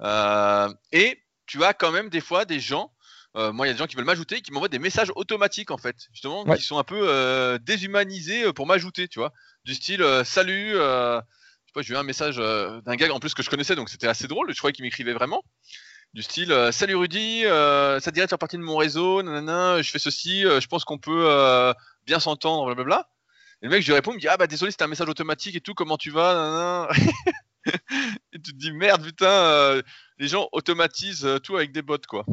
Euh, 0.00 0.72
et 0.92 1.22
tu 1.46 1.62
as 1.64 1.74
quand 1.74 1.90
même 1.90 2.08
des 2.08 2.20
fois 2.20 2.44
des 2.44 2.60
gens, 2.60 2.92
euh, 3.36 3.52
moi 3.52 3.66
il 3.66 3.68
y 3.68 3.70
a 3.70 3.74
des 3.74 3.78
gens 3.78 3.86
qui 3.86 3.96
veulent 3.96 4.04
m'ajouter, 4.04 4.40
qui 4.40 4.52
m'envoient 4.52 4.68
des 4.68 4.78
messages 4.78 5.12
automatiques 5.16 5.70
en 5.70 5.78
fait, 5.78 5.96
justement, 6.12 6.44
qui 6.44 6.62
sont 6.62 6.78
un 6.78 6.84
peu 6.84 7.58
déshumanisés 7.62 8.52
pour 8.52 8.66
m'ajouter, 8.66 9.08
tu 9.08 9.18
vois, 9.18 9.32
du 9.64 9.74
style 9.74 10.04
salut. 10.24 10.72
je 10.72 11.20
sais 11.66 11.72
pas, 11.74 11.82
j'ai 11.82 11.94
eu 11.94 11.96
un 11.96 12.02
message 12.02 12.36
d'un 12.36 12.96
gars 12.96 13.12
en 13.12 13.20
plus 13.20 13.34
que 13.34 13.42
je 13.42 13.50
connaissais, 13.50 13.76
donc 13.76 13.88
c'était 13.88 14.08
assez 14.08 14.28
drôle. 14.28 14.52
Je 14.52 14.58
croyais 14.58 14.72
qu'il 14.72 14.84
m'écrivait 14.84 15.12
vraiment 15.12 15.42
du 16.14 16.22
style 16.22 16.54
salut 16.72 16.94
Rudy, 16.94 17.42
ça 17.42 18.00
te 18.00 18.10
dirait 18.10 18.26
de 18.26 18.30
faire 18.30 18.38
partie 18.38 18.56
de 18.56 18.62
mon 18.62 18.76
réseau, 18.76 19.22
nanana, 19.22 19.82
je 19.82 19.90
fais 19.90 19.98
ceci, 19.98 20.42
je 20.42 20.66
pense 20.66 20.84
qu'on 20.84 20.98
peut 20.98 21.74
bien 22.06 22.20
s'entendre, 22.20 22.66
blablabla. 22.66 23.08
Et 23.62 23.66
le 23.66 23.70
mec, 23.70 23.82
je 23.82 23.88
lui 23.88 23.94
réponds, 23.94 24.12
il 24.12 24.16
me 24.16 24.20
dit 24.20 24.28
Ah 24.28 24.36
bah 24.36 24.46
désolé, 24.46 24.70
c'était 24.70 24.84
un 24.84 24.88
message 24.88 25.08
automatique 25.08 25.56
et 25.56 25.60
tout, 25.60 25.74
comment 25.74 25.96
tu 25.96 26.10
vas 26.10 26.88
Et 28.32 28.40
tu 28.40 28.52
te 28.52 28.56
dis 28.56 28.72
Merde, 28.72 29.04
putain, 29.04 29.26
euh, 29.26 29.82
les 30.18 30.28
gens 30.28 30.48
automatisent 30.52 31.24
euh, 31.24 31.38
tout 31.38 31.56
avec 31.56 31.72
des 31.72 31.82
bots, 31.82 31.98
quoi. 32.08 32.24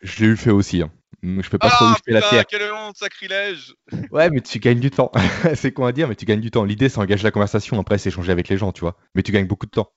Je 0.00 0.20
l'ai 0.20 0.30
eu 0.30 0.36
fait 0.36 0.50
aussi. 0.50 0.82
Hein. 0.82 0.90
Je 1.22 1.48
peux 1.48 1.58
pas 1.58 1.70
trop 1.70 1.84
ah, 1.86 1.96
la 2.06 2.22
terre. 2.22 2.46
Quelle 2.46 2.72
honte, 2.72 2.96
sacrilège 2.96 3.74
Ouais, 4.10 4.30
mais 4.30 4.40
tu 4.40 4.58
gagnes 4.58 4.80
du 4.80 4.90
temps. 4.90 5.12
c'est 5.54 5.72
quoi 5.72 5.88
à 5.88 5.92
dire, 5.92 6.08
mais 6.08 6.14
tu 6.14 6.24
gagnes 6.24 6.40
du 6.40 6.50
temps. 6.50 6.64
L'idée, 6.64 6.88
c'est 6.88 6.98
engager 6.98 7.24
la 7.24 7.30
conversation, 7.30 7.78
après, 7.78 7.98
c'est 7.98 8.08
échanger 8.08 8.32
avec 8.32 8.48
les 8.48 8.56
gens, 8.56 8.72
tu 8.72 8.80
vois. 8.80 8.96
Mais 9.14 9.22
tu 9.22 9.32
gagnes 9.32 9.46
beaucoup 9.46 9.66
de 9.66 9.72
temps. 9.72 9.92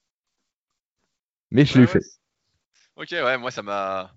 Mais 1.52 1.66
je 1.66 1.78
l'ai 1.78 1.84
eu 1.84 1.88
fait. 1.88 2.04
Ok, 2.96 3.12
ouais, 3.12 3.38
moi, 3.38 3.52
ça 3.52 3.62
m'a. 3.62 4.14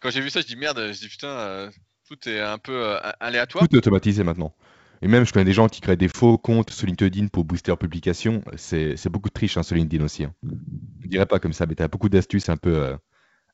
Quand 0.00 0.10
j'ai 0.10 0.20
vu 0.20 0.30
ça, 0.30 0.40
je 0.40 0.46
dis 0.46 0.56
merde, 0.56 0.92
je 0.92 0.98
dis 0.98 1.08
putain, 1.08 1.28
euh, 1.28 1.70
tout 2.06 2.28
est 2.28 2.40
un 2.40 2.58
peu 2.58 2.96
aléatoire. 3.20 3.68
Tout 3.68 3.74
est 3.74 3.78
automatisé 3.78 4.22
maintenant. 4.22 4.54
Et 5.02 5.08
même, 5.08 5.24
je 5.24 5.32
connais 5.32 5.44
des 5.44 5.52
gens 5.52 5.68
qui 5.68 5.80
créent 5.80 5.96
des 5.96 6.08
faux 6.08 6.38
comptes 6.38 6.70
sur 6.70 6.86
LinkedIn 6.86 7.28
pour 7.28 7.44
booster 7.44 7.70
leur 7.70 7.78
publication. 7.78 8.42
C'est 8.56 9.08
beaucoup 9.08 9.28
de 9.28 9.34
triche 9.34 9.56
hein, 9.56 9.62
sur 9.62 9.76
LinkedIn 9.76 10.04
aussi. 10.04 10.24
Hein. 10.24 10.34
Je 11.02 11.08
dirais 11.08 11.26
pas 11.26 11.38
comme 11.38 11.52
ça, 11.52 11.66
mais 11.66 11.74
tu 11.74 11.82
as 11.82 11.88
beaucoup 11.88 12.08
d'astuces 12.08 12.48
un 12.48 12.56
peu, 12.56 12.76
euh, 12.76 12.96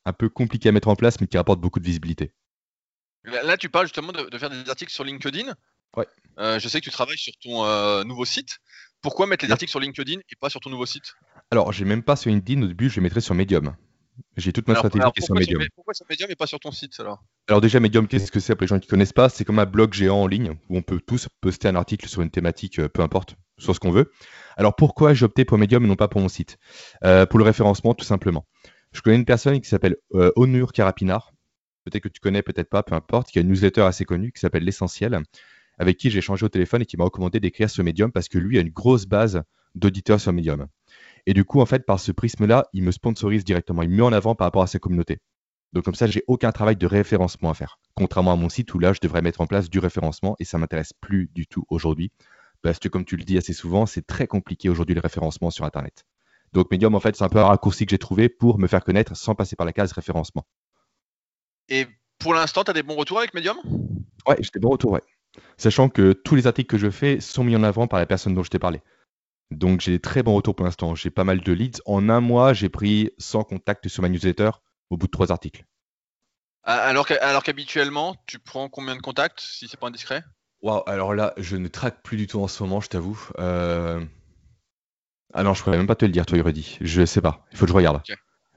un 0.04 0.12
peu 0.12 0.28
compliquées 0.28 0.70
à 0.70 0.72
mettre 0.72 0.88
en 0.88 0.96
place, 0.96 1.20
mais 1.20 1.26
qui 1.26 1.36
rapportent 1.36 1.60
beaucoup 1.60 1.80
de 1.80 1.84
visibilité. 1.84 2.32
Là, 3.24 3.56
tu 3.56 3.68
parles 3.68 3.86
justement 3.86 4.12
de, 4.12 4.38
faire 4.38 4.50
des 4.50 4.68
articles 4.68 4.92
sur 4.92 5.04
LinkedIn. 5.04 5.54
Ouais. 5.96 6.06
Euh, 6.38 6.58
je 6.58 6.68
sais 6.68 6.80
que 6.80 6.84
tu 6.84 6.90
travailles 6.90 7.18
sur 7.18 7.32
ton 7.42 8.04
nouveau 8.04 8.24
site. 8.24 8.58
Pourquoi 9.00 9.26
mettre 9.26 9.44
les 9.44 9.50
articles 9.50 9.70
sur 9.70 9.80
LinkedIn 9.80 10.20
et 10.20 10.36
pas 10.40 10.48
sur 10.48 10.60
ton 10.60 10.70
nouveau 10.70 10.86
site? 10.86 11.14
Alors, 11.50 11.72
j'ai 11.72 11.84
même 11.84 12.02
pas 12.02 12.16
sur 12.16 12.30
LinkedIn. 12.30 12.62
Au 12.62 12.66
début, 12.66 12.88
je 12.88 12.96
les 12.96 13.02
mettrais 13.02 13.20
sur 13.20 13.34
Medium. 13.34 13.74
J'ai 14.36 14.52
toute 14.52 14.68
ma 14.68 14.74
stratégie 14.74 15.04
qui 15.14 15.20
est 15.22 15.26
sur 15.26 15.34
Medium. 15.34 15.62
pourquoi 15.74 15.94
sur 15.94 16.06
Medium 16.08 16.30
et 16.30 16.36
pas 16.36 16.46
sur 16.46 16.60
ton 16.60 16.70
site 16.70 16.98
alors? 17.00 17.24
Alors 17.48 17.60
déjà 17.60 17.80
Medium, 17.80 18.06
qu'est-ce 18.06 18.30
que 18.30 18.40
c'est 18.40 18.54
pour 18.54 18.62
les 18.62 18.68
gens 18.68 18.78
qui 18.78 18.88
connaissent 18.88 19.12
pas? 19.12 19.28
C'est 19.28 19.44
comme 19.44 19.58
un 19.58 19.66
blog 19.66 19.92
géant 19.92 20.22
en 20.22 20.26
ligne 20.26 20.56
où 20.68 20.76
on 20.76 20.82
peut 20.82 21.00
tous 21.04 21.28
poster 21.40 21.68
un 21.68 21.76
article 21.76 22.08
sur 22.08 22.22
une 22.22 22.30
thématique, 22.30 22.78
euh, 22.78 22.88
peu 22.88 23.02
importe, 23.02 23.36
sur 23.58 23.74
ce 23.74 23.80
qu'on 23.80 23.90
veut. 23.90 24.10
Alors 24.56 24.76
pourquoi 24.76 25.14
j'ai 25.14 25.24
opté 25.24 25.44
pour 25.44 25.58
Medium 25.58 25.84
et 25.84 25.88
non 25.88 25.96
pas 25.96 26.08
pour 26.08 26.20
mon 26.20 26.28
site? 26.28 26.58
Euh, 27.04 27.26
Pour 27.26 27.38
le 27.38 27.44
référencement, 27.44 27.94
tout 27.94 28.04
simplement. 28.04 28.46
Je 28.92 29.00
connais 29.00 29.16
une 29.16 29.24
personne 29.24 29.60
qui 29.60 29.68
s'appelle 29.68 29.96
euh, 30.14 30.30
Onur 30.36 30.72
Karapinar. 30.72 31.32
Peut-être 31.84 32.04
que 32.04 32.08
tu 32.08 32.20
connais, 32.20 32.42
peut-être 32.42 32.70
pas, 32.70 32.82
peu 32.82 32.94
importe, 32.94 33.30
qui 33.30 33.38
a 33.38 33.42
une 33.42 33.48
newsletter 33.48 33.82
assez 33.82 34.04
connue 34.04 34.32
qui 34.32 34.40
s'appelle 34.40 34.64
L'Essentiel, 34.64 35.20
avec 35.78 35.96
qui 35.96 36.10
j'ai 36.10 36.18
échangé 36.18 36.46
au 36.46 36.48
téléphone 36.48 36.82
et 36.82 36.86
qui 36.86 36.96
m'a 36.96 37.04
recommandé 37.04 37.40
d'écrire 37.40 37.68
sur 37.68 37.84
Medium 37.84 38.12
parce 38.12 38.28
que 38.28 38.38
lui 38.38 38.58
a 38.58 38.60
une 38.60 38.70
grosse 38.70 39.06
base 39.06 39.42
d'auditeurs 39.74 40.20
sur 40.20 40.32
Medium. 40.32 40.68
Et 41.26 41.34
du 41.34 41.44
coup, 41.44 41.60
en 41.60 41.66
fait, 41.66 41.86
par 41.86 42.00
ce 42.00 42.12
prisme-là, 42.12 42.66
il 42.72 42.82
me 42.82 42.90
sponsorise 42.90 43.44
directement. 43.44 43.82
Il 43.82 43.90
me 43.90 43.96
met 43.96 44.02
en 44.02 44.12
avant 44.12 44.34
par 44.34 44.46
rapport 44.46 44.62
à 44.62 44.66
sa 44.66 44.78
communauté. 44.78 45.20
Donc 45.72 45.84
comme 45.84 45.94
ça, 45.94 46.06
j'ai 46.06 46.22
aucun 46.28 46.52
travail 46.52 46.76
de 46.76 46.86
référencement 46.86 47.50
à 47.50 47.54
faire. 47.54 47.80
Contrairement 47.94 48.32
à 48.32 48.36
mon 48.36 48.48
site 48.48 48.72
où 48.74 48.78
là, 48.78 48.92
je 48.92 49.00
devrais 49.00 49.22
mettre 49.22 49.40
en 49.40 49.46
place 49.46 49.68
du 49.68 49.80
référencement 49.80 50.36
et 50.38 50.44
ça 50.44 50.56
m'intéresse 50.58 50.92
plus 50.92 51.28
du 51.34 51.46
tout 51.46 51.64
aujourd'hui. 51.68 52.12
Parce 52.62 52.78
que 52.78 52.88
comme 52.88 53.04
tu 53.04 53.16
le 53.16 53.24
dis 53.24 53.36
assez 53.36 53.52
souvent, 53.52 53.84
c'est 53.84 54.06
très 54.06 54.26
compliqué 54.26 54.68
aujourd'hui 54.68 54.94
le 54.94 55.00
référencement 55.00 55.50
sur 55.50 55.64
Internet. 55.64 56.04
Donc 56.52 56.70
Medium, 56.70 56.94
en 56.94 57.00
fait, 57.00 57.16
c'est 57.16 57.24
un 57.24 57.28
peu 57.28 57.40
un 57.40 57.46
raccourci 57.46 57.86
que 57.86 57.90
j'ai 57.90 57.98
trouvé 57.98 58.28
pour 58.28 58.58
me 58.58 58.68
faire 58.68 58.84
connaître 58.84 59.16
sans 59.16 59.34
passer 59.34 59.56
par 59.56 59.66
la 59.66 59.72
case 59.72 59.90
référencement. 59.90 60.46
Et 61.68 61.86
pour 62.18 62.34
l'instant, 62.34 62.62
tu 62.62 62.70
as 62.70 62.74
des 62.74 62.84
bons 62.84 62.94
retours 62.94 63.18
avec 63.18 63.34
Medium? 63.34 63.56
Ouais, 64.28 64.36
j'ai 64.38 64.50
des 64.54 64.60
bons 64.60 64.70
retours, 64.70 64.92
ouais. 64.92 65.02
Sachant 65.56 65.88
que 65.88 66.12
tous 66.12 66.36
les 66.36 66.46
articles 66.46 66.70
que 66.70 66.78
je 66.78 66.90
fais 66.90 67.18
sont 67.18 67.42
mis 67.42 67.56
en 67.56 67.64
avant 67.64 67.88
par 67.88 67.98
la 67.98 68.06
personne 68.06 68.34
dont 68.34 68.44
je 68.44 68.50
t'ai 68.50 68.60
parlé. 68.60 68.80
Donc 69.50 69.80
j'ai 69.80 69.92
des 69.92 70.00
très 70.00 70.22
bons 70.22 70.34
retours 70.34 70.54
pour 70.54 70.64
l'instant. 70.64 70.94
J'ai 70.94 71.10
pas 71.10 71.24
mal 71.24 71.40
de 71.40 71.52
leads. 71.52 71.80
En 71.86 72.08
un 72.08 72.20
mois, 72.20 72.52
j'ai 72.52 72.68
pris 72.68 73.10
100 73.18 73.44
contacts 73.44 73.88
sur 73.88 74.02
ma 74.02 74.08
newsletter 74.08 74.50
au 74.90 74.96
bout 74.96 75.06
de 75.06 75.12
trois 75.12 75.30
articles. 75.30 75.64
Alors 76.64 77.06
qu'habituellement, 77.06 78.16
tu 78.26 78.38
prends 78.38 78.68
combien 78.68 78.96
de 78.96 79.02
contacts 79.02 79.40
si 79.40 79.68
c'est 79.68 79.78
pas 79.78 79.88
indiscret? 79.88 80.24
Waouh, 80.62 80.82
alors 80.86 81.14
là, 81.14 81.34
je 81.36 81.56
ne 81.56 81.68
traque 81.68 82.02
plus 82.02 82.16
du 82.16 82.26
tout 82.26 82.40
en 82.40 82.48
ce 82.48 82.62
moment, 82.62 82.80
je 82.80 82.88
t'avoue. 82.88 83.28
Euh, 83.38 84.02
ah 85.34 85.42
non, 85.42 85.52
je 85.52 85.62
pourrais 85.62 85.76
même 85.76 85.86
pas 85.86 85.94
te 85.94 86.06
le 86.06 86.10
dire, 86.10 86.24
toi, 86.24 86.40
Rudy. 86.42 86.78
Je 86.80 87.04
sais 87.04 87.20
pas. 87.20 87.44
Il 87.52 87.58
faut 87.58 87.66
que 87.66 87.70
je 87.70 87.76
regarde. 87.76 88.02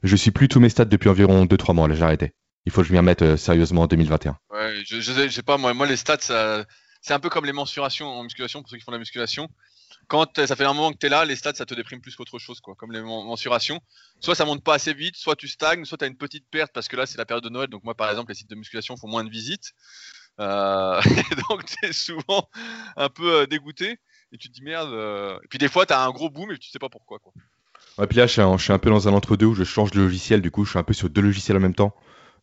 Je 0.04 0.16
suis 0.16 0.32
plus 0.32 0.48
tous 0.48 0.62
mes 0.62 0.70
stats 0.70 0.86
depuis 0.86 1.10
environ 1.10 1.44
2-3 1.44 1.76
mois. 1.76 1.90
Là, 1.90 1.96
j'ai 1.96 2.04
arrêté. 2.04 2.34
Il 2.66 2.72
faut 2.72 2.82
que 2.82 2.88
je 2.88 2.94
m'y 2.94 2.98
remette 2.98 3.24
euh, 3.24 3.36
sérieusement 3.36 3.84
en 3.84 3.88
2021. 3.88 4.38
Ouais, 4.52 4.76
je, 4.86 5.02
je, 5.02 5.30
sais, 5.30 5.44
pas, 5.44 5.58
moi, 5.58 5.74
moi 5.74 5.86
les 5.86 5.98
stats, 5.98 6.66
c'est 7.02 7.14
un 7.14 7.20
peu 7.20 7.30
comme 7.30 7.46
les 7.46 7.54
mensurations 7.54 8.08
en 8.08 8.24
musculation 8.24 8.62
pour 8.62 8.70
ceux 8.70 8.78
qui 8.78 8.84
font 8.84 8.92
la 8.92 9.00
musculation 9.00 9.50
quand 10.08 10.46
ça 10.46 10.56
fait 10.56 10.64
un 10.64 10.74
moment 10.74 10.92
que 10.92 10.98
tu 10.98 11.08
es 11.08 11.10
là, 11.10 11.26
les 11.26 11.36
stats, 11.36 11.56
ça 11.56 11.66
te 11.66 11.74
déprime 11.74 12.02
plus 12.02 12.16
qu'autre 12.16 12.40
chose, 12.40 12.62
quoi, 12.62 12.76
comme 12.76 12.92
les 12.92 13.02
mensurations. 13.02 13.82
Soit 14.20 14.36
ça 14.36 14.46
monte 14.46 14.64
pas 14.64 14.76
assez 14.76 14.94
vite, 14.94 15.18
soit 15.18 15.36
tu 15.36 15.48
stagnes, 15.48 15.84
soit 15.86 15.98
tu 15.98 16.06
as 16.06 16.08
une 16.08 16.18
petite 16.18 16.46
perte 16.50 16.72
parce 16.74 16.88
que 16.88 16.96
là, 16.96 17.06
c'est 17.06 17.18
la 17.18 17.26
période 17.26 17.44
de 17.44 17.50
Noël. 17.50 17.70
Donc, 17.70 17.84
moi, 17.84 17.94
par 17.94 18.10
exemple, 18.10 18.32
les 18.32 18.36
sites 18.36 18.50
de 18.50 18.56
musculation 18.56 18.96
font 18.96 19.08
moins 19.08 19.24
de 19.24 19.30
visites. 19.30 19.74
Euh, 20.40 21.02
donc, 21.50 21.66
tu 21.66 21.86
es 21.86 21.94
souvent 21.94 22.50
un 22.96 23.10
peu 23.10 23.42
euh, 23.42 23.46
dégoûté 23.48 24.00
et 24.32 24.38
tu 24.38 24.48
te 24.48 24.54
dis 24.54 24.62
merde. 24.62 24.90
Euh. 24.94 25.38
Et 25.44 25.48
puis, 25.50 25.60
des 25.60 25.68
fois, 25.68 25.86
tu 25.86 25.94
as 25.94 26.02
un 26.02 26.12
gros 26.12 26.30
boom 26.30 26.52
et 26.52 26.58
tu 26.58 26.70
sais 26.70 26.80
pas 26.80 26.90
pourquoi. 26.90 27.20
Quoi. 27.20 27.34
Ouais, 27.98 28.08
puis 28.08 28.18
là, 28.18 28.28
je 28.28 28.32
suis, 28.34 28.42
un, 28.42 28.58
je 28.58 28.64
suis 28.64 28.74
un 28.74 28.80
peu 28.80 28.90
dans 28.90 29.08
un 29.08 29.14
entre-deux 29.14 29.48
où 29.48 29.56
je 29.56 29.66
change 29.66 29.92
de 29.92 30.00
logiciel. 30.00 30.42
Du 30.42 30.52
coup, 30.52 30.64
je 30.64 30.70
suis 30.70 30.80
un 30.80 30.84
peu 30.84 30.94
sur 30.94 31.10
deux 31.10 31.22
logiciels 31.22 31.58
en 31.58 31.62
même 31.62 31.76
temps. 31.76 31.94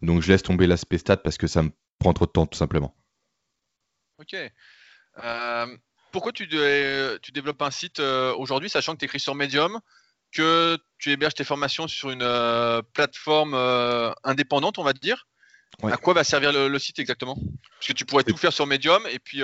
Donc, 0.02 0.20
je 0.20 0.30
laisse 0.30 0.42
tomber 0.42 0.66
l'aspect 0.66 0.98
stats 0.98 1.16
parce 1.16 1.38
que 1.38 1.46
ça 1.46 1.62
me 1.62 1.70
prend 1.98 2.12
trop 2.12 2.26
de 2.26 2.30
temps, 2.30 2.46
tout 2.46 2.58
simplement. 2.58 2.94
Ok. 4.20 4.34
Euh, 5.22 5.76
pourquoi 6.14 6.30
tu, 6.30 6.46
tu, 6.46 7.32
développes 7.32 7.60
un 7.60 7.72
site 7.72 7.98
euh, 7.98 8.32
aujourd'hui, 8.36 8.70
sachant 8.70 8.92
que 8.92 8.98
tu 8.98 9.04
écris 9.04 9.18
sur 9.18 9.34
Medium, 9.34 9.80
que 10.32 10.78
tu 10.98 11.10
héberges 11.10 11.34
tes 11.34 11.42
formations 11.42 11.88
sur 11.88 12.10
une 12.10 12.22
euh, 12.22 12.82
plateforme 12.92 13.54
euh, 13.54 14.12
indépendante, 14.22 14.78
on 14.78 14.84
va 14.84 14.92
te 14.92 15.00
dire 15.00 15.26
À 15.82 15.96
quoi 15.96 16.14
va 16.14 16.22
servir 16.22 16.52
le, 16.52 16.78
site 16.78 17.00
exactement? 17.00 17.36
Parce 17.80 17.88
que 17.88 17.92
tu 17.94 18.04
pourrais 18.04 18.22
tout 18.22 18.36
faire 18.36 18.52
sur 18.52 18.64
Medium 18.64 19.02
et 19.10 19.18
puis 19.18 19.40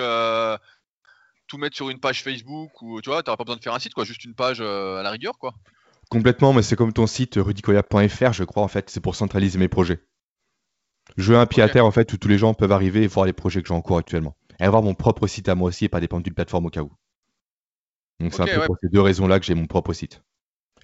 tout 1.49 1.59
mettre 1.59 1.75
sur 1.75 1.91
une 1.91 1.99
page 1.99 2.23
Facebook 2.23 2.81
ou 2.83 3.01
tu 3.01 3.11
vois, 3.11 3.25
pas 3.25 3.35
besoin 3.35 3.57
de 3.57 3.63
faire 3.63 3.75
un 3.75 3.81
site, 3.81 3.93
quoi, 3.93 4.05
juste 4.05 4.25
une 4.25 4.37
page 4.37 4.61
à 4.61 5.03
la 5.03 5.11
rigueur, 5.11 5.39
quoi. 5.39 5.53
Complètement, 6.09 6.53
mais 6.53 6.63
c'est 6.63 6.77
comme 6.77 6.93
ton 6.93 7.09
site 7.09 7.35
rudicoya.fr, 7.35 8.33
je 8.33 8.45
crois, 8.45 8.63
en 8.63 8.69
fait, 8.69 8.91
c'est 8.91 9.01
pour 9.01 9.17
centraliser 9.17 9.59
mes 9.59 9.69
projets. 9.69 10.05
Je 11.17 11.33
veux 11.33 11.39
un 11.39 11.47
pied 11.47 11.65
à 11.65 11.69
terre, 11.69 11.85
en 11.85 11.91
fait, 11.91 12.13
où 12.13 12.17
tous 12.17 12.29
les 12.29 12.39
gens 12.39 12.55
peuvent 12.55 12.71
arriver 12.71 13.03
et 13.03 13.09
voir 13.09 13.27
les 13.27 13.33
projets 13.33 13.61
que 13.61 13.67
j'ai 13.67 13.75
en 13.75 13.83
cours 13.83 13.99
actuellement 13.99 14.37
et 14.61 14.65
avoir 14.65 14.83
mon 14.83 14.95
propre 14.95 15.27
site 15.27 15.49
à 15.49 15.55
moi 15.55 15.69
aussi 15.69 15.87
et 15.87 15.89
pas 15.89 16.01
dépendre 16.01 16.23
d'une 16.23 16.35
plateforme 16.35 16.67
au 16.67 16.71
cas 16.71 16.83
où. 16.83 16.93
Donc 18.21 18.35
c'est 18.35 18.43
un 18.43 18.47
peu 18.47 18.67
pour 18.67 18.77
ces 18.81 18.89
deux 18.89 19.01
raisons-là 19.01 19.41
que 19.41 19.47
j'ai 19.47 19.55
mon 19.55 19.67
propre 19.67 19.93
site. 19.95 20.23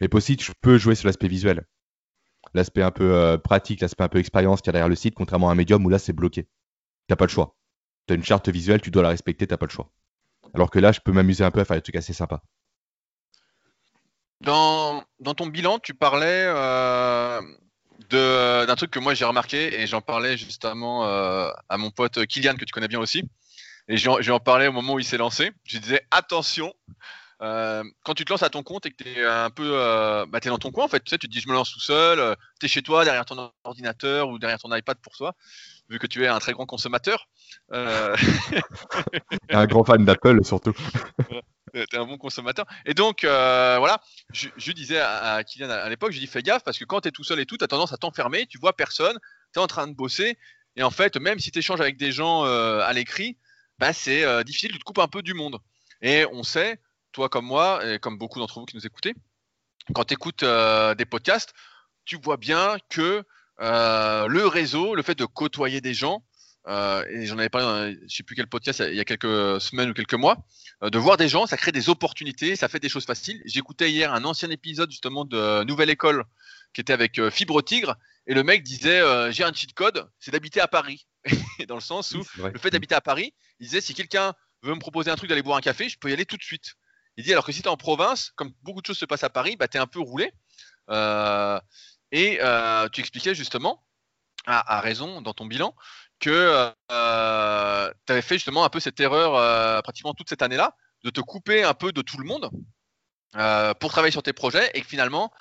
Et 0.01 0.09
pour 0.09 0.21
site, 0.23 0.43
je 0.43 0.53
peux 0.61 0.79
jouer 0.79 0.95
sur 0.95 1.07
l'aspect 1.07 1.29
visuel. 1.29 1.67
L'aspect 2.55 2.83
un 2.83 2.91
peu 2.91 3.12
euh, 3.15 3.39
pratique, 3.39 3.81
l'aspect 3.81 4.05
un 4.05 4.09
peu 4.09 4.19
expérience 4.19 4.61
qu'il 4.61 4.69
y 4.69 4.71
a 4.71 4.73
derrière 4.73 4.89
le 4.89 4.95
site, 4.95 5.15
contrairement 5.15 5.51
à 5.51 5.53
un 5.53 5.55
médium 5.55 5.85
où 5.85 5.91
là 5.91 5.99
c'est 5.99 6.12
bloqué. 6.12 6.49
T'as 7.09 7.17
pas 7.17 7.27
le 7.27 7.31
choix. 7.31 7.57
T'as 8.07 8.15
une 8.15 8.25
charte 8.25 8.49
visuelle, 8.49 8.81
tu 8.81 8.91
dois 8.91 9.03
la 9.03 9.11
respecter, 9.11 9.47
t'as 9.47 9.57
pas 9.57 9.67
le 9.67 9.73
choix. 9.73 9.91
Alors 10.55 10.71
que 10.71 10.79
là, 10.79 10.93
je 10.93 11.01
peux 11.01 11.12
m'amuser 11.12 11.45
un 11.45 11.51
peu 11.51 11.61
à 11.61 11.65
faire 11.65 11.77
des 11.77 11.83
trucs 11.83 11.97
assez 11.97 12.12
sympas. 12.12 12.43
Dans, 14.41 15.05
ton 15.37 15.47
bilan, 15.47 15.79
tu 15.79 15.93
parlais 15.93 16.45
euh, 16.47 17.41
d'un 18.11 18.77
truc 18.77 18.91
que 18.91 18.99
moi 18.99 19.15
j'ai 19.15 19.25
remarqué 19.25 19.81
et 19.81 19.87
j'en 19.87 20.01
parlais 20.01 20.37
justement 20.37 21.07
euh, 21.07 21.51
à 21.69 21.77
mon 21.79 21.91
pote 21.91 22.25
Kylian 22.27 22.55
que 22.55 22.65
tu 22.65 22.73
connais 22.73 22.89
bien 22.89 23.01
aussi. 23.01 23.25
Et 23.88 23.96
j'ai 23.96 24.31
en 24.31 24.40
parlé 24.40 24.66
au 24.66 24.72
moment 24.72 24.94
où 24.94 24.99
il 24.99 25.05
s'est 25.05 25.16
lancé. 25.16 25.53
Je 25.64 25.79
disais 25.79 26.05
attention, 26.11 26.75
euh, 27.42 27.85
quand 28.03 28.14
tu 28.14 28.25
te 28.25 28.33
lances 28.33 28.42
à 28.42 28.51
ton 28.51 28.62
compte 28.62 28.87
et 28.87 28.90
que 28.90 29.03
tu 29.03 29.09
es 29.09 29.25
un 29.25 29.51
peu 29.51 29.70
bah, 30.29 30.40
es 30.42 30.49
dans 30.49 30.59
ton 30.59 30.72
coin 30.72 30.87
en 30.87 30.88
fait, 30.88 31.05
tu 31.05 31.11
sais, 31.11 31.18
tu 31.18 31.29
te 31.29 31.33
dis 31.33 31.40
je 31.40 31.49
me 31.49 31.55
lance 31.55 31.70
tout 31.70 31.81
seul, 31.81 32.37
tu 32.59 32.66
es 32.66 32.68
chez 32.68 32.83
toi 32.83 33.05
derrière 33.05 33.25
ton 33.25 33.53
ordinateur 33.62 34.29
ou 34.29 34.38
derrière 34.38 34.59
ton 34.59 34.75
iPad 34.75 34.99
pour 34.99 35.14
toi, 35.16 35.35
vu 35.88 35.99
que 35.99 36.07
tu 36.07 36.25
es 36.25 36.27
un 36.27 36.40
très 36.40 36.53
grand 36.53 36.66
consommateur. 36.66 37.29
un 37.70 39.66
grand 39.66 39.85
fan 39.85 40.05
d'Apple 40.05 40.44
surtout. 40.44 40.75
T'es 41.85 41.99
un 41.99 42.07
bon 42.07 42.16
consommateur. 42.16 42.64
Et 42.87 42.94
donc, 42.94 43.25
euh, 43.25 43.77
voilà, 43.79 44.01
je, 44.33 44.72
disais 44.72 44.99
à, 44.99 45.42
Kylian 45.44 45.68
à, 45.68 45.88
l'époque, 45.88 46.12
je 46.12 46.18
dis 46.18 46.27
fais 46.27 46.42
gaffe 46.42 46.62
parce 46.64 46.79
que 46.79 46.85
quand 46.85 47.03
tu 47.03 47.09
es 47.09 47.11
tout 47.11 47.25
seul 47.25 47.38
et 47.40 47.46
tout, 47.46 47.59
tu 47.59 47.64
as 47.64 47.68
tendance 47.68 47.92
à 47.92 47.96
t'enfermer, 47.96 48.46
tu 48.46 48.59
vois 48.59 48.75
personne, 48.75 49.18
tu 49.53 49.59
es 49.59 49.62
en 49.62 49.66
train 49.66 49.87
de 49.87 49.94
bosser. 49.94 50.38
Et 50.77 50.83
en 50.83 50.90
fait, 50.90 51.16
même 51.16 51.38
si 51.38 51.51
tu 51.51 51.59
échanges 51.59 51.81
avec 51.81 51.96
des 51.96 52.12
gens 52.12 52.44
euh, 52.44 52.81
à 52.81 52.92
l'écrit, 52.92 53.37
bah, 53.79 53.93
c'est 53.93 54.25
euh, 54.25 54.43
difficile, 54.43 54.73
tu 54.73 54.79
te 54.79 54.85
coupes 54.85 54.99
un 54.99 55.09
peu 55.09 55.23
du 55.23 55.35
monde. 55.35 55.59
Et 56.03 56.25
on 56.33 56.43
sait, 56.43 56.79
toi 57.12 57.29
comme 57.29 57.47
moi, 57.47 57.81
et 57.87 57.99
comme 57.99 58.19
beaucoup 58.19 58.39
d'entre 58.39 58.61
vous 58.61 58.67
qui 58.67 58.77
nous 58.77 58.87
écoutez, 58.87 59.15
quand 59.95 60.05
tu 60.05 60.15
écoutes 60.15 60.45
des 60.45 61.05
podcasts, 61.05 61.55
tu 62.05 62.19
vois 62.21 62.37
bien 62.37 62.77
que 62.91 63.25
le 63.59 64.47
réseau, 64.47 64.95
le 64.95 65.03
fait 65.03 65.15
de 65.15 65.25
côtoyer 65.25 65.81
des 65.81 65.95
gens, 65.95 66.23
euh, 66.69 67.05
et 67.09 67.27
j'en 67.27 67.39
avais 67.39 67.49
parlé 67.49 67.67
dans, 67.67 68.09
je 68.09 68.17
sais 68.17 68.23
plus 68.25 68.35
quel 68.35 68.49
podcast 68.49 68.83
il 68.89 68.97
y 68.97 69.01
a 69.01 69.05
quelques 69.05 69.61
semaines 69.61 69.91
ou 69.91 69.95
quelques 69.95 70.15
mois, 70.15 70.37
euh, 70.83 70.91
de 70.91 70.99
voir 70.99 71.17
des 71.17 71.29
gens, 71.29 71.47
ça 71.47 71.57
crée 71.57 71.71
des 71.71 71.89
opportunités, 71.89 72.57
ça 72.57 72.69
fait 72.69 72.81
des 72.81 72.89
choses 72.89 73.05
faciles. 73.05 73.41
J'écoutais 73.45 73.91
hier 73.91 74.12
un 74.12 74.25
ancien 74.25 74.51
épisode 74.51 74.91
justement 74.91 75.25
de 75.25 75.62
Nouvelle 75.65 75.91
École 75.91 76.25
qui 76.73 76.81
était 76.81 76.93
avec 76.93 77.19
euh, 77.19 77.31
Fibre 77.31 77.62
Tigre 77.62 77.97
et 78.27 78.35
le 78.35 78.43
mec 78.43 78.62
disait 78.62 79.03
j'ai 79.33 79.45
un 79.45 79.53
cheat 79.53 79.73
code, 79.75 80.09
c'est 80.19 80.31
d'habiter 80.31 80.61
à 80.61 80.69
Paris. 80.69 81.07
dans 81.69 81.75
le 81.75 81.81
sens 81.81 82.12
où 82.12 82.23
le 82.39 82.59
fait 82.59 82.71
d'habiter 82.71 82.95
à 82.95 83.01
Paris, 83.01 83.35
il 83.59 83.67
disait 83.67 83.81
si 83.81 83.95
quelqu'un 83.95 84.33
veut 84.62 84.75
me 84.75 84.79
proposer 84.79 85.11
un 85.11 85.17
truc 85.17 85.29
d'aller 85.29 85.43
boire 85.43 85.59
un 85.59 85.61
café, 85.61 85.89
je 85.89 85.99
peux 85.99 86.11
y 86.11 86.12
aller 86.12 86.27
tout 86.27 86.37
de 86.37 86.43
suite. 86.43 86.75
Il 87.17 87.25
dit 87.25 87.33
alors 87.33 87.45
que 87.45 87.53
si 87.53 87.62
tu 87.62 87.69
es 87.69 87.71
en 87.71 87.77
province, 87.77 88.33
comme 88.37 88.53
beaucoup 88.62 88.81
de 88.81 88.87
choses 88.87 88.99
se 88.99 89.07
passent 89.07 89.25
à 89.25 89.31
Paris, 89.31 89.57
bah, 89.57 89.69
tu 89.69 89.77
es 89.77 89.81
un 89.81 89.87
peu 89.87 90.01
roulé. 90.01 90.33
et 92.12 92.39
tu 92.93 93.01
expliquais 93.01 93.35
justement, 93.35 93.87
à, 94.47 94.81
raison 94.81 95.21
dans 95.21 95.35
ton 95.35 95.47
bilan, 95.47 95.75
que 96.21 96.73
euh, 96.93 97.93
tu 98.07 98.12
avais 98.12 98.23
fait 98.23 98.37
justement 98.37 98.65
un 98.65 98.69
peu 98.69 98.81
cette 98.81 98.99
erreur 99.01 99.35
euh, 99.35 99.81
pratiquement 99.83 100.15
toute 100.15 100.29
cette 100.29 100.43
année-là, 100.43 100.75
de 101.05 101.11
te 101.11 101.21
couper 101.21 101.65
un 101.65 101.75
peu 101.75 101.93
de 101.93 102.03
tout 102.03 102.19
le 102.19 102.25
monde 102.25 102.51
euh, 103.37 103.75
pour 103.75 103.91
travailler 103.91 104.12
sur 104.12 104.23
tes 104.23 104.33
projets 104.33 104.71
et 104.75 104.81
que 104.81 104.87
finalement, 104.87 105.33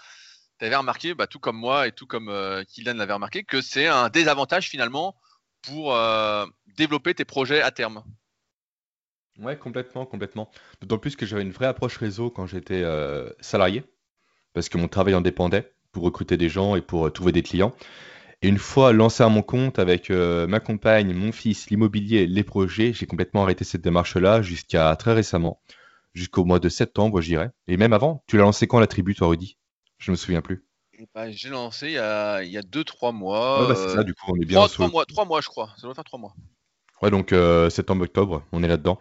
tu 0.60 0.66
avais 0.66 0.76
remarqué, 0.76 1.14
bah, 1.14 1.28
tout 1.28 1.40
comme 1.40 1.58
moi 1.58 1.88
et 1.88 1.92
tout 1.92 2.08
comme 2.08 2.32
Kylian 2.68 2.94
l'avait 2.96 3.14
remarqué, 3.14 3.44
que 3.44 3.62
c'est 3.62 3.88
un 3.88 4.10
désavantage 4.10 4.70
finalement 4.70 5.16
pour 5.62 5.98
développer 6.78 7.14
tes 7.14 7.26
projets 7.26 7.62
à 7.62 7.72
terme. 7.72 8.04
Ouais, 9.40 9.58
complètement, 9.58 10.06
complètement. 10.06 10.50
D'autant 10.82 10.98
plus 10.98 11.16
que 11.16 11.26
j'avais 11.26 11.42
une 11.42 11.52
vraie 11.52 11.66
approche 11.66 11.98
réseau 11.98 12.30
quand 12.30 12.48
j'étais 12.48 12.84
salarié, 13.42 13.84
parce 14.54 14.70
que 14.70 14.78
mon 14.78 14.88
travail 14.88 15.16
en 15.16 15.22
dépendait 15.22 15.74
pour 15.92 16.04
recruter 16.04 16.38
des 16.38 16.50
gens 16.50 16.76
et 16.76 16.82
pour 16.82 17.12
trouver 17.12 17.32
des 17.32 17.44
clients. 17.44 17.76
Et 18.42 18.48
une 18.48 18.60
fois 18.60 18.94
lancé 18.94 19.24
à 19.24 19.30
mon 19.30 19.42
compte 19.42 19.80
avec 19.80 20.12
euh, 20.12 20.46
ma 20.46 20.60
compagne, 20.60 21.14
mon 21.14 21.32
fils, 21.32 21.70
l'immobilier, 21.70 22.28
les 22.28 22.44
projets, 22.44 22.94
j'ai 22.94 23.06
complètement 23.06 23.44
arrêté 23.44 23.64
cette 23.64 23.82
démarche-là 23.82 24.42
jusqu'à 24.42 24.96
très 24.98 25.14
récemment, 25.14 25.62
jusqu'au 26.14 26.46
mois 26.46 26.60
de 26.60 26.70
septembre, 26.70 27.22
je 27.22 27.28
dirais. 27.28 27.52
Et 27.68 27.78
même 27.78 27.94
avant, 27.94 28.24
tu 28.28 28.38
l'as 28.38 28.44
lancé 28.44 28.68
quand 28.68 28.80
la 28.80 28.88
tribu, 28.88 29.16
toi, 29.16 29.30
Rudy? 29.30 29.58
Je 29.98 30.12
me 30.12 30.16
souviens 30.16 30.42
plus. 30.42 30.66
Ben, 31.14 31.30
j'ai 31.32 31.50
lancé 31.50 31.88
il 31.88 31.94
y 31.94 31.98
a 31.98 32.62
2-3 32.62 33.14
mois. 33.14 33.62
Ouais, 33.62 33.68
bah, 33.68 33.76
c'est 33.76 33.96
ça, 33.96 34.04
du 34.04 34.14
coup, 34.14 34.32
on 34.32 34.36
est 34.42 34.46
bien. 34.46 34.66
3, 34.66 34.88
mois, 34.90 35.06
3 35.06 35.26
mois, 35.26 35.42
je 35.42 35.48
crois. 35.48 35.74
Ça 35.78 35.88
doit 35.88 35.94
faire 35.94 36.04
3 36.04 36.20
mois. 36.20 36.34
Ouais, 37.02 37.12
donc 37.12 37.34
euh, 37.34 37.70
septembre-octobre, 37.70 38.44
on 38.52 38.64
est 38.64 38.68
là-dedans. 38.68 39.00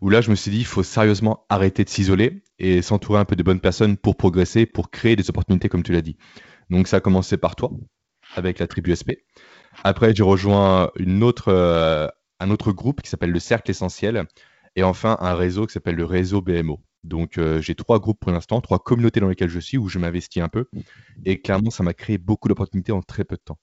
Où 0.00 0.08
là, 0.08 0.20
je 0.20 0.30
me 0.30 0.34
suis 0.34 0.50
dit, 0.50 0.58
il 0.58 0.66
faut 0.66 0.82
sérieusement 0.82 1.46
arrêter 1.48 1.84
de 1.84 1.88
s'isoler 1.88 2.42
et 2.58 2.82
s'entourer 2.82 3.18
un 3.18 3.24
peu 3.24 3.36
de 3.36 3.42
bonnes 3.42 3.60
personnes 3.60 3.96
pour 3.96 4.16
progresser, 4.16 4.66
pour 4.66 4.90
créer 4.90 5.16
des 5.16 5.28
opportunités, 5.28 5.68
comme 5.68 5.82
tu 5.82 5.92
l'as 5.92 6.02
dit. 6.02 6.16
Donc, 6.70 6.88
ça 6.88 6.96
a 6.96 7.00
commencé 7.00 7.36
par 7.36 7.56
toi, 7.56 7.70
avec 8.34 8.58
la 8.58 8.66
tribu 8.66 8.94
SP. 8.96 9.24
Après, 9.84 10.14
j'ai 10.14 10.22
rejoint 10.22 10.90
une 10.96 11.22
autre, 11.22 11.48
euh, 11.48 12.08
un 12.38 12.50
autre 12.50 12.72
groupe 12.72 13.02
qui 13.02 13.10
s'appelle 13.10 13.30
le 13.30 13.40
Cercle 13.40 13.70
Essentiel. 13.70 14.26
Et 14.76 14.82
enfin, 14.82 15.16
un 15.20 15.34
réseau 15.34 15.66
qui 15.66 15.72
s'appelle 15.72 15.96
le 15.96 16.04
réseau 16.04 16.40
BMO. 16.42 16.80
Donc, 17.02 17.38
euh, 17.38 17.60
j'ai 17.60 17.74
trois 17.74 17.98
groupes 17.98 18.20
pour 18.20 18.30
l'instant, 18.30 18.60
trois 18.60 18.78
communautés 18.78 19.20
dans 19.20 19.28
lesquelles 19.28 19.48
je 19.48 19.58
suis, 19.58 19.78
où 19.78 19.88
je 19.88 19.98
m'investis 19.98 20.42
un 20.42 20.48
peu. 20.48 20.66
Et 21.24 21.40
clairement, 21.40 21.70
ça 21.70 21.82
m'a 21.82 21.94
créé 21.94 22.18
beaucoup 22.18 22.48
d'opportunités 22.48 22.92
en 22.92 23.02
très 23.02 23.24
peu 23.24 23.36
de 23.36 23.42
temps. 23.42 23.58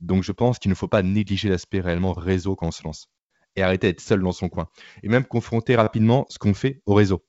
Donc, 0.00 0.22
je 0.24 0.32
pense 0.32 0.58
qu'il 0.58 0.70
ne 0.70 0.74
faut 0.74 0.88
pas 0.88 1.02
négliger 1.02 1.48
l'aspect 1.48 1.80
réellement 1.80 2.12
réseau 2.12 2.56
quand 2.56 2.66
on 2.66 2.72
se 2.72 2.82
lance. 2.82 3.08
Et 3.54 3.62
arrêter 3.62 3.88
d'être 3.88 4.00
seul 4.00 4.20
dans 4.20 4.32
son 4.32 4.48
coin. 4.48 4.68
Et 5.02 5.08
même 5.08 5.24
confronter 5.24 5.76
rapidement 5.76 6.26
ce 6.28 6.38
qu'on 6.38 6.54
fait 6.54 6.82
au 6.86 6.94
réseau. 6.94 7.24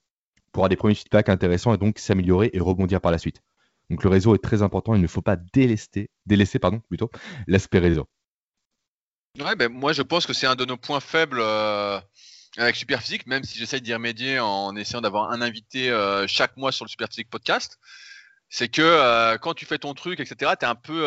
Pour 0.51 0.61
avoir 0.61 0.69
des 0.69 0.75
premiers 0.75 0.95
feedbacks 0.95 1.29
intéressants 1.29 1.73
et 1.73 1.77
donc 1.77 1.99
s'améliorer 1.99 2.49
et 2.53 2.59
rebondir 2.59 3.01
par 3.01 3.11
la 3.11 3.17
suite. 3.17 3.41
Donc 3.89 4.03
le 4.03 4.09
réseau 4.09 4.33
est 4.35 4.43
très 4.43 4.61
important, 4.61 4.95
il 4.95 5.01
ne 5.01 5.07
faut 5.07 5.21
pas 5.21 5.35
délaisser, 5.35 6.09
délaisser 6.25 6.59
pardon, 6.59 6.79
plutôt 6.87 7.11
l'aspect 7.47 7.79
réseau. 7.79 8.07
Ouais, 9.39 9.55
ben, 9.55 9.71
moi 9.71 9.93
je 9.93 10.01
pense 10.01 10.25
que 10.25 10.33
c'est 10.33 10.47
un 10.47 10.55
de 10.55 10.65
nos 10.65 10.77
points 10.77 10.99
faibles 10.99 11.39
euh, 11.41 11.99
avec 12.57 12.75
Superphysique, 12.75 13.25
même 13.27 13.43
si 13.43 13.57
j'essaye 13.57 13.81
d'y 13.81 13.93
remédier 13.93 14.39
en 14.39 14.75
essayant 14.75 15.01
d'avoir 15.01 15.31
un 15.31 15.41
invité 15.41 15.89
euh, 15.89 16.27
chaque 16.27 16.55
mois 16.57 16.71
sur 16.71 16.85
le 16.85 16.89
Superphysique 16.89 17.29
podcast. 17.29 17.79
C'est 18.49 18.69
que 18.69 18.81
euh, 18.81 19.37
quand 19.37 19.53
tu 19.53 19.65
fais 19.65 19.79
ton 19.79 19.93
truc, 19.93 20.19
etc., 20.19 20.51
tu 20.59 20.65
es 20.65 20.69
un 20.69 20.75
peu 20.75 21.01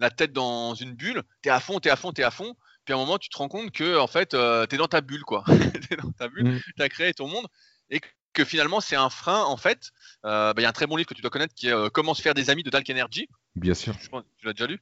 la 0.00 0.10
tête 0.10 0.32
dans 0.32 0.74
une 0.74 0.94
bulle, 0.94 1.22
tu 1.42 1.48
es 1.48 1.52
à 1.52 1.60
fond, 1.60 1.80
tu 1.80 1.88
es 1.88 1.90
à 1.90 1.96
fond, 1.96 2.12
tu 2.12 2.20
es 2.22 2.24
à 2.24 2.30
fond. 2.30 2.54
Puis 2.84 2.94
à 2.94 2.96
un 2.96 3.00
moment, 3.00 3.18
tu 3.18 3.28
te 3.28 3.36
rends 3.36 3.48
compte 3.48 3.70
que 3.70 3.98
en 3.98 4.06
fait, 4.06 4.30
tu 4.30 4.36
es 4.36 4.78
dans 4.78 4.88
ta 4.88 5.00
bulle, 5.00 5.22
quoi. 5.22 5.44
tu 5.46 5.94
es 5.94 5.96
dans 5.96 6.12
ta 6.12 6.28
bulle, 6.28 6.54
mmh. 6.54 6.60
tu 6.76 6.82
as 6.82 6.88
créé 6.88 7.12
ton 7.12 7.28
monde. 7.28 7.46
Et 7.90 8.00
que 8.38 8.44
finalement 8.44 8.80
c'est 8.80 8.96
un 8.96 9.10
frein 9.10 9.42
en 9.42 9.56
fait. 9.56 9.90
Euh, 10.24 10.52
bah, 10.52 10.60
il 10.60 10.62
y 10.62 10.66
a 10.66 10.68
un 10.68 10.72
très 10.72 10.86
bon 10.86 10.96
livre 10.96 11.08
que 11.08 11.14
tu 11.14 11.22
dois 11.22 11.30
connaître 11.30 11.54
qui 11.54 11.68
est 11.68 11.72
euh, 11.72 11.88
Comment 11.90 12.14
se 12.14 12.22
faire 12.22 12.34
des 12.34 12.50
amis 12.50 12.62
de 12.62 12.70
Dalk 12.70 12.88
Energy. 12.88 13.28
Bien 13.56 13.74
sûr. 13.74 13.94
Je 14.00 14.08
pense 14.08 14.22
que 14.22 14.28
tu 14.38 14.46
l'as 14.46 14.52
déjà 14.52 14.66
lu. 14.66 14.80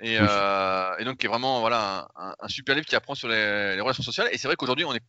Et, 0.00 0.16
euh, 0.20 0.96
et, 0.98 1.04
donc 1.04 1.18
qui 1.18 1.26
est 1.26 1.28
vraiment 1.28 1.60
voilà 1.60 2.08
un, 2.16 2.48
super 2.48 2.74
livre 2.76 2.86
qui 2.86 2.94
apprend 2.94 3.14
sur 3.14 3.28
les, 3.28 3.80
relations 3.80 4.02
sociales. 4.02 4.28
Et 4.32 4.38
c'est 4.38 4.48
vrai 4.48 4.56
qu'aujourd'hui 4.56 4.84
on 4.84 4.94
est 4.94 5.02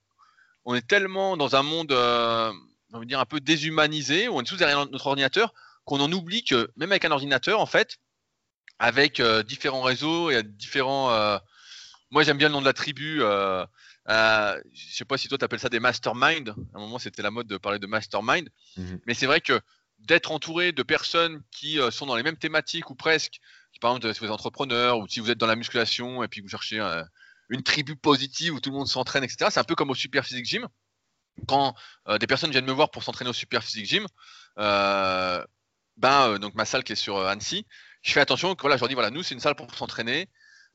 on 0.65 0.75
est 0.75 0.85
tellement 0.85 1.37
dans 1.37 1.55
un 1.55 1.63
monde 1.63 1.91
on 1.91 3.03
dire 3.03 3.19
un 3.19 3.25
peu 3.25 3.39
déshumanisé 3.39 4.27
où 4.27 4.37
on 4.37 4.41
est 4.41 4.45
tous 4.45 4.57
derrière 4.57 4.89
notre 4.89 5.07
ordinateur 5.07 5.53
qu'on 5.85 5.99
en 5.99 6.11
oublie 6.11 6.43
que 6.43 6.69
même 6.75 6.91
avec 6.91 7.05
un 7.05 7.11
ordinateur 7.11 7.59
en 7.59 7.65
fait 7.65 7.97
avec 8.79 9.21
différents 9.21 9.81
réseaux 9.81 10.31
et 10.31 10.41
différents 10.43 11.09
moi 12.09 12.23
j'aime 12.23 12.37
bien 12.37 12.49
le 12.49 12.53
nom 12.53 12.61
de 12.61 12.65
la 12.65 12.73
tribu 12.73 13.21
euh, 14.09 14.59
je 14.73 14.95
sais 14.95 15.05
pas 15.05 15.17
si 15.17 15.27
toi 15.27 15.37
tu 15.37 15.45
appelles 15.45 15.59
ça 15.59 15.69
des 15.69 15.79
masterminds. 15.79 16.49
À 16.73 16.77
un 16.77 16.79
moment, 16.79 16.99
c'était 16.99 17.21
la 17.21 17.31
mode 17.31 17.47
de 17.47 17.57
parler 17.57 17.79
de 17.79 17.87
mastermind. 17.87 18.49
Mhm. 18.77 18.99
Mais 19.05 19.13
c'est 19.13 19.27
vrai 19.27 19.41
que 19.41 19.59
d'être 19.99 20.31
entouré 20.31 20.71
de 20.71 20.83
personnes 20.83 21.43
qui 21.51 21.79
euh, 21.79 21.91
sont 21.91 22.05
dans 22.05 22.15
les 22.15 22.23
mêmes 22.23 22.37
thématiques 22.37 22.89
ou 22.89 22.95
presque, 22.95 23.39
par 23.79 23.91
exemple, 23.91 24.13
si 24.13 24.19
vous 24.19 24.25
êtes 24.25 24.31
entrepreneur 24.31 24.99
ou 24.99 25.07
si 25.07 25.19
vous 25.19 25.31
êtes 25.31 25.37
dans 25.37 25.47
la 25.47 25.55
musculation 25.55 26.23
et 26.23 26.27
puis 26.27 26.41
vous 26.41 26.47
cherchez 26.47 26.79
euh, 26.79 27.03
une 27.49 27.63
tribu 27.63 27.95
positive 27.95 28.53
où 28.53 28.59
tout 28.59 28.69
le 28.71 28.77
monde 28.77 28.87
s'entraîne, 28.87 29.23
etc. 29.23 29.49
C'est 29.51 29.59
un 29.59 29.63
peu 29.63 29.75
comme 29.75 29.89
au 29.89 29.95
Super 29.95 30.25
Physique 30.25 30.45
Gym. 30.45 30.67
Quand 31.47 31.73
euh, 32.07 32.17
des 32.17 32.27
personnes 32.27 32.51
viennent 32.51 32.65
me 32.65 32.71
voir 32.71 32.91
pour 32.91 33.03
s'entraîner 33.03 33.29
au 33.29 33.33
Super 33.33 33.63
Physique 33.63 33.85
Gym, 33.87 34.05
ben, 34.57 36.37
donc 36.39 36.55
ma 36.55 36.65
salle 36.65 36.83
qui 36.83 36.93
est 36.93 36.95
sur 36.95 37.19
Annecy, 37.27 37.65
je 38.01 38.11
fais 38.11 38.21
attention 38.21 38.55
que 38.55 38.61
voilà, 38.61 38.77
je 38.77 38.81
leur 38.81 38.87
dis 38.87 38.93
voilà, 38.93 39.09
nous 39.09 39.23
c'est 39.23 39.33
une 39.33 39.39
salle 39.39 39.55
pour 39.55 39.73
s'entraîner. 39.75 40.29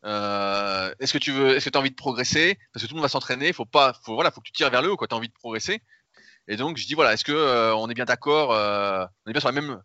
Euh, 0.04 0.94
est-ce 1.00 1.12
que 1.12 1.18
tu 1.18 1.32
veux, 1.32 1.56
est-ce 1.56 1.70
que 1.70 1.76
as 1.76 1.80
envie 1.80 1.90
de 1.90 1.94
progresser? 1.94 2.58
Parce 2.72 2.82
que 2.82 2.88
tout 2.88 2.94
le 2.94 2.98
monde 2.98 3.04
va 3.04 3.08
s'entraîner, 3.08 3.52
faut 3.52 3.64
pas, 3.64 3.94
faut 4.04 4.14
voilà, 4.14 4.30
faut 4.30 4.40
que 4.40 4.46
tu 4.46 4.52
tires 4.52 4.70
vers 4.70 4.82
le 4.82 4.90
haut, 4.90 4.96
quoi. 4.96 5.08
Tu 5.08 5.14
as 5.14 5.18
envie 5.18 5.28
de 5.28 5.34
progresser. 5.34 5.82
Et 6.48 6.56
donc 6.56 6.76
je 6.76 6.86
dis 6.86 6.94
voilà, 6.94 7.14
est-ce 7.14 7.24
que 7.24 7.32
euh, 7.32 7.74
on 7.74 7.88
est 7.88 7.94
bien 7.94 8.04
d'accord 8.04 8.52
euh, 8.52 9.06
On 9.24 9.30
est 9.30 9.32
bien 9.32 9.40
sur 9.40 9.48
la 9.48 9.60
même, 9.60 9.82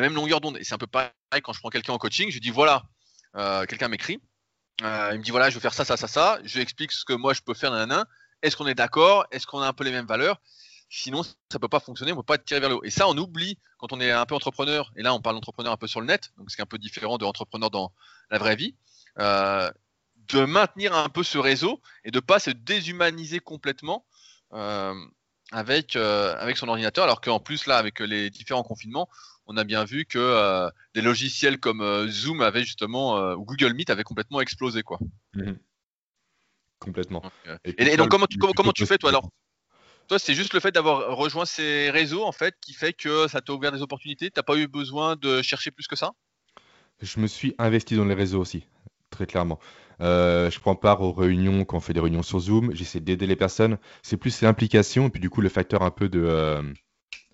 la 0.00 0.08
même 0.08 0.14
longueur 0.14 0.40
d'onde. 0.40 0.56
Et 0.58 0.64
c'est 0.64 0.74
un 0.74 0.78
peu 0.78 0.86
pareil 0.86 1.10
quand 1.42 1.52
je 1.52 1.60
prends 1.60 1.70
quelqu'un 1.70 1.92
en 1.92 1.98
coaching, 1.98 2.30
je 2.30 2.38
dis 2.38 2.50
voilà, 2.50 2.84
quelqu'un 3.66 3.88
m'écrit, 3.88 4.20
il 4.80 4.86
me 4.86 5.22
dit 5.22 5.30
voilà, 5.30 5.50
je 5.50 5.54
veux 5.54 5.60
faire 5.60 5.74
ça, 5.74 5.84
ça, 5.84 5.96
ça, 5.96 6.06
ça. 6.06 6.38
Je 6.44 6.54
lui 6.54 6.62
explique 6.62 6.92
ce 6.92 7.04
que 7.04 7.12
moi 7.12 7.34
je 7.34 7.42
peux 7.42 7.54
faire, 7.54 7.70
nanana. 7.70 8.06
Est-ce 8.42 8.56
qu'on 8.56 8.66
est 8.66 8.74
d'accord? 8.74 9.26
Est-ce 9.32 9.46
qu'on 9.46 9.60
a 9.60 9.66
un 9.66 9.72
peu 9.72 9.84
les 9.84 9.90
mêmes 9.90 10.06
valeurs? 10.06 10.40
Sinon, 10.88 11.22
ça 11.22 11.58
peut 11.60 11.68
pas 11.68 11.80
fonctionner, 11.80 12.12
on 12.12 12.16
peut 12.16 12.22
pas 12.22 12.36
être 12.36 12.44
tiré 12.44 12.60
vers 12.60 12.70
le 12.70 12.76
haut. 12.76 12.84
Et 12.84 12.90
ça, 12.90 13.08
on 13.08 13.18
oublie 13.18 13.58
quand 13.76 13.92
on 13.92 14.00
est 14.00 14.10
un 14.10 14.24
peu 14.24 14.34
entrepreneur. 14.34 14.90
Et 14.96 15.02
là, 15.02 15.12
on 15.12 15.20
parle 15.20 15.36
d'entrepreneur 15.36 15.72
un 15.72 15.76
peu 15.76 15.86
sur 15.86 16.00
le 16.00 16.06
net, 16.06 16.30
donc 16.38 16.50
c'est 16.50 16.62
un 16.62 16.66
peu 16.66 16.78
différent 16.78 17.18
de 17.18 17.24
entrepreneur 17.24 17.70
dans 17.70 17.92
la 18.30 18.38
vraie 18.38 18.56
vie. 18.56 18.76
Euh, 19.18 19.70
de 20.28 20.44
maintenir 20.44 20.94
un 20.94 21.08
peu 21.08 21.22
ce 21.22 21.38
réseau 21.38 21.80
et 22.04 22.10
de 22.10 22.20
pas 22.20 22.38
se 22.38 22.50
déshumaniser 22.50 23.40
complètement. 23.40 24.04
Euh, 25.54 26.36
avec, 26.38 26.56
son 26.56 26.68
ordinateur, 26.68 27.04
alors 27.04 27.20
qu'en 27.20 27.40
plus, 27.40 27.66
là, 27.66 27.78
avec 27.78 28.00
les 28.00 28.30
différents 28.30 28.62
confinements, 28.62 29.08
on 29.46 29.56
a 29.56 29.64
bien 29.64 29.84
vu 29.84 30.04
que 30.04 30.68
des 30.94 31.00
logiciels 31.00 31.58
comme 31.58 32.08
Zoom 32.08 32.42
avaient 32.42 32.64
justement, 32.64 33.32
ou 33.32 33.44
Google 33.44 33.72
Meet 33.72 33.88
avaient 33.88 34.04
complètement 34.04 34.40
explosé. 34.40 34.82
Quoi. 34.82 34.98
Mmh 35.34 35.52
complètement. 36.78 37.22
et, 37.64 37.96
donc, 37.96 38.08
comment 38.08 38.26
tu, 38.26 38.38
comment 38.38 38.72
tu 38.72 38.86
fais, 38.86 38.98
toi 38.98 39.10
alors? 39.10 39.30
Toi, 40.08 40.18
c'est 40.18 40.34
juste 40.34 40.54
le 40.54 40.60
fait 40.60 40.70
d'avoir 40.70 41.16
rejoint 41.16 41.44
ces 41.44 41.90
réseaux 41.90 42.24
en 42.24 42.32
fait 42.32 42.54
qui 42.62 42.72
fait 42.72 42.94
que 42.94 43.28
ça 43.28 43.42
t'a 43.42 43.52
ouvert 43.52 43.72
des 43.72 43.82
opportunités? 43.82 44.30
T'as 44.30 44.42
pas 44.42 44.56
eu 44.56 44.66
besoin 44.66 45.16
de 45.16 45.42
chercher 45.42 45.70
plus 45.70 45.86
que 45.86 45.96
ça? 45.96 46.12
Je 47.02 47.20
me 47.20 47.26
suis 47.26 47.54
investi 47.58 47.94
dans 47.94 48.06
les 48.06 48.14
réseaux 48.14 48.40
aussi, 48.40 48.66
très 49.10 49.26
clairement. 49.26 49.58
Euh, 50.00 50.50
je 50.50 50.60
prends 50.60 50.76
part 50.76 51.00
aux 51.02 51.12
réunions 51.12 51.64
quand 51.64 51.76
on 51.76 51.80
fait 51.80 51.92
des 51.92 52.00
réunions 52.00 52.22
sur 52.22 52.38
Zoom. 52.38 52.74
J'essaie 52.74 53.00
d'aider 53.00 53.26
les 53.26 53.36
personnes. 53.36 53.78
C'est 54.02 54.16
plus 54.16 54.42
l'implication 54.42 55.06
et 55.06 55.10
puis 55.10 55.20
du 55.20 55.30
coup 55.30 55.40
le 55.40 55.48
facteur 55.48 55.82
un 55.82 55.90
peu 55.90 56.08
de 56.08 56.20
euh, 56.20 56.62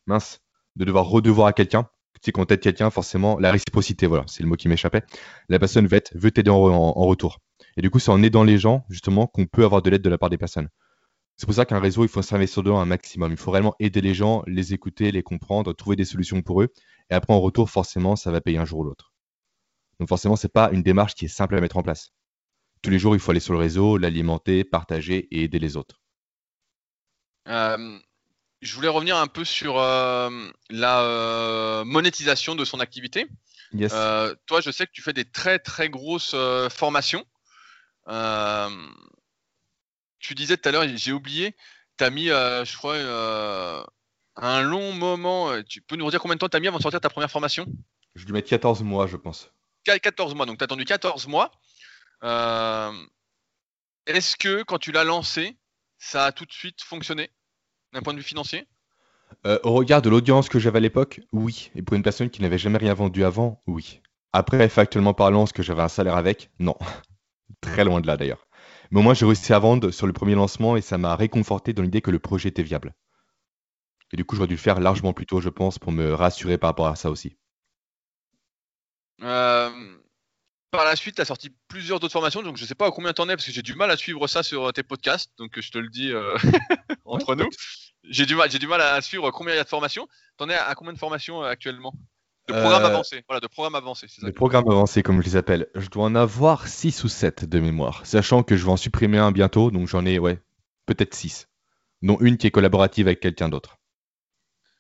mince, 0.07 0.41
de 0.77 0.85
devoir 0.85 1.07
redevoir 1.07 1.49
à 1.49 1.53
quelqu'un. 1.53 1.89
Tu 2.15 2.21
sais, 2.27 2.33
quand 2.33 2.47
t'aides 2.47 2.61
quelqu'un, 2.61 2.91
forcément, 2.91 3.39
la 3.39 3.53
réciprocité, 3.53 4.07
voilà, 4.07 4.25
c'est 4.29 4.43
le 4.43 4.49
mot 4.49 4.57
qui 4.57 4.69
m'échappait. 4.69 5.03
La 5.51 5.59
personne 5.59 5.87
veut, 5.87 6.31
t'aider 6.31 6.51
en, 6.51 6.57
en, 6.57 7.05
retour. 7.05 7.41
Et 7.77 7.83
du 7.83 7.91
coup, 7.91 7.99
c'est 7.99 8.11
en 8.11 8.23
aidant 8.23 8.45
les 8.45 8.57
gens, 8.57 8.87
justement, 8.89 9.27
qu'on 9.27 9.45
peut 9.45 9.65
avoir 9.65 9.83
de 9.83 9.91
l'aide 9.91 10.01
de 10.01 10.09
la 10.09 10.17
part 10.17 10.31
des 10.31 10.39
personnes. 10.39 10.69
C'est 11.37 11.47
pour 11.47 11.55
ça 11.55 11.67
qu'un 11.67 11.81
réseau, 11.81 12.05
il 12.05 12.09
faut 12.09 12.23
s'investir 12.23 12.63
dedans 12.63 12.79
un 12.79 12.87
maximum. 12.87 13.33
Il 13.33 13.37
faut 13.37 13.51
réellement 13.51 13.75
aider 13.81 14.01
les 14.01 14.15
gens, 14.15 14.43
les 14.47 14.73
écouter, 14.73 15.11
les 15.11 15.23
comprendre, 15.23 15.73
trouver 15.75 15.97
des 15.97 16.05
solutions 16.05 16.41
pour 16.41 16.63
eux. 16.63 16.73
Et 17.11 17.15
après, 17.15 17.35
en 17.35 17.41
retour, 17.41 17.69
forcément, 17.69 18.17
ça 18.17 18.31
va 18.31 18.41
payer 18.41 18.59
un 18.59 18.65
jour 18.65 18.81
ou 18.81 18.85
l'autre. 18.85 19.14
Donc 19.99 20.09
forcément, 20.09 20.37
c'est 20.37 20.53
pas 20.53 20.71
une 20.73 20.83
démarche 20.83 21.15
qui 21.15 21.27
est 21.27 21.29
simple 21.29 21.57
à 21.57 21.61
mettre 21.61 21.77
en 21.77 21.83
place. 21.83 22.11
Tous 22.83 22.91
les 22.91 22.99
jours, 22.99 23.15
il 23.15 23.21
faut 23.21 23.31
aller 23.31 23.41
sur 23.41 23.55
le 23.55 23.59
réseau, 23.59 23.97
l'alimenter, 23.97 24.65
partager 24.65 25.29
et 25.31 25.45
aider 25.45 25.59
les 25.59 25.77
autres. 25.77 26.03
Euh, 27.49 27.99
je 28.63 28.75
voulais 28.75 28.89
revenir 28.89 29.17
un 29.17 29.27
peu 29.27 29.45
sur 29.45 29.79
euh, 29.79 30.31
la 30.71 31.03
euh, 31.03 31.85
monétisation 31.85 32.55
de 32.55 32.65
son 32.65 32.81
activité. 32.81 33.27
toi, 33.73 34.61
je 34.61 34.71
sais 34.71 34.87
que 34.87 34.93
tu 34.93 35.03
fais 35.03 35.13
des 35.13 35.25
très 35.25 35.59
très 35.59 35.89
grosses 35.89 36.37
formations 36.71 37.25
tu 40.19 40.35
disais 40.35 40.57
tout 40.57 40.69
à 40.69 40.73
l'heure, 40.73 40.87
j'ai 40.97 41.13
oublié, 41.13 41.55
tu 41.99 42.05
as 42.05 42.09
mis, 42.11 42.27
je 42.27 42.77
crois, 42.77 42.97
un 44.37 44.63
long 44.63 44.93
moment. 44.93 45.63
Tu 45.63 45.83
peux 45.83 45.97
nous 45.97 46.07
redire 46.07 46.21
combien 46.21 46.35
de 46.35 46.39
temps 46.39 46.49
tu 46.49 46.57
as 46.57 46.61
mis 46.61 46.69
avant 46.69 46.79
de 46.79 46.83
sortir 46.83 47.01
ta 47.01 47.11
première 47.11 47.31
formation? 47.31 47.67
Je 48.15 48.25
dû 48.25 48.33
mettre 48.33 48.49
14 48.49 48.83
mois, 48.83 49.07
je 49.07 49.17
pense. 49.17 49.51
14 49.85 50.35
mois, 50.35 50.47
donc 50.47 50.59
tu 50.59 50.65
as 50.65 50.67
attendu 50.67 50.85
14 50.85 51.27
mois. 51.29 51.51
Est-ce 54.07 54.37
que 54.37 54.63
quand 54.63 54.79
tu 54.79 54.93
l'as 54.93 55.05
lancé, 55.05 55.57
ça 55.99 56.27
a 56.27 56.33
tout 56.33 56.45
de 56.45 56.53
suite 56.53 56.83
fonctionné 56.83 57.31
d'un 57.93 58.03
point 58.03 58.13
de 58.13 58.19
vue 58.19 58.25
financier? 58.25 58.67
Au 59.45 59.73
regard 59.73 60.03
de 60.03 60.11
l'audience 60.11 60.49
que 60.49 60.59
j'avais 60.59 60.79
à 60.79 60.81
l'époque, 60.81 61.21
oui. 61.33 61.71
Et 61.75 61.83
pour 61.83 61.97
une 61.97 62.03
personne 62.03 62.31
qui 62.31 62.43
n'avait 62.43 62.59
jamais 62.59 62.79
rien 62.79 62.95
vendu 62.95 63.25
avant, 63.25 63.63
oui. 63.67 64.01
Après, 64.33 64.69
factuellement 64.69 65.15
parlant, 65.15 65.45
est-ce 65.45 65.53
que 65.53 65.63
j'avais 65.63 65.83
un 65.83 65.89
salaire 65.89 66.17
avec? 66.17 66.51
Non. 66.59 66.77
Très 67.61 67.85
loin 67.85 68.01
de 68.01 68.07
là 68.07 68.17
d'ailleurs. 68.17 68.47
Mais 68.91 69.01
au 69.01 69.03
moins, 69.03 69.15
j'ai 69.15 69.27
réussi 69.27 69.53
à 69.53 69.59
vendre 69.59 69.91
sur 69.91 70.07
le 70.07 70.13
premier 70.13 70.35
lancement 70.35 70.77
et 70.77 70.81
ça 70.81 70.99
m'a 70.99 71.17
réconforté 71.17 71.73
dans 71.73 71.83
l'idée 71.83 72.01
que 72.01 72.11
le 72.11 72.19
projet 72.19 72.49
était 72.49 72.63
viable. 72.63 72.95
Et 74.13 74.17
du 74.17 74.25
coup, 74.25 74.37
j'aurais 74.37 74.49
dû 74.49 74.55
le 74.55 74.61
faire 74.61 74.81
largement 74.81 75.13
plus 75.13 75.27
tôt, 75.27 75.41
je 75.41 75.49
pense, 75.49 75.79
pour 75.79 75.93
me 75.93 76.13
rassurer 76.13 76.59
par 76.59 76.71
rapport 76.71 76.87
à 76.89 76.97
ça 76.97 77.11
aussi. 77.11 77.37
Euh, 79.23 79.71
par 80.71 80.85
la 80.85 80.97
suite, 80.97 81.17
tu 81.17 81.23
as 81.23 81.25
sorti 81.25 81.55
plusieurs 81.69 81.99
autres 81.99 82.09
formations, 82.09 82.43
donc 82.43 82.57
je 82.57 82.63
ne 82.63 82.67
sais 82.67 82.75
pas 82.75 82.87
à 82.87 82.91
combien 82.91 83.13
t'en 83.13 83.29
es, 83.29 83.37
parce 83.37 83.47
que 83.47 83.53
j'ai 83.53 83.63
du 83.63 83.75
mal 83.75 83.91
à 83.91 83.97
suivre 83.97 84.27
ça 84.27 84.43
sur 84.43 84.73
tes 84.73 84.83
podcasts, 84.83 85.31
donc 85.39 85.61
je 85.61 85.71
te 85.71 85.79
le 85.79 85.89
dis 85.89 86.11
euh, 86.11 86.37
entre 87.05 87.35
nous. 87.35 87.49
J'ai 88.03 88.27
du, 88.27 88.35
mal, 88.35 88.49
du 88.49 88.67
mal 88.67 88.81
à 88.81 89.01
suivre 89.01 89.31
combien 89.31 89.55
il 89.55 89.57
y 89.57 89.61
a 89.61 89.65
de 89.65 89.69
formations. 89.69 90.09
T'en 90.37 90.49
es 90.51 90.55
à 90.55 90.75
combien 90.75 90.93
de 90.93 90.99
formations 90.99 91.43
euh, 91.43 91.49
actuellement? 91.49 91.95
De 92.49 92.53
programme 92.53 92.85
avancé, 92.85 93.25
voilà, 93.27 93.41
de 93.41 93.47
programme 93.47 93.75
avancé. 93.75 94.07
De 94.21 94.31
programme 94.31 94.69
avancé, 94.69 95.03
comme 95.03 95.23
je 95.23 95.27
les 95.27 95.37
appelle. 95.37 95.69
Je 95.75 95.89
dois 95.89 96.05
en 96.05 96.15
avoir 96.15 96.69
6 96.69 97.05
ou 97.05 97.09
7 97.09 97.47
de 97.47 97.59
mémoire, 97.59 98.05
sachant 98.05 98.43
que 98.43 98.57
je 98.57 98.67
vais 98.67 98.71
en 98.71 98.77
supprimer 98.77 99.17
un 99.17 99.33
bientôt, 99.33 99.71
donc 99.71 99.89
j'en 99.89 100.05
ai, 100.05 100.19
ouais, 100.19 100.43
peut-être 100.85 101.15
6. 101.15 101.49
Dont 102.03 102.19
une 102.21 102.37
qui 102.37 102.47
est 102.47 102.51
collaborative 102.51 103.07
avec 103.07 103.21
quelqu'un 103.21 103.49
d'autre. 103.49 103.79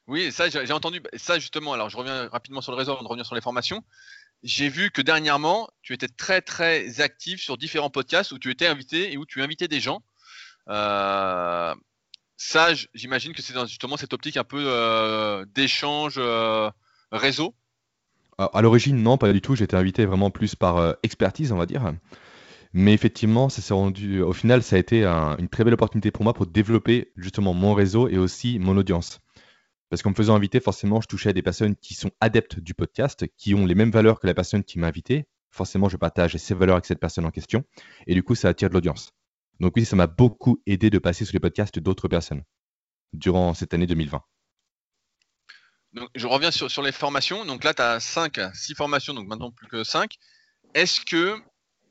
Oui, 0.07 0.30
ça, 0.30 0.51
j'ai 0.51 0.72
entendu, 0.72 1.03
ça 1.16 1.39
justement, 1.39 1.72
alors 1.72 1.89
je 1.89 1.97
reviens 1.97 2.28
rapidement 2.28 2.61
sur 2.61 2.72
le 2.72 2.76
réseau 2.76 2.93
avant 2.93 3.03
de 3.03 3.09
revenir 3.09 3.24
sur 3.24 3.35
les 3.35 3.41
formations. 3.41 3.82
J'ai 4.45 4.68
vu 4.68 4.90
que 4.90 5.01
dernièrement, 5.01 5.70
tu 5.80 5.95
étais 5.95 6.07
très 6.07 6.42
très 6.42 7.01
actif 7.01 7.40
sur 7.40 7.57
différents 7.57 7.88
podcasts 7.88 8.30
où 8.30 8.38
tu 8.38 8.51
étais 8.51 8.66
invité 8.66 9.11
et 9.11 9.16
où 9.16 9.24
tu 9.24 9.42
invitais 9.42 9.68
des 9.68 9.80
gens. 9.80 10.03
Euh, 10.68 11.74
ça, 12.36 12.68
j'imagine 12.92 13.32
que 13.32 13.40
c'est 13.40 13.59
justement 13.66 13.97
cette 13.97 14.12
optique 14.12 14.36
un 14.36 14.45
peu 14.45 14.62
euh, 14.66 15.47
d'échange. 15.55 16.16
Euh, 16.18 16.70
réseau 17.11 17.55
À 18.36 18.61
l'origine, 18.61 19.03
non, 19.03 19.16
pas 19.16 19.32
du 19.32 19.40
tout. 19.40 19.57
J'étais 19.57 19.76
invité 19.76 20.05
vraiment 20.05 20.30
plus 20.30 20.55
par 20.55 20.95
expertise, 21.03 21.51
on 21.51 21.57
va 21.57 21.64
dire. 21.64 21.95
Mais 22.74 22.92
effectivement, 22.92 23.49
ça 23.49 23.62
s'est 23.62 23.72
rendu. 23.72 24.20
Au 24.20 24.34
final, 24.34 24.62
ça 24.62 24.76
a 24.76 24.78
été 24.78 25.07
une 25.07 25.49
très 25.49 25.64
belle 25.64 25.74
opportunité 25.74 26.11
pour 26.11 26.22
moi 26.22 26.34
pour 26.34 26.47
développer 26.47 27.12
justement 27.16 27.55
mon 27.55 27.72
réseau 27.72 28.09
et 28.09 28.18
aussi 28.18 28.59
mon 28.59 28.76
audience. 28.76 29.20
Parce 29.95 30.03
qu'en 30.03 30.11
me 30.11 30.16
faisant 30.16 30.34
inviter, 30.34 30.59
forcément, 30.59 31.01
je 31.01 31.07
touchais 31.07 31.28
à 31.28 31.32
des 31.32 31.40
personnes 31.40 31.76
qui 31.76 31.95
sont 31.95 32.11
adeptes 32.20 32.59
du 32.59 32.74
podcast, 32.74 33.26
qui 33.36 33.55
ont 33.55 33.64
les 33.64 33.76
mêmes 33.76 33.92
valeurs 33.92 34.18
que 34.18 34.26
la 34.26 34.34
personne 34.34 34.64
qui 34.64 34.80
m'a 34.80 34.88
invité. 34.88 35.28
Forcément, 35.53 35.88
je 35.88 35.97
partage 35.97 36.36
ces 36.36 36.53
valeurs 36.53 36.74
avec 36.74 36.84
cette 36.84 36.99
personne 36.99 37.24
en 37.24 37.30
question. 37.30 37.62
Et 38.09 38.14
du 38.14 38.24
coup, 38.24 38.34
ça 38.34 38.49
attire 38.49 38.70
de 38.70 38.74
l'audience. 38.74 39.12
Donc 39.61 39.74
oui, 39.76 39.84
ça 39.84 39.95
m'a 39.95 40.09
beaucoup 40.09 40.61
aidé 40.66 40.90
de 40.90 40.99
passer 40.99 41.24
sur 41.24 41.34
les 41.34 41.38
podcasts 41.38 41.78
d'autres 41.78 42.09
personnes 42.09 42.42
durant 43.12 43.55
cette 43.55 43.72
année 43.72 43.86
2020 43.86 44.20
je 46.16 46.26
reviens 46.26 46.51
sur, 46.51 46.82
les 46.82 46.90
formations. 46.90 47.45
Donc 47.45 47.62
là, 47.62 47.72
tu 47.72 47.80
as 47.80 48.01
5, 48.01 48.40
6 48.53 48.74
formations, 48.74 49.14
donc 49.14 49.28
maintenant 49.28 49.53
plus 49.53 49.68
que 49.68 49.84
5. 49.84 50.16
Est-ce 50.74 51.03
que 51.03 51.40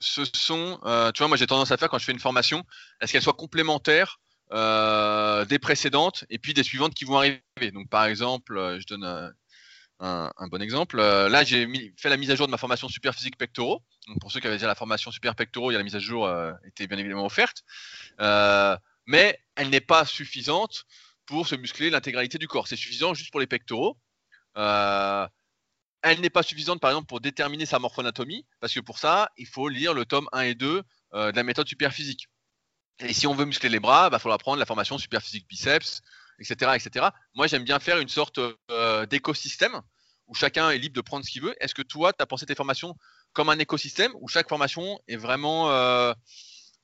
ce 0.01 0.25
sont, 0.35 0.77
euh, 0.83 1.13
tu 1.13 1.19
vois, 1.19 1.29
moi 1.29 1.37
j'ai 1.37 1.47
tendance 1.47 1.71
à 1.71 1.77
faire 1.77 1.87
quand 1.87 1.99
je 1.99 2.03
fais 2.03 2.11
une 2.11 2.19
formation, 2.19 2.65
est-ce 2.99 3.13
qu'elle 3.13 3.21
soit 3.21 3.31
complémentaire 3.31 4.19
euh, 4.53 5.45
des 5.45 5.59
précédentes 5.59 6.25
et 6.29 6.39
puis 6.39 6.53
des 6.53 6.63
suivantes 6.63 6.93
qui 6.93 7.05
vont 7.05 7.17
arriver 7.17 7.41
Donc 7.73 7.89
par 7.89 8.05
exemple, 8.05 8.57
euh, 8.57 8.79
je 8.79 8.85
donne 8.87 9.33
un, 9.99 10.47
bon 10.47 10.61
exemple. 10.61 10.97
là, 10.97 11.43
j'ai 11.43 11.67
fait 11.97 12.09
la 12.09 12.17
mise 12.17 12.29
à 12.31 12.35
jour 12.35 12.47
de 12.47 12.51
ma 12.51 12.57
formation 12.57 12.89
super 12.89 13.15
physique 13.15 13.37
pectoraux. 13.37 13.81
Donc 14.07 14.19
pour 14.19 14.31
ceux 14.31 14.39
qui 14.39 14.47
avaient 14.47 14.57
déjà 14.57 14.67
la 14.67 14.75
formation 14.75 15.11
super 15.11 15.35
pectoraux, 15.35 15.71
la 15.71 15.83
mise 15.83 15.95
à 15.95 15.99
jour 15.99 16.29
était 16.65 16.87
bien 16.87 16.97
évidemment 16.97 17.25
offerte. 17.25 17.63
mais 19.05 19.39
elle 19.55 19.69
n'est 19.69 19.81
pas 19.81 20.05
suffisante 20.05 20.85
pour 21.25 21.47
se 21.47 21.55
muscler 21.55 21.89
l'intégralité 21.89 22.37
du 22.37 22.47
corps. 22.47 22.67
C'est 22.67 22.75
suffisant 22.75 23.13
juste 23.13 23.31
pour 23.31 23.39
les 23.39 23.47
pectoraux. 23.47 23.97
Euh, 24.57 25.27
elle 26.01 26.19
n'est 26.19 26.29
pas 26.29 26.43
suffisante, 26.43 26.81
par 26.81 26.91
exemple, 26.91 27.07
pour 27.07 27.21
déterminer 27.21 27.65
sa 27.65 27.79
morphonatomie, 27.79 28.45
parce 28.59 28.73
que 28.73 28.81
pour 28.81 28.99
ça, 28.99 29.29
il 29.37 29.47
faut 29.47 29.69
lire 29.69 29.93
le 29.93 30.05
tome 30.05 30.27
1 30.33 30.41
et 30.41 30.55
2 30.55 30.83
euh, 31.13 31.31
de 31.31 31.35
la 31.35 31.43
méthode 31.43 31.67
superphysique. 31.67 32.27
Et 32.99 33.13
si 33.13 33.27
on 33.27 33.33
veut 33.33 33.45
muscler 33.45 33.69
les 33.69 33.79
bras, 33.79 34.07
il 34.07 34.11
bah, 34.11 34.19
faudra 34.19 34.37
prendre 34.37 34.59
la 34.59 34.65
formation 34.65 34.97
superphysique 34.97 35.47
biceps, 35.47 36.01
etc. 36.39 36.71
etc. 36.75 37.07
Moi, 37.35 37.47
j'aime 37.47 37.63
bien 37.63 37.79
faire 37.79 37.99
une 37.99 38.07
sorte 38.07 38.39
euh, 38.71 39.05
d'écosystème 39.05 39.81
où 40.27 40.35
chacun 40.35 40.69
est 40.69 40.77
libre 40.77 40.95
de 40.95 41.01
prendre 41.01 41.25
ce 41.25 41.31
qu'il 41.31 41.41
veut. 41.41 41.55
Est-ce 41.59 41.73
que 41.73 41.81
toi, 41.81 42.13
tu 42.13 42.21
as 42.21 42.25
pensé 42.25 42.45
tes 42.45 42.55
formations 42.55 42.95
comme 43.33 43.49
un 43.49 43.59
écosystème 43.59 44.11
où 44.21 44.27
chaque 44.27 44.47
formation 44.47 44.99
est 45.07 45.17
vraiment 45.17 45.69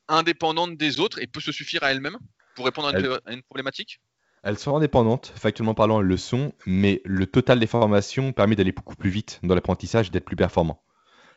indépendante 0.10 0.76
des 0.76 1.00
autres 1.00 1.22
et 1.22 1.28
peut 1.28 1.40
se 1.40 1.52
suffire 1.52 1.84
à 1.84 1.92
elle-même 1.92 2.18
pour 2.56 2.66
répondre 2.66 2.90
à 2.90 3.32
une 3.32 3.44
problématique? 3.44 4.02
Elles 4.44 4.58
sont 4.58 4.76
indépendantes, 4.76 5.34
factuellement 5.36 5.74
parlant, 5.74 6.00
elles 6.00 6.08
le 6.08 6.18
sont, 6.18 6.54
mais 6.66 7.02
le 7.04 7.28
total 7.28 7.60
des 7.60 7.68
formations 7.68 8.32
permet 8.32 8.56
d'aller 8.56 8.72
beaucoup 8.72 8.96
plus 8.96 9.10
vite 9.10 9.40
dans 9.44 9.54
l'apprentissage 9.54 10.08
et 10.08 10.10
d'être 10.12 10.26
plus 10.26 10.38
performant. 10.38 10.82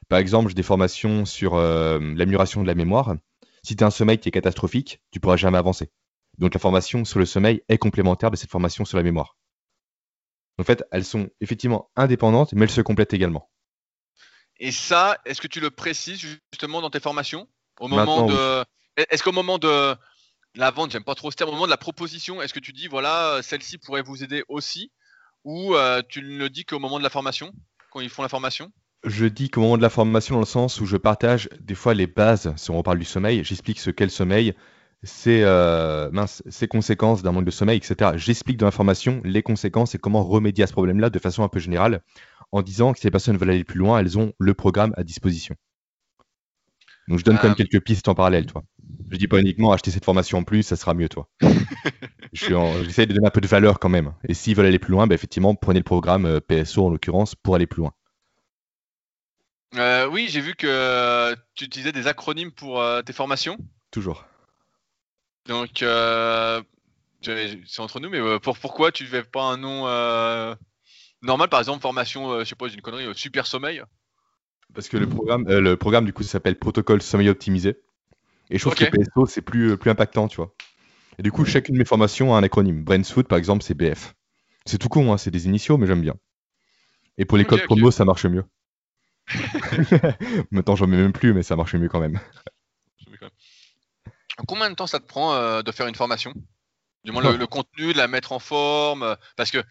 Par 0.08 0.18
exemple, 0.18 0.48
j'ai 0.48 0.54
des 0.54 0.62
formations 0.62 1.24
sur 1.24 1.54
euh, 1.54 1.98
l'amélioration 1.98 2.62
de 2.62 2.66
la 2.66 2.74
mémoire. 2.74 3.16
Si 3.64 3.76
tu 3.76 3.84
as 3.84 3.86
un 3.86 3.90
sommeil 3.90 4.18
qui 4.18 4.28
est 4.28 4.32
catastrophique, 4.32 5.00
tu 5.10 5.20
pourras 5.20 5.36
jamais 5.36 5.58
avancer. 5.58 5.90
Donc 6.38 6.54
la 6.54 6.60
formation 6.60 7.04
sur 7.04 7.18
le 7.18 7.26
sommeil 7.26 7.62
est 7.68 7.78
complémentaire 7.78 8.30
de 8.30 8.36
cette 8.36 8.50
formation 8.50 8.84
sur 8.84 8.96
la 8.96 9.02
mémoire. 9.02 9.36
En 10.58 10.64
fait, 10.64 10.84
elles 10.90 11.04
sont 11.04 11.30
effectivement 11.40 11.90
indépendantes, 11.96 12.52
mais 12.52 12.64
elles 12.64 12.70
se 12.70 12.80
complètent 12.80 13.14
également. 13.14 13.50
Et 14.58 14.70
ça, 14.70 15.18
est-ce 15.24 15.40
que 15.40 15.46
tu 15.46 15.60
le 15.60 15.70
précises 15.70 16.20
justement 16.52 16.80
dans 16.80 16.90
tes 16.90 17.00
formations? 17.00 17.48
Au 17.80 17.88
moment 17.88 18.26
de. 18.26 18.64
Est-ce 18.96 19.22
qu'au 19.22 19.32
moment 19.32 19.58
de, 19.58 19.96
la 20.54 20.70
vente, 20.70 20.90
j'aime 20.90 21.04
pas 21.04 21.14
trop 21.14 21.30
ce 21.30 21.36
terme, 21.36 21.50
au 21.50 21.54
moment 21.54 21.66
de 21.66 21.70
la 21.70 21.76
proposition, 21.76 22.42
est-ce 22.42 22.52
que 22.52 22.60
tu 22.60 22.72
dis, 22.72 22.88
voilà, 22.88 23.40
celle-ci 23.42 23.78
pourrait 23.78 24.02
vous 24.02 24.22
aider 24.22 24.44
aussi? 24.48 24.92
Ou 25.44 25.74
euh, 25.74 26.02
tu 26.08 26.22
ne 26.22 26.38
le 26.38 26.50
dis 26.50 26.64
qu'au 26.64 26.78
moment 26.78 26.98
de 26.98 27.04
la 27.04 27.10
formation, 27.10 27.52
quand 27.90 28.00
ils 28.00 28.10
font 28.10 28.22
la 28.22 28.28
formation? 28.28 28.70
Je 29.04 29.26
dis 29.26 29.50
qu'au 29.50 29.60
moment 29.60 29.76
de 29.76 29.82
la 29.82 29.90
formation, 29.90 30.36
dans 30.36 30.40
le 30.40 30.46
sens 30.46 30.80
où 30.80 30.86
je 30.86 30.96
partage 30.96 31.48
des 31.60 31.74
fois 31.74 31.92
les 31.92 32.06
bases, 32.06 32.52
si 32.56 32.70
on 32.70 32.78
reparle 32.78 32.98
du 32.98 33.04
sommeil, 33.04 33.42
j'explique 33.42 33.80
ce 33.80 33.90
qu'est 33.90 34.04
le 34.04 34.10
sommeil, 34.10 34.54
ses, 35.02 35.42
euh, 35.42 36.08
conséquences 36.70 37.22
d'un 37.22 37.32
manque 37.32 37.44
de 37.44 37.50
sommeil, 37.50 37.78
etc. 37.78 38.12
J'explique 38.14 38.58
dans 38.58 38.66
la 38.66 38.72
formation 38.72 39.20
les 39.24 39.42
conséquences 39.42 39.96
et 39.96 39.98
comment 39.98 40.22
remédier 40.22 40.62
à 40.62 40.66
ce 40.68 40.72
problème-là 40.72 41.10
de 41.10 41.18
façon 41.18 41.42
un 41.42 41.48
peu 41.48 41.58
générale, 41.58 42.02
en 42.52 42.62
disant 42.62 42.92
que 42.92 43.00
si 43.00 43.06
les 43.06 43.10
personnes 43.10 43.36
veulent 43.36 43.50
aller 43.50 43.64
plus 43.64 43.78
loin, 43.78 43.98
elles 43.98 44.18
ont 44.18 44.32
le 44.38 44.54
programme 44.54 44.94
à 44.96 45.02
disposition. 45.02 45.56
Donc 47.08 47.18
je 47.18 47.24
donne 47.24 47.36
quand 47.36 47.48
même 47.48 47.52
euh, 47.52 47.64
quelques 47.64 47.82
pistes 47.82 48.06
en 48.06 48.14
parallèle, 48.14 48.46
toi. 48.46 48.62
Je 49.10 49.16
dis 49.16 49.26
pas 49.26 49.40
uniquement 49.40 49.72
acheter 49.72 49.90
cette 49.90 50.04
formation 50.04 50.38
en 50.38 50.44
plus, 50.44 50.62
ça 50.62 50.76
sera 50.76 50.94
mieux, 50.94 51.08
toi. 51.08 51.28
J'essaie 52.32 53.06
de 53.06 53.14
donner 53.14 53.26
un 53.26 53.30
peu 53.30 53.40
de 53.40 53.48
valeur 53.48 53.80
quand 53.80 53.88
même. 53.88 54.14
Et 54.28 54.34
s'ils 54.34 54.54
veulent 54.54 54.66
aller 54.66 54.78
plus 54.78 54.92
loin, 54.92 55.08
bah, 55.08 55.16
effectivement, 55.16 55.56
prenez 55.56 55.80
le 55.80 55.84
programme 55.84 56.24
euh, 56.24 56.40
PSO 56.40 56.86
en 56.86 56.90
l'occurrence 56.90 57.34
pour 57.34 57.56
aller 57.56 57.66
plus 57.66 57.80
loin. 57.80 57.92
Euh, 59.76 60.06
oui, 60.08 60.28
j'ai 60.28 60.40
vu 60.40 60.54
que 60.54 61.34
tu 61.54 61.64
utilisais 61.64 61.92
des 61.92 62.06
acronymes 62.06 62.52
pour 62.52 62.80
euh, 62.80 63.02
tes 63.02 63.12
formations. 63.12 63.56
Toujours. 63.90 64.24
Donc, 65.46 65.78
c'est 65.78 67.80
entre 67.80 68.00
nous, 68.00 68.10
mais 68.10 68.20
pour, 68.40 68.58
pourquoi 68.58 68.92
tu 68.92 69.04
ne 69.04 69.08
fais 69.08 69.24
pas 69.24 69.42
un 69.42 69.56
nom 69.56 69.86
normal, 71.22 71.48
par 71.48 71.60
exemple, 71.60 71.80
formation, 71.80 72.40
je 72.40 72.44
sais 72.44 72.54
pas, 72.54 72.68
une 72.68 72.80
connerie, 72.80 73.06
super 73.14 73.46
sommeil 73.46 73.82
Parce 74.74 74.88
que 74.88 74.96
le 74.96 75.08
programme, 75.08 75.44
le 75.48 75.76
programme 75.76 76.04
du 76.04 76.12
coup, 76.12 76.22
s'appelle 76.22 76.58
Protocole 76.58 77.02
Sommeil 77.02 77.28
Optimisé. 77.28 77.76
Et 78.50 78.58
je 78.58 78.62
trouve 78.62 78.74
que 78.74 78.84
PSO, 78.84 79.26
c'est 79.26 79.42
plus, 79.42 79.76
plus 79.78 79.90
impactant, 79.90 80.28
tu 80.28 80.36
vois. 80.36 80.54
Et 81.18 81.22
du 81.22 81.32
coup, 81.32 81.44
chacune 81.44 81.74
de 81.74 81.78
mes 81.78 81.84
formations 81.84 82.34
a 82.34 82.38
un 82.38 82.42
acronyme. 82.42 82.84
Food, 83.04 83.26
par 83.26 83.38
exemple, 83.38 83.62
c'est 83.62 83.74
BF. 83.74 84.14
C'est 84.64 84.78
tout 84.78 84.88
con, 84.88 85.12
hein, 85.12 85.18
c'est 85.18 85.30
des 85.30 85.46
initiaux, 85.46 85.76
mais 85.76 85.86
j'aime 85.86 86.02
bien. 86.02 86.14
Et 87.18 87.24
pour 87.24 87.38
les 87.38 87.44
codes 87.44 87.64
promo, 87.64 87.90
ça 87.90 88.04
marche 88.04 88.26
mieux. 88.26 88.44
Maintenant, 90.50 90.76
j'en 90.76 90.86
mets 90.86 90.96
même 90.96 91.12
plus, 91.12 91.32
mais 91.32 91.42
ça 91.42 91.56
marche 91.56 91.74
mieux 91.74 91.88
quand 91.88 92.00
même. 92.00 92.18
Combien 94.46 94.70
de 94.70 94.74
temps 94.74 94.86
ça 94.86 95.00
te 95.00 95.06
prend 95.06 95.34
euh, 95.34 95.62
de 95.62 95.72
faire 95.72 95.86
une 95.86 95.94
formation? 95.94 96.32
Du 97.04 97.12
moins, 97.12 97.22
le, 97.22 97.46
contenu, 97.46 97.92
de 97.92 97.98
la 97.98 98.08
mettre 98.08 98.32
en 98.32 98.38
forme 98.38 99.02
euh, 99.02 99.16
Parce 99.36 99.50
que 99.50 99.62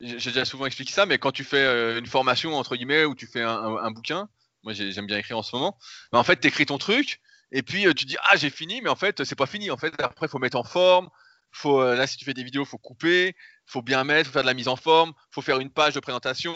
j'ai 0.00 0.30
déjà 0.30 0.44
souvent 0.44 0.66
expliqué 0.66 0.92
ça, 0.92 1.06
mais 1.06 1.18
quand 1.18 1.32
tu 1.32 1.44
fais 1.44 1.64
euh, 1.64 1.98
une 1.98 2.06
formation, 2.06 2.54
entre 2.54 2.76
guillemets, 2.76 3.04
ou 3.04 3.14
tu 3.14 3.26
fais 3.26 3.42
un, 3.42 3.90
bouquin, 3.90 4.28
moi 4.62 4.72
j'aime 4.74 5.06
bien 5.06 5.18
écrire 5.18 5.38
en 5.38 5.42
ce 5.42 5.56
moment, 5.56 5.78
mais 6.12 6.18
en 6.18 6.24
fait, 6.24 6.38
tu 6.38 6.48
écris 6.48 6.66
ton 6.66 6.78
truc, 6.78 7.20
et 7.50 7.62
puis 7.62 7.86
tu 7.94 8.04
dis, 8.04 8.16
ah, 8.24 8.36
j'ai 8.36 8.50
fini, 8.50 8.82
mais 8.82 8.90
en 8.90 8.96
fait, 8.96 9.24
c'est 9.24 9.34
pas 9.36 9.46
fini. 9.46 9.70
En 9.70 9.76
fait, 9.76 9.94
après, 10.00 10.26
il 10.26 10.28
faut 10.28 10.38
mettre 10.38 10.58
en 10.58 10.64
forme. 10.64 11.08
Faut, 11.50 11.82
là, 11.82 12.06
si 12.06 12.18
tu 12.18 12.26
fais 12.26 12.34
des 12.34 12.44
vidéos, 12.44 12.66
faut 12.66 12.76
couper, 12.76 13.34
faut 13.64 13.80
bien 13.80 14.04
mettre, 14.04 14.26
faut 14.26 14.34
faire 14.34 14.42
de 14.42 14.46
la 14.46 14.54
mise 14.54 14.68
en 14.68 14.76
forme, 14.76 15.14
faut 15.30 15.40
faire 15.40 15.58
une 15.58 15.70
page 15.70 15.94
de 15.94 16.00
présentation, 16.00 16.54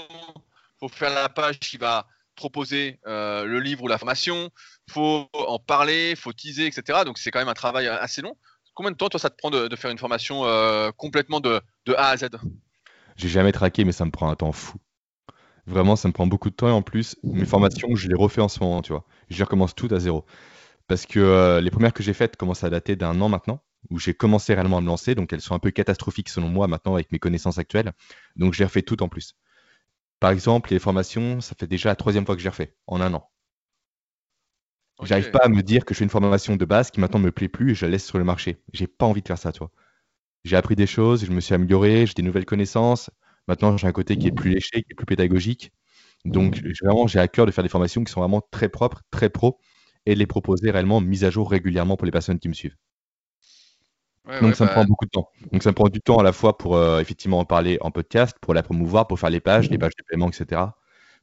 faut 0.80 0.88
faire 0.88 1.14
la 1.14 1.28
page 1.28 1.58
qui 1.58 1.76
va 1.76 2.06
proposer 2.34 2.98
euh, 3.06 3.44
le 3.44 3.60
livre 3.60 3.84
ou 3.84 3.88
la 3.88 3.98
formation, 3.98 4.50
faut 4.90 5.28
en 5.34 5.58
parler, 5.58 6.14
faut 6.16 6.32
teaser, 6.32 6.66
etc. 6.66 7.00
Donc 7.04 7.18
c'est 7.18 7.30
quand 7.30 7.38
même 7.38 7.48
un 7.48 7.54
travail 7.54 7.86
assez 7.86 8.22
long. 8.22 8.34
Combien 8.74 8.92
de 8.92 8.96
temps 8.96 9.08
toi 9.08 9.20
ça 9.20 9.30
te 9.30 9.36
prend 9.36 9.50
de, 9.50 9.76
faire 9.76 9.90
une 9.90 9.98
formation 9.98 10.44
euh, 10.46 10.90
complètement 10.96 11.40
de, 11.40 11.60
A 11.96 12.08
à 12.08 12.16
Z? 12.16 12.28
J'ai 13.16 13.28
jamais 13.28 13.52
traqué, 13.52 13.84
mais 13.84 13.92
ça 13.92 14.06
me 14.06 14.10
prend 14.10 14.30
un 14.30 14.36
temps 14.36 14.52
fou. 14.52 14.78
Vraiment, 15.66 15.96
ça 15.96 16.08
me 16.08 16.12
prend 16.12 16.26
beaucoup 16.26 16.48
de 16.48 16.54
temps 16.54 16.68
et 16.68 16.72
en 16.72 16.82
plus, 16.82 17.16
mes 17.22 17.44
formations, 17.44 17.94
je 17.94 18.08
les 18.08 18.14
refais 18.14 18.40
en 18.40 18.48
ce 18.48 18.60
moment, 18.60 18.80
tu 18.80 18.92
vois. 18.92 19.04
Je 19.28 19.44
recommence 19.44 19.74
tout 19.74 19.88
à 19.90 19.98
zéro. 19.98 20.24
Parce 20.88 21.04
que 21.04 21.20
euh, 21.20 21.60
les 21.60 21.70
premières 21.70 21.92
que 21.92 22.02
j'ai 22.02 22.14
faites 22.14 22.36
commencent 22.36 22.64
à 22.64 22.70
dater 22.70 22.96
d'un 22.96 23.20
an 23.20 23.28
maintenant, 23.28 23.62
où 23.90 23.98
j'ai 23.98 24.14
commencé 24.14 24.54
réellement 24.54 24.78
à 24.78 24.80
me 24.80 24.86
lancer, 24.86 25.14
donc 25.14 25.32
elles 25.32 25.40
sont 25.40 25.54
un 25.54 25.58
peu 25.58 25.70
catastrophiques 25.70 26.28
selon 26.28 26.48
moi 26.48 26.66
maintenant 26.66 26.94
avec 26.94 27.12
mes 27.12 27.18
connaissances 27.18 27.58
actuelles. 27.58 27.92
Donc 28.36 28.54
j'ai 28.54 28.64
refait 28.64 28.82
tout 28.82 29.02
en 29.02 29.08
plus. 29.08 29.36
Par 30.20 30.30
exemple, 30.30 30.70
les 30.72 30.78
formations, 30.78 31.40
ça 31.40 31.54
fait 31.58 31.66
déjà 31.66 31.88
la 31.88 31.96
troisième 31.96 32.24
fois 32.24 32.36
que 32.36 32.40
j'ai 32.42 32.48
refait, 32.48 32.76
en 32.86 33.00
un 33.00 33.12
an. 33.14 33.28
J'arrive 35.02 35.30
pas 35.30 35.40
à 35.42 35.48
me 35.48 35.62
dire 35.62 35.84
que 35.84 35.94
je 35.94 35.98
fais 35.98 36.04
une 36.04 36.10
formation 36.10 36.56
de 36.56 36.64
base 36.64 36.90
qui 36.90 37.00
maintenant 37.00 37.20
me 37.20 37.32
plaît 37.32 37.48
plus 37.48 37.72
et 37.72 37.74
je 37.74 37.86
la 37.86 37.92
laisse 37.92 38.06
sur 38.06 38.18
le 38.18 38.24
marché. 38.24 38.62
J'ai 38.72 38.86
pas 38.86 39.06
envie 39.06 39.22
de 39.22 39.26
faire 39.28 39.38
ça, 39.38 39.50
tu 39.52 39.58
vois. 39.60 39.70
J'ai 40.44 40.56
appris 40.56 40.76
des 40.76 40.86
choses, 40.86 41.24
je 41.26 41.32
me 41.32 41.40
suis 41.40 41.54
amélioré, 41.54 42.06
j'ai 42.06 42.14
des 42.14 42.22
nouvelles 42.22 42.46
connaissances. 42.46 43.10
Maintenant, 43.48 43.76
j'ai 43.78 43.86
un 43.88 43.92
côté 43.92 44.18
qui 44.18 44.28
est 44.28 44.32
plus 44.32 44.50
léché, 44.50 44.82
qui 44.84 44.92
est 44.92 44.96
plus 44.96 45.06
pédagogique. 45.06 45.72
Donc, 46.26 46.62
vraiment, 46.82 47.06
j'ai 47.08 47.20
à 47.20 47.28
cœur 47.28 47.46
de 47.46 47.52
faire 47.52 47.64
des 47.64 47.70
formations 47.70 48.04
qui 48.04 48.12
sont 48.12 48.20
vraiment 48.20 48.42
très 48.52 48.68
propres, 48.70 49.02
très 49.10 49.30
pro, 49.30 49.60
et 50.06 50.14
de 50.14 50.20
les 50.20 50.26
proposer 50.26 50.70
réellement 50.72 51.00
mises 51.02 51.24
à 51.24 51.30
jour 51.30 51.50
régulièrement 51.50 51.96
pour 51.96 52.06
les 52.06 52.12
personnes 52.12 52.38
qui 52.40 52.48
me 52.48 52.54
suivent. 52.54 52.76
Donc 54.26 54.54
ça 54.54 54.64
me 54.64 54.70
prend 54.70 54.82
bah 54.82 54.86
beaucoup 54.86 55.06
de 55.06 55.10
temps. 55.10 55.30
Donc 55.50 55.62
ça 55.62 55.70
me 55.70 55.74
prend 55.74 55.88
du 55.88 56.00
temps 56.00 56.18
à 56.18 56.22
la 56.22 56.32
fois 56.32 56.58
pour 56.58 56.76
euh, 56.76 57.00
effectivement 57.00 57.38
en 57.38 57.44
parler 57.44 57.78
en 57.80 57.90
podcast, 57.90 58.36
pour 58.40 58.54
la 58.54 58.62
promouvoir, 58.62 59.06
pour 59.06 59.18
faire 59.18 59.30
les 59.30 59.40
pages, 59.40 59.70
les 59.70 59.78
pages 59.78 59.96
de 59.96 60.04
paiement, 60.06 60.28
etc. 60.28 60.62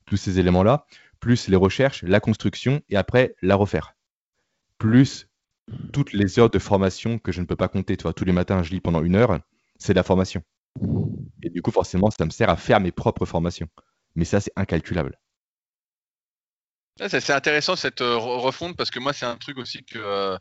Tous 0.06 0.18
ces 0.18 0.40
éléments-là, 0.40 0.86
plus 1.20 1.48
les 1.48 1.56
recherches, 1.56 2.04
la 2.04 2.20
construction 2.20 2.82
et 2.90 2.98
après 2.98 3.36
la 3.42 3.56
refaire. 3.56 3.94
Plus 4.78 5.28
toutes 5.94 6.14
les 6.14 6.40
heures 6.40 6.50
de 6.50 6.60
formation 6.60 7.20
que 7.20 7.32
je 7.32 7.42
ne 7.42 7.46
peux 7.46 7.56
pas 7.56 7.68
compter. 7.68 7.98
Toi, 7.98 8.14
tous 8.14 8.26
les 8.26 8.32
matins, 8.32 8.64
je 8.64 8.72
lis 8.72 8.82
pendant 8.82 9.04
une 9.04 9.16
heure, 9.16 9.40
c'est 9.78 9.94
de 9.94 9.98
la 9.98 10.04
formation. 10.04 10.42
Et 11.44 11.50
du 11.50 11.62
coup, 11.62 11.72
forcément, 11.72 12.10
ça 12.10 12.26
me 12.26 12.30
sert 12.30 12.50
à 12.50 12.56
faire 12.56 12.80
mes 12.80 12.92
propres 12.92 13.26
formations. 13.26 13.68
Mais 14.16 14.26
ça, 14.26 14.40
c'est 14.40 14.52
incalculable. 14.56 15.20
C'est 17.08 17.30
intéressant 17.30 17.76
cette 17.76 18.02
euh, 18.02 18.18
refonte 18.18 18.76
parce 18.76 18.90
que 18.90 19.00
moi, 19.00 19.14
c'est 19.14 19.26
un 19.26 19.38
truc 19.38 19.58
aussi 19.60 19.86
que 19.86 20.00
euh, 20.00 20.38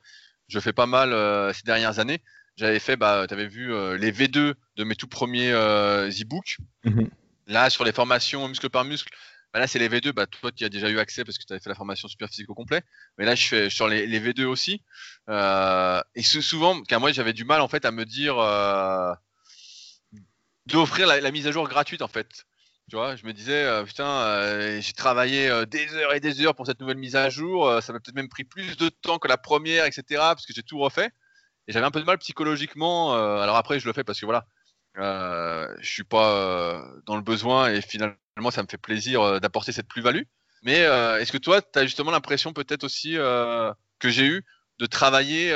je 0.48 0.58
fais 0.58 0.72
pas 0.72 0.86
mal 0.86 1.10
ces 1.52 1.64
dernières 1.64 1.98
années 1.98 2.22
j'avais 2.56 2.78
fait, 2.78 2.96
bah, 2.96 3.26
tu 3.28 3.34
avais 3.34 3.46
vu 3.46 3.72
euh, 3.72 3.96
les 3.98 4.12
V2 4.12 4.54
de 4.76 4.84
mes 4.84 4.96
tout 4.96 5.08
premiers 5.08 5.52
euh, 5.52 6.08
e-books. 6.08 6.58
Mhm. 6.84 7.10
Là, 7.46 7.70
sur 7.70 7.84
les 7.84 7.92
formations 7.92 8.48
muscle 8.48 8.70
par 8.70 8.84
muscle, 8.84 9.12
bah, 9.52 9.60
là, 9.60 9.66
c'est 9.66 9.78
les 9.78 9.88
V2. 9.88 10.12
Bah, 10.12 10.26
toi, 10.26 10.50
tu 10.52 10.64
as 10.64 10.68
déjà 10.68 10.88
eu 10.88 10.98
accès 10.98 11.24
parce 11.24 11.38
que 11.38 11.44
tu 11.44 11.52
avais 11.52 11.60
fait 11.60 11.68
la 11.68 11.74
formation 11.74 12.08
super 12.08 12.28
physique 12.28 12.48
au 12.48 12.54
complet. 12.54 12.82
Mais 13.18 13.26
là, 13.26 13.34
je 13.34 13.46
fais 13.46 13.70
sur 13.70 13.88
les, 13.88 14.20
V2 14.20 14.44
aussi. 14.44 14.82
Euh, 15.28 16.00
et 16.14 16.22
souvent, 16.22 16.82
car 16.82 16.98
moi, 16.98 17.12
j'avais 17.12 17.34
du 17.34 17.44
mal 17.44 17.60
en 17.60 17.68
fait 17.68 17.84
à 17.84 17.90
me 17.90 18.04
dire 18.04 18.36
d'offrir 20.66 21.06
la, 21.06 21.30
mise 21.30 21.46
à 21.46 21.52
jour 21.52 21.68
gratuite 21.68 22.02
en 22.02 22.08
fait. 22.08 22.44
Tu 22.88 22.96
vois, 22.96 23.16
je 23.16 23.26
me 23.26 23.32
disais, 23.32 23.84
putain, 23.84 24.80
j'ai 24.80 24.92
travaillé 24.92 25.66
des 25.66 25.94
heures 25.94 26.14
et 26.14 26.20
des 26.20 26.40
heures 26.40 26.54
pour 26.54 26.66
cette 26.66 26.80
nouvelle 26.80 26.96
mise 26.96 27.16
à 27.16 27.30
jour. 27.30 27.82
ça 27.82 27.92
m'a 27.92 28.00
peut-être 28.00 28.14
même 28.14 28.28
pris 28.28 28.44
plus 28.44 28.76
de 28.76 28.88
temps 28.88 29.18
que 29.18 29.28
la 29.28 29.36
première, 29.36 29.84
etc. 29.84 30.02
Parce 30.10 30.46
que 30.46 30.52
j'ai 30.54 30.62
tout 30.62 30.78
refait. 30.78 31.10
Et 31.68 31.72
j'avais 31.72 31.86
un 31.86 31.90
peu 31.90 32.00
de 32.00 32.04
mal 32.04 32.18
psychologiquement. 32.18 33.14
Euh, 33.14 33.38
alors 33.38 33.56
après, 33.56 33.80
je 33.80 33.86
le 33.86 33.92
fais 33.92 34.04
parce 34.04 34.20
que 34.20 34.26
voilà, 34.26 34.46
euh, 34.98 35.68
je 35.80 35.90
suis 35.90 36.04
pas 36.04 36.32
euh, 36.32 36.80
dans 37.06 37.16
le 37.16 37.22
besoin 37.22 37.70
et 37.70 37.80
finalement, 37.82 38.16
ça 38.50 38.62
me 38.62 38.68
fait 38.68 38.78
plaisir 38.78 39.20
euh, 39.20 39.40
d'apporter 39.40 39.72
cette 39.72 39.88
plus-value. 39.88 40.22
Mais 40.62 40.78
est-ce 40.78 41.30
que 41.30 41.38
toi, 41.38 41.62
tu 41.62 41.78
as 41.78 41.84
justement 41.84 42.10
l'impression 42.10 42.52
peut-être 42.52 42.82
aussi 42.82 43.12
que 43.12 44.08
j'ai 44.08 44.26
eu 44.26 44.42
de 44.80 44.86
travailler 44.86 45.54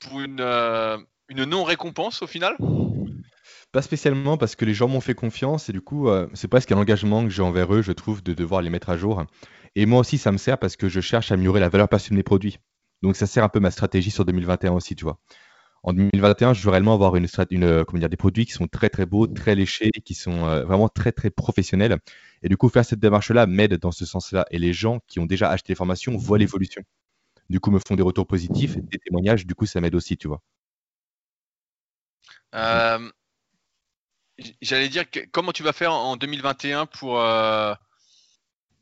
pour 0.00 0.18
une, 0.18 1.06
non-récompense 1.30 2.22
au 2.22 2.26
final? 2.26 2.56
Pas 3.70 3.82
spécialement 3.82 4.36
parce 4.36 4.56
que 4.56 4.64
les 4.64 4.74
gens 4.74 4.88
m'ont 4.88 5.02
fait 5.02 5.14
confiance 5.14 5.68
et 5.68 5.72
du 5.72 5.80
coup, 5.80 6.08
c'est 6.34 6.48
presque 6.48 6.72
un 6.72 6.78
engagement 6.78 7.22
que 7.22 7.30
j'ai 7.30 7.42
envers 7.42 7.72
eux, 7.72 7.82
je 7.82 7.92
trouve, 7.92 8.20
de 8.20 8.34
devoir 8.34 8.62
les 8.62 8.70
mettre 8.70 8.90
à 8.90 8.96
jour. 8.96 9.22
Et 9.76 9.86
moi 9.86 10.00
aussi, 10.00 10.18
ça 10.18 10.32
me 10.32 10.38
sert 10.38 10.58
parce 10.58 10.74
que 10.74 10.88
je 10.88 11.00
cherche 11.00 11.30
à 11.30 11.34
améliorer 11.34 11.60
la 11.60 11.68
valeur 11.68 11.88
perçue 11.88 12.10
de 12.10 12.16
mes 12.16 12.24
produits. 12.24 12.58
Donc 13.02 13.16
ça 13.16 13.26
sert 13.26 13.44
un 13.44 13.48
peu 13.48 13.60
ma 13.60 13.70
stratégie 13.70 14.10
sur 14.10 14.24
2021 14.24 14.72
aussi, 14.72 14.94
tu 14.96 15.04
vois. 15.04 15.18
En 15.84 15.92
2021, 15.92 16.54
je 16.54 16.62
veux 16.62 16.70
réellement 16.70 16.94
avoir 16.94 17.14
une, 17.16 17.26
euh, 17.62 17.84
comment 17.84 18.00
dire, 18.00 18.08
des 18.08 18.16
produits 18.16 18.46
qui 18.46 18.52
sont 18.52 18.66
très 18.66 18.90
très 18.90 19.06
beaux, 19.06 19.26
très 19.28 19.54
léchés, 19.54 19.90
qui 20.04 20.14
sont 20.14 20.44
euh, 20.44 20.64
vraiment 20.64 20.88
très 20.88 21.12
très 21.12 21.30
professionnels. 21.30 21.98
Et 22.42 22.48
du 22.48 22.56
coup, 22.56 22.68
faire 22.68 22.84
cette 22.84 22.98
démarche-là 22.98 23.46
m'aide 23.46 23.74
dans 23.74 23.92
ce 23.92 24.04
sens-là. 24.04 24.44
Et 24.50 24.58
les 24.58 24.72
gens 24.72 25.00
qui 25.06 25.20
ont 25.20 25.26
déjà 25.26 25.50
acheté 25.50 25.72
les 25.72 25.76
formations 25.76 26.16
voient 26.16 26.38
l'évolution. 26.38 26.82
Du 27.48 27.60
coup, 27.60 27.70
me 27.70 27.78
font 27.78 27.94
des 27.94 28.02
retours 28.02 28.26
positifs, 28.26 28.76
des 28.76 28.98
témoignages. 28.98 29.46
Du 29.46 29.54
coup, 29.54 29.66
ça 29.66 29.80
m'aide 29.80 29.94
aussi, 29.94 30.16
tu 30.16 30.28
vois. 30.28 30.42
Euh, 32.54 33.10
j'allais 34.60 34.88
dire, 34.88 35.04
comment 35.32 35.52
tu 35.52 35.62
vas 35.62 35.72
faire 35.72 35.92
en 35.92 36.16
2021 36.16 36.86
pour 36.86 37.20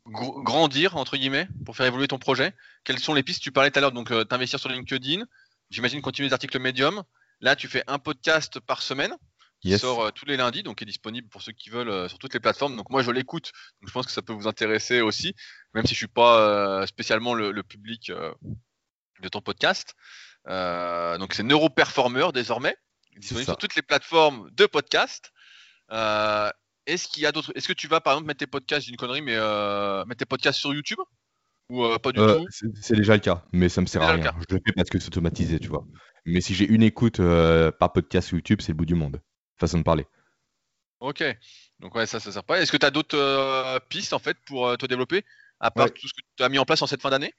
grandir, 0.07 0.95
entre 0.95 1.17
guillemets, 1.17 1.47
pour 1.65 1.75
faire 1.75 1.85
évoluer 1.85 2.07
ton 2.07 2.19
projet 2.19 2.53
Quelles 2.83 2.99
sont 2.99 3.13
les 3.13 3.23
pistes? 3.23 3.41
Tu 3.41 3.51
parlais 3.51 3.71
tout 3.71 3.79
à 3.79 3.81
l'heure, 3.81 3.91
donc 3.91 4.11
euh, 4.11 4.23
t'investir 4.23 4.59
sur 4.59 4.69
LinkedIn, 4.69 5.25
j'imagine 5.69 6.01
continuer 6.01 6.29
les 6.29 6.33
articles 6.33 6.57
Medium. 6.59 7.03
Là, 7.41 7.55
tu 7.55 7.67
fais 7.67 7.83
un 7.87 7.99
podcast 7.99 8.59
par 8.59 8.81
semaine 8.81 9.15
qui 9.59 9.77
sort 9.77 10.05
euh, 10.05 10.11
tous 10.11 10.25
les 10.25 10.37
lundis, 10.37 10.63
donc 10.63 10.81
est 10.81 10.85
disponible 10.85 11.27
pour 11.29 11.41
ceux 11.41 11.51
qui 11.51 11.69
veulent 11.69 11.89
euh, 11.89 12.07
sur 12.07 12.19
toutes 12.19 12.33
les 12.33 12.39
plateformes. 12.39 12.75
Donc 12.75 12.89
moi, 12.89 13.01
je 13.01 13.11
l'écoute, 13.11 13.51
donc 13.81 13.89
je 13.89 13.93
pense 13.93 14.05
que 14.05 14.11
ça 14.11 14.21
peut 14.21 14.33
vous 14.33 14.47
intéresser 14.47 15.01
aussi, 15.01 15.35
même 15.73 15.85
si 15.85 15.93
je 15.93 15.99
suis 15.99 16.07
pas 16.07 16.85
spécialement 16.87 17.33
le, 17.33 17.63
public 17.63 18.11
de 18.11 19.29
ton 19.29 19.41
podcast. 19.41 19.95
donc 20.45 21.33
c'est 21.33 21.43
Neuroperformer 21.43 22.29
désormais, 22.33 22.77
disponible 23.17 23.45
sur 23.45 23.57
toutes 23.57 23.75
les 23.75 23.81
plateformes 23.81 24.49
de 24.51 24.65
podcast. 24.65 25.31
Est-ce 26.87 27.07
qu'il 27.07 27.23
y 27.23 27.25
a 27.25 27.31
d'autres 27.33 27.51
Est-ce 27.55 27.67
que 27.67 27.73
tu 27.73 27.87
vas 27.87 27.99
par 27.99 28.13
exemple 28.13 28.27
mettre 28.27 28.39
tes 28.39 28.47
podcasts, 28.47 28.85
j'ai 28.85 28.91
une 28.91 28.97
connerie, 28.97 29.21
mais 29.21 29.35
euh, 29.35 30.05
mettre 30.05 30.19
tes 30.19 30.25
podcasts 30.25 30.57
sur 30.57 30.73
YouTube? 30.73 30.99
Ou 31.69 31.83
euh, 31.83 31.99
pas 31.99 32.13
du 32.13 32.19
euh, 32.19 32.39
tout? 32.39 32.47
C'est 32.49 32.95
déjà 32.95 33.13
le 33.13 33.19
cas, 33.19 33.43
mais 33.51 33.67
ça 33.67 33.81
me 33.81 33.87
sert 33.87 34.01
à 34.01 34.13
rien. 34.13 34.33
Je 34.49 34.55
le 34.55 34.61
fais 34.65 34.71
parce 34.73 34.89
que 34.89 34.97
c'est 34.97 35.09
automatisé, 35.09 35.59
tu 35.59 35.67
vois. 35.67 35.85
Mais 36.25 36.39
si 36.39 36.55
j'ai 36.55 36.65
une 36.65 36.81
écoute 36.83 37.21
par 37.79 37.91
podcast 37.91 38.29
sur 38.29 38.37
YouTube, 38.37 38.61
c'est 38.61 38.71
le 38.71 38.77
bout 38.77 38.85
du 38.85 38.95
monde. 38.95 39.21
Façon 39.59 39.77
de 39.77 39.83
parler. 39.83 40.05
Ok. 41.01 41.23
Donc 41.79 41.93
ouais, 41.93 42.05
ça, 42.05 42.19
ça 42.19 42.31
sert 42.31 42.43
pas. 42.43 42.61
Est-ce 42.61 42.71
que 42.71 42.77
tu 42.77 42.85
as 42.85 42.91
d'autres 42.91 43.79
pistes 43.89 44.13
en 44.13 44.19
fait 44.19 44.37
pour 44.45 44.77
te 44.77 44.85
développer? 44.85 45.25
À 45.59 45.71
part 45.71 45.91
tout 45.91 46.07
ce 46.07 46.13
que 46.13 46.21
tu 46.37 46.43
as 46.43 46.49
mis 46.49 46.59
en 46.59 46.65
place 46.65 46.81
en 46.81 46.87
cette 46.87 47.01
fin 47.01 47.09
d'année? 47.09 47.33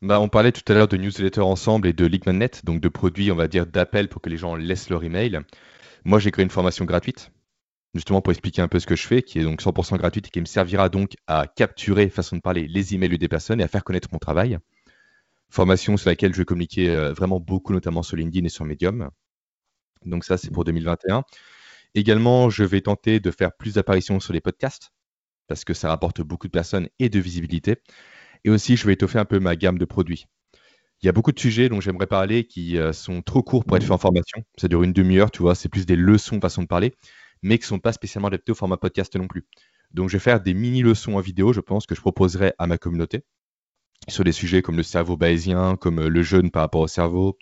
Bah, 0.00 0.20
on 0.20 0.28
parlait 0.28 0.52
tout 0.52 0.70
à 0.70 0.74
l'heure 0.74 0.88
de 0.88 0.96
newsletter 0.96 1.40
ensemble 1.40 1.88
et 1.88 1.92
de 1.92 2.06
LeakmanNet, 2.06 2.64
donc 2.64 2.80
de 2.80 2.88
produits, 2.88 3.32
on 3.32 3.36
va 3.36 3.48
dire, 3.48 3.66
d'appel 3.66 4.08
pour 4.08 4.20
que 4.20 4.28
les 4.28 4.36
gens 4.36 4.54
laissent 4.54 4.90
leur 4.90 5.02
email. 5.02 5.40
Moi, 6.04 6.18
j'ai 6.18 6.30
créé 6.30 6.44
une 6.44 6.50
formation 6.50 6.84
gratuite 6.84 7.30
justement 7.94 8.22
pour 8.22 8.32
expliquer 8.32 8.62
un 8.62 8.68
peu 8.68 8.78
ce 8.78 8.86
que 8.86 8.96
je 8.96 9.06
fais, 9.06 9.22
qui 9.22 9.38
est 9.38 9.42
donc 9.42 9.60
100% 9.60 9.98
gratuite 9.98 10.28
et 10.28 10.30
qui 10.30 10.40
me 10.40 10.46
servira 10.46 10.88
donc 10.88 11.14
à 11.26 11.46
capturer, 11.46 12.08
façon 12.08 12.36
de 12.36 12.40
parler, 12.40 12.66
les 12.68 12.94
emails 12.94 13.18
des 13.18 13.28
personnes 13.28 13.60
et 13.60 13.64
à 13.64 13.68
faire 13.68 13.84
connaître 13.84 14.08
mon 14.12 14.18
travail. 14.18 14.58
Formation 15.50 15.96
sur 15.96 16.08
laquelle 16.08 16.32
je 16.32 16.38
vais 16.38 16.44
communiquer 16.44 16.90
euh, 16.90 17.12
vraiment 17.12 17.38
beaucoup, 17.38 17.72
notamment 17.72 18.02
sur 18.02 18.16
LinkedIn 18.16 18.46
et 18.46 18.48
sur 18.48 18.64
Medium. 18.64 19.10
Donc 20.06 20.24
ça, 20.24 20.38
c'est 20.38 20.50
pour 20.50 20.64
2021. 20.64 21.24
Également, 21.94 22.48
je 22.48 22.64
vais 22.64 22.80
tenter 22.80 23.20
de 23.20 23.30
faire 23.30 23.52
plus 23.52 23.74
d'apparitions 23.74 24.18
sur 24.18 24.32
les 24.32 24.40
podcasts 24.40 24.92
parce 25.46 25.64
que 25.64 25.74
ça 25.74 25.88
rapporte 25.88 26.22
beaucoup 26.22 26.46
de 26.46 26.52
personnes 26.52 26.88
et 26.98 27.10
de 27.10 27.20
visibilité. 27.20 27.76
Et 28.44 28.50
aussi, 28.50 28.76
je 28.76 28.86
vais 28.86 28.94
étoffer 28.94 29.18
un 29.18 29.26
peu 29.26 29.38
ma 29.38 29.54
gamme 29.54 29.78
de 29.78 29.84
produits. 29.84 30.26
Il 31.02 31.06
y 31.06 31.08
a 31.08 31.12
beaucoup 31.12 31.32
de 31.32 31.38
sujets 31.38 31.68
dont 31.68 31.80
j'aimerais 31.80 32.06
parler 32.06 32.44
qui 32.44 32.78
euh, 32.78 32.92
sont 32.92 33.22
trop 33.22 33.42
courts 33.42 33.64
pour 33.64 33.76
être 33.76 33.82
faits 33.82 33.92
en 33.92 33.98
formation. 33.98 34.42
Ça 34.56 34.68
dure 34.68 34.82
une 34.82 34.92
demi-heure, 34.92 35.30
tu 35.30 35.42
vois, 35.42 35.54
c'est 35.54 35.68
plus 35.68 35.84
des 35.84 35.96
leçons, 35.96 36.40
façon 36.40 36.62
de 36.62 36.68
parler, 36.68 36.94
mais 37.42 37.58
qui 37.58 37.64
ne 37.64 37.68
sont 37.68 37.78
pas 37.78 37.92
spécialement 37.92 38.28
adaptés 38.28 38.52
au 38.52 38.54
format 38.54 38.76
podcast 38.76 39.14
non 39.16 39.26
plus. 39.26 39.46
Donc, 39.92 40.08
je 40.08 40.16
vais 40.16 40.22
faire 40.22 40.40
des 40.40 40.54
mini-leçons 40.54 41.14
en 41.14 41.20
vidéo, 41.20 41.52
je 41.52 41.60
pense, 41.60 41.86
que 41.86 41.94
je 41.94 42.00
proposerai 42.00 42.54
à 42.58 42.66
ma 42.66 42.78
communauté 42.78 43.24
sur 44.08 44.24
des 44.24 44.32
sujets 44.32 44.62
comme 44.62 44.76
le 44.76 44.82
cerveau 44.82 45.16
bayésien, 45.16 45.76
comme 45.76 46.00
euh, 46.00 46.08
le 46.08 46.22
jeûne 46.22 46.50
par 46.50 46.62
rapport 46.62 46.80
au 46.80 46.88
cerveau, 46.88 47.38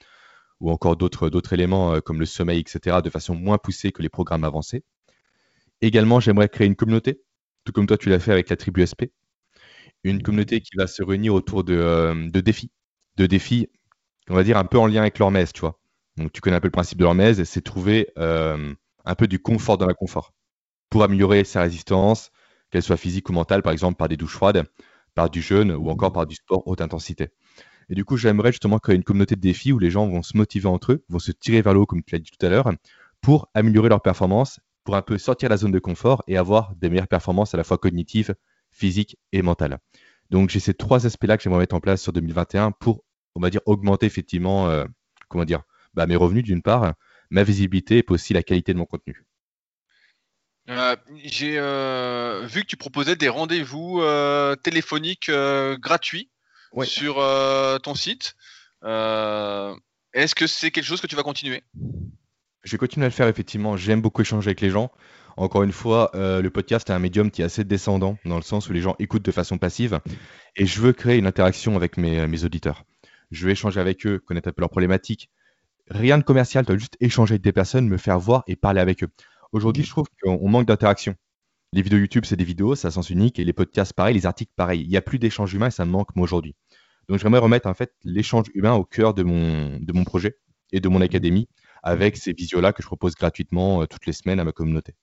ou 0.61 0.71
encore 0.71 0.97
d'autres, 0.97 1.31
d'autres 1.31 1.53
éléments 1.53 1.95
euh, 1.95 2.01
comme 2.01 2.21
le 2.21 2.27
sommeil, 2.27 2.61
etc., 2.61 2.99
de 3.03 3.11
façon 3.11 3.35
moins 3.35 3.59
poussée 3.59 3.93
que 3.93 4.03
les 4.03 4.09
programmes 4.09 4.45
avancés. 4.45 4.85
Également, 5.81 6.21
j'aimerais 6.21 6.49
créer 6.49 6.67
une 6.67 6.77
communauté, 6.77 7.23
tout 7.65 7.73
comme 7.73 7.87
toi 7.87 7.97
tu 7.97 8.11
l'as 8.11 8.19
fait 8.19 8.33
avec 8.33 8.51
la 8.51 8.57
tribu 8.57 8.85
SP. 8.85 9.09
Une 10.05 10.23
communauté 10.23 10.61
qui 10.61 10.77
va 10.77 10.87
se 10.87 11.03
réunir 11.03 11.35
autour 11.35 11.65
de, 11.65 11.75
euh, 11.75 12.29
de 12.31 12.41
défis, 12.41 12.71
de 13.17 13.27
défis, 13.27 13.69
on 14.29 14.35
va 14.35 14.45
dire 14.45 14.59
un 14.59 14.65
peu 14.65 14.79
en 14.79 14.87
lien 14.87 15.01
avec 15.01 15.19
l'hormèse, 15.19 15.53
tu 15.53 15.61
vois. 15.61 15.79
Donc 16.17 16.33
tu 16.33 16.41
connais 16.41 16.57
un 16.57 16.61
peu 16.61 16.69
le 16.69 16.73
principe 16.73 16.99
de 16.99 17.05
l'hormèse, 17.05 17.43
c'est 17.45 17.63
trouver 17.63 18.09
un 19.05 19.15
peu 19.15 19.27
du 19.27 19.39
confort 19.39 19.79
dans 19.79 19.93
confort 19.95 20.33
pour 20.91 21.05
améliorer 21.05 21.45
sa 21.45 21.63
résistance, 21.63 22.31
qu'elle 22.71 22.83
soit 22.83 22.97
physique 22.97 23.29
ou 23.31 23.33
mentale, 23.33 23.63
par 23.63 23.73
exemple 23.73 23.97
par 23.97 24.09
des 24.09 24.17
douches 24.17 24.35
froides, 24.35 24.65
par 25.15 25.31
du 25.31 25.43
jeûne 25.43 25.73
ou 25.73 25.91
encore 25.91 26.13
par 26.13 26.27
du 26.27 26.35
sport 26.35 26.67
haute 26.67 26.81
intensité. 26.81 27.29
Et 27.89 27.95
du 27.95 28.05
coup, 28.05 28.17
j'aimerais 28.17 28.53
justement 28.53 28.79
créer 28.79 28.97
une 28.97 29.03
communauté 29.03 29.35
de 29.35 29.41
défis 29.41 29.73
où 29.73 29.79
les 29.79 29.91
gens 29.91 30.07
vont 30.07 30.23
se 30.23 30.37
motiver 30.37 30.67
entre 30.67 30.93
eux, 30.93 31.05
vont 31.09 31.19
se 31.19 31.33
tirer 31.33 31.61
vers 31.61 31.75
le 31.75 31.81
haut, 31.81 31.87
comme 31.87 32.03
tu 32.03 32.15
l'as 32.15 32.21
dit 32.21 32.31
tout 32.31 32.45
à 32.47 32.49
l'heure, 32.49 32.71
pour 33.21 33.49
améliorer 33.55 33.89
leur 33.89 34.01
performance, 34.01 34.61
pour 34.85 34.95
un 34.95 35.03
peu 35.03 35.19
sortir 35.19 35.49
de 35.49 35.53
la 35.53 35.57
zone 35.57 35.73
de 35.73 35.79
confort 35.79 36.23
et 36.29 36.37
avoir 36.37 36.75
des 36.77 36.89
meilleures 36.89 37.09
performances 37.09 37.53
à 37.53 37.57
la 37.57 37.65
fois 37.65 37.79
cognitives, 37.79 38.35
physiques 38.71 39.17
et 39.33 39.43
mentales. 39.43 39.79
Donc, 40.31 40.51
j'ai 40.51 40.61
ces 40.61 40.75
trois 40.75 41.07
aspects-là 41.07 41.37
que 41.37 41.43
j'aimerais 41.43 41.61
mettre 41.61 41.75
en 41.75 41.81
place 41.81 42.01
sur 42.01 42.13
2021 42.13 42.71
pour, 42.71 43.05
on 43.35 43.41
va 43.41 43.51
dire, 43.51 43.61
augmenter 43.67 44.07
effectivement, 44.07 44.69
euh, 44.69 44.85
comment 45.29 45.45
dire, 45.45 45.63
bah, 45.95 46.07
mes 46.07 46.17
revenus 46.17 46.45
d'une 46.45 46.63
part, 46.63 46.95
ma 47.31 47.45
visibilité 47.45 47.99
et 47.99 48.05
aussi 48.09 48.33
la 48.35 48.43
qualité 48.43 48.73
de 48.73 48.79
mon 48.79 48.87
contenu. 48.87 49.25
Euh, 50.69 50.95
j'ai 51.25 51.59
euh, 51.59 52.47
vu 52.47 52.63
que 52.63 52.67
tu 52.67 52.77
proposais 52.77 53.17
des 53.17 53.29
rendez-vous 53.29 54.01
euh, 54.03 54.55
téléphoniques 54.57 55.31
gratuits 55.81 56.31
sur 56.85 57.17
ton 57.83 57.95
site. 57.95 58.37
Est-ce 58.83 60.35
que 60.35 60.47
c'est 60.47 60.71
quelque 60.71 60.85
chose 60.85 61.01
que 61.01 61.07
tu 61.07 61.17
vas 61.17 61.23
continuer? 61.23 61.63
Je 62.63 62.73
vais 62.73 62.79
continuer 62.79 63.07
à 63.07 63.09
le 63.09 63.15
faire 63.15 63.29
effectivement. 63.29 63.77
J'aime 63.77 64.03
beaucoup 64.03 64.23
échanger 64.23 64.49
avec 64.49 64.61
les 64.61 64.71
gens. 64.71 64.91
Encore 65.37 65.63
une 65.63 65.73
fois, 65.73 66.11
le 66.15 66.49
podcast 66.51 66.91
est 66.91 66.93
un 66.93 66.99
médium 66.99 67.31
qui 67.31 67.43
est 67.43 67.45
assez 67.45 67.65
descendant 67.65 68.19
dans 68.25 68.37
le 68.37 68.43
sens 68.43 68.69
où 68.69 68.73
les 68.73 68.81
gens 68.81 68.95
écoutent 68.99 69.25
de 69.25 69.33
façon 69.33 69.59
passive 69.59 70.01
et 70.57 70.67
je 70.67 70.81
veux 70.81 70.93
créer 70.93 71.19
une 71.19 71.27
interaction 71.27 71.77
avec 71.77 71.97
mes, 71.97 72.27
mes 72.27 72.45
auditeurs. 72.45 72.85
Je 73.31 73.47
veux 73.47 73.53
échanger 73.53 73.81
avec 73.81 74.07
eux, 74.07 74.19
connaître 74.19 74.49
un 74.49 74.53
peu 74.53 74.61
leurs 74.61 74.71
problématiques. 74.71 75.31
Rien 75.91 76.19
de 76.19 76.23
commercial, 76.23 76.65
tu 76.65 76.69
dois 76.69 76.79
juste 76.79 76.97
échanger 77.01 77.33
avec 77.33 77.43
des 77.43 77.53
personnes, 77.53 77.89
me 77.89 77.97
faire 77.97 78.21
voir 78.21 78.45
et 78.47 78.55
parler 78.55 78.81
avec 78.81 79.03
eux. 79.03 79.09
Aujourd'hui, 79.51 79.83
je 79.83 79.91
trouve 79.91 80.07
qu'on 80.23 80.49
manque 80.49 80.67
d'interaction. 80.67 81.17
Les 81.73 81.83
vidéos 81.83 81.99
YouTube, 81.99 82.25
c'est 82.25 82.37
des 82.37 82.45
vidéos, 82.45 82.77
ça 82.77 82.93
sens 82.93 83.11
unique, 83.11 83.41
et 83.41 83.45
les 83.45 83.53
podcasts, 83.53 83.93
pareil, 83.93 84.15
les 84.15 84.25
articles, 84.25 84.53
pareil. 84.55 84.83
Il 84.83 84.89
n'y 84.89 84.97
a 84.97 85.03
plus 85.03 85.19
d'échange 85.19 85.53
humain 85.53 85.67
et 85.67 85.73
ça 85.73 85.85
me 85.85 85.91
manque, 85.91 86.15
moi, 86.15 86.25
aujourd'hui. 86.25 86.55
Donc, 87.09 87.19
j'aimerais 87.19 87.41
remettre, 87.41 87.69
en 87.69 87.75
fait, 87.75 87.93
l'échange 88.05 88.47
humain 88.55 88.75
au 88.75 88.85
cœur 88.85 89.15
de 89.15 89.25
mon, 89.25 89.79
de 89.81 89.93
mon 89.93 90.05
projet 90.05 90.39
et 90.73 90.79
de 90.79 90.89
mon 90.89 91.01
académie 91.01 91.49
avec 91.83 92.17
ces 92.17 92.33
visios-là 92.33 92.73
que 92.73 92.83
je 92.83 92.87
propose 92.87 93.15
gratuitement 93.15 93.83
euh, 93.83 93.87
toutes 93.87 94.07
les 94.07 94.13
semaines 94.13 94.39
à 94.39 94.45
ma 94.45 94.53
communauté. 94.53 94.95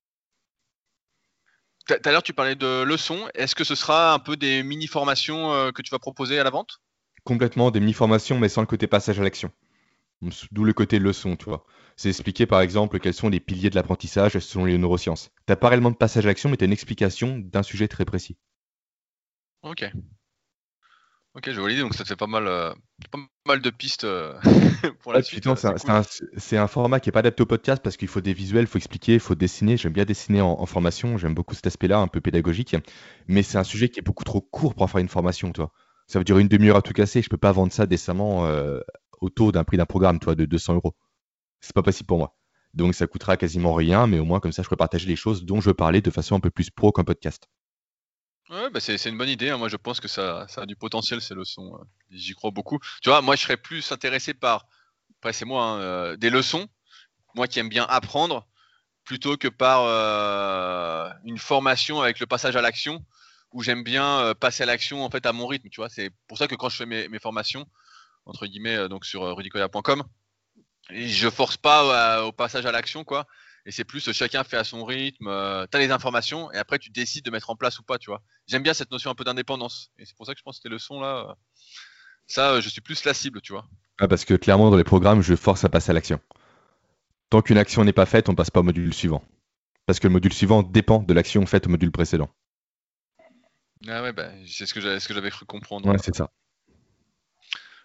Tout 1.86 1.96
à 2.04 2.12
l'heure, 2.12 2.24
tu 2.24 2.34
parlais 2.34 2.56
de 2.56 2.84
leçons. 2.84 3.28
Est-ce 3.34 3.56
que 3.56 3.64
ce 3.64 3.76
sera 3.76 4.14
un 4.14 4.20
peu 4.20 4.38
des 4.38 4.64
mini-formations 4.64 5.52
euh, 5.52 5.72
que 5.72 5.82
tu 5.82 5.90
vas 5.90 6.00
proposer 6.00 6.40
à 6.40 6.44
la 6.44 6.50
vente? 6.50 6.82
Complètement, 7.24 7.72
des 7.72 7.80
mini-formations, 7.80 8.40
mais 8.40 8.50
sans 8.50 8.62
le 8.62 8.68
côté 8.68 8.88
passage 8.88 9.20
à 9.20 9.24
l'action. 9.24 9.52
D'où 10.51 10.63
le 10.63 10.74
côté 10.74 10.99
leçon, 10.99 11.36
tu 11.36 11.45
vois. 11.45 11.65
C'est 11.95 12.09
expliquer 12.09 12.45
par 12.45 12.61
exemple 12.61 12.99
quels 12.99 13.13
sont 13.13 13.30
les 13.30 13.39
piliers 13.39 13.70
de 13.70 13.76
l'apprentissage 13.76 14.38
selon 14.39 14.65
les 14.65 14.78
neurosciences. 14.78 15.32
T'as 15.45 15.55
pas 15.55 15.70
réellement 15.70 15.91
de 15.91 15.95
passage 15.95 16.26
à 16.26 16.28
l'action, 16.28 16.49
mais 16.49 16.57
t'as 16.57 16.65
une 16.65 16.72
explication 16.72 17.38
d'un 17.38 17.63
sujet 17.63 17.88
très 17.88 18.05
précis. 18.05 18.38
Ok. 19.63 19.91
Ok, 21.38 21.51
je 21.51 21.59
vois 21.59 21.70
l'idée, 21.70 21.82
donc 21.82 21.93
ça 21.93 22.03
fait 22.03 22.15
pas 22.15 22.26
mal, 22.26 22.47
euh, 22.47 22.74
pas 23.11 23.20
mal 23.45 23.61
de 23.61 23.70
pistes 23.70 24.05
euh, 24.05 24.34
pour 25.03 25.13
la 25.13 25.22
suite. 25.22 25.47
C'est 26.38 26.57
un, 26.57 26.68
format 26.68 26.99
qui 26.99 27.09
est 27.09 27.11
pas 27.11 27.20
adapté 27.20 27.43
au 27.43 27.45
podcast 27.45 27.84
parce 27.84 27.95
qu'il 27.95 28.07
faut 28.07 28.22
des 28.22 28.34
visuels, 28.34 28.63
il 28.63 28.68
faut 28.68 28.80
expliquer, 28.80 29.13
il 29.13 29.20
faut 29.20 29.36
dessiner. 29.36 29.78
J'aime 29.78 29.93
bien 29.93 30.05
dessiner 30.05 30.41
en, 30.41 30.65
formation, 30.65 31.20
j'aime 31.20 31.36
beaucoup 31.36 31.53
cet 31.53 31.68
aspect-là, 31.68 31.99
un 31.99 32.07
peu 32.07 32.22
pédagogique. 32.22 32.76
Mais 33.28 33.43
c'est 33.43 33.59
un 33.59 33.63
sujet 33.63 33.89
qui 33.89 33.99
est 33.99 34.03
beaucoup 34.03 34.24
trop 34.24 34.41
court 34.41 34.74
pour 34.74 34.89
faire 34.89 34.99
une 34.99 35.09
formation, 35.09 35.51
toi. 35.51 35.72
Ça 36.07 36.18
veut 36.18 36.26
dire 36.26 36.39
une 36.39 36.47
demi-heure 36.47 36.78
à 36.78 36.82
tout 36.82 36.93
casser, 36.93 37.22
je 37.22 37.30
peux 37.30 37.38
pas 37.38 37.51
vendre 37.51 37.72
ça 37.72 37.86
décemment 37.86 38.47
euh, 38.47 38.80
au 39.22 39.30
taux 39.30 39.51
d'un 39.51 39.63
prix 39.63 39.78
d'un 39.78 39.86
programme, 39.86 40.20
toi, 40.20 40.36
de 40.36 40.45
200 40.45 40.76
euros. 40.76 40.95
C'est 41.59 41.74
pas 41.74 41.84
possible 41.84 42.07
pour 42.07 42.18
moi. 42.20 42.36
Donc 42.74 42.93
ça 42.93 43.07
coûtera 43.07 43.38
quasiment 43.38 43.74
rien, 43.74 44.07
mais 44.07 44.20
au 44.20 44.26
moins 44.26 44.39
comme 44.39 44.51
ça, 44.51 44.61
je 44.63 44.70
peux 44.70 44.76
partager 44.76 45.07
les 45.07 45.15
choses 45.15 45.45
dont 45.45 45.59
je 45.61 45.70
veux 45.70 45.74
parler 45.74 46.01
de 46.01 46.11
façon 46.11 46.36
un 46.36 46.39
peu 46.39 46.51
plus 46.51 46.70
pro 46.70 46.91
qu'un 46.91 47.03
podcast. 47.03 47.47
Ouais, 48.49 48.70
bah 48.70 48.80
c'est 48.80 49.03
une 49.05 49.18
bonne 49.18 49.30
idée. 49.30 49.49
Hein. 49.49 49.57
Moi, 49.57 49.68
je 49.68 49.76
pense 49.76 49.99
que 49.99 50.07
ça, 50.07 50.45
ça 50.47 50.61
a 50.61 50.65
du 50.65 50.76
potentiel, 50.76 51.22
ces 51.22 51.34
leçons. 51.34 51.76
Euh. 51.76 51.84
J'y 52.11 52.34
crois 52.34 52.51
beaucoup. 52.51 52.80
Tu 53.01 53.09
vois, 53.09 53.22
moi, 53.22 53.36
je 53.36 53.41
serais 53.41 53.57
plus 53.57 53.91
intéressé 53.91 54.34
par, 54.34 54.68
après, 55.20 55.34
c'est 55.34 55.45
moi, 55.45 55.63
hein, 55.63 55.80
euh, 55.80 56.18
des 56.18 56.30
leçons. 56.30 56.68
Moi 57.36 57.47
qui 57.47 57.59
aime 57.59 57.70
bien 57.70 57.86
apprendre, 57.89 58.47
plutôt 59.03 59.38
que 59.38 59.47
par 59.47 59.82
euh, 59.84 61.09
une 61.24 61.38
formation 61.38 62.01
avec 62.01 62.20
le 62.20 62.26
passage 62.26 62.55
à 62.55 62.61
l'action, 62.61 63.05
où 63.51 63.63
j'aime 63.63 63.84
bien 63.84 64.34
passer 64.39 64.63
à 64.63 64.65
l'action 64.65 65.03
en 65.03 65.09
fait 65.09 65.26
à 65.26 65.34
mon 65.34 65.47
rythme. 65.47 65.70
Tu 65.70 65.82
vois, 65.82 65.89
c'est 65.89 66.11
pour 66.28 66.38
ça 66.38 66.47
que 66.47 66.55
quand 66.55 66.70
je 66.70 66.78
fais 66.78 66.86
mes, 66.86 67.07
mes 67.09 67.20
formations, 67.20 67.65
entre 68.28 68.45
guillemets, 68.45 68.75
euh, 68.75 68.88
donc 68.88 69.05
sur 69.05 69.23
euh, 69.23 69.34
rudicoya.com. 69.34 70.03
Je 70.89 71.30
force 71.30 71.57
pas 71.57 72.23
au 72.25 72.32
passage 72.32 72.65
à 72.65 72.71
l'action, 72.71 73.03
quoi. 73.03 73.25
Et 73.65 73.71
c'est 73.71 73.84
plus 73.84 74.13
chacun 74.13 74.45
fait 74.45 74.55
à 74.55 74.63
son 74.63 74.86
rythme. 74.86 75.28
Euh, 75.28 75.65
tu 75.69 75.75
as 75.75 75.82
les 75.82 75.91
informations 75.91 76.49
et 76.53 76.57
après 76.57 76.80
tu 76.80 76.89
décides 76.89 77.25
de 77.25 77.32
mettre 77.32 77.49
en 77.49 77.57
place 77.57 77.80
ou 77.80 77.84
pas, 77.84 77.97
tu 77.97 78.09
vois. 78.09 78.21
J'aime 78.47 78.63
bien 78.63 78.73
cette 78.73 78.91
notion 78.91 79.11
un 79.11 79.15
peu 79.15 79.25
d'indépendance. 79.25 79.91
Et 79.97 80.05
c'est 80.05 80.15
pour 80.15 80.25
ça 80.25 80.34
que 80.34 80.39
je 80.39 80.43
pense 80.43 80.59
que 80.59 80.63
tes 80.63 80.69
leçons 80.69 81.01
là, 81.01 81.36
ça, 82.28 82.61
je 82.61 82.69
suis 82.69 82.80
plus 82.80 83.03
la 83.03 83.13
cible, 83.13 83.41
tu 83.41 83.51
vois. 83.51 83.67
Ah, 83.99 84.07
parce 84.07 84.23
que 84.23 84.36
clairement, 84.36 84.69
dans 84.69 84.78
les 84.78 84.86
programmes, 84.86 85.21
je 85.21 85.36
force 85.36 85.65
à 85.65 85.69
passer 85.69 85.89
à 85.89 85.93
l'action. 85.93 86.21
Tant 87.30 87.41
qu'une 87.41 87.57
action 87.57 87.84
n'est 87.84 87.91
pas 87.91 88.05
faite, 88.05 88.30
on 88.30 88.36
passe 88.36 88.51
pas 88.51 88.61
au 88.61 88.63
module 88.63 88.93
suivant. 88.93 89.21
Parce 89.86 89.99
que 89.99 90.07
le 90.07 90.13
module 90.13 90.32
suivant 90.32 90.63
dépend 90.63 90.99
de 90.99 91.13
l'action 91.13 91.45
faite 91.45 91.67
au 91.67 91.69
module 91.69 91.91
précédent. 91.91 92.30
Ah 93.89 94.01
ouais, 94.03 94.13
bah, 94.13 94.30
c'est 94.45 94.65
ce 94.65 94.73
que 94.73 94.80
j'avais 95.13 95.30
cru 95.30 95.45
comprendre. 95.45 95.89
Ouais, 95.89 95.97
c'est 95.97 96.15
ça. 96.15 96.32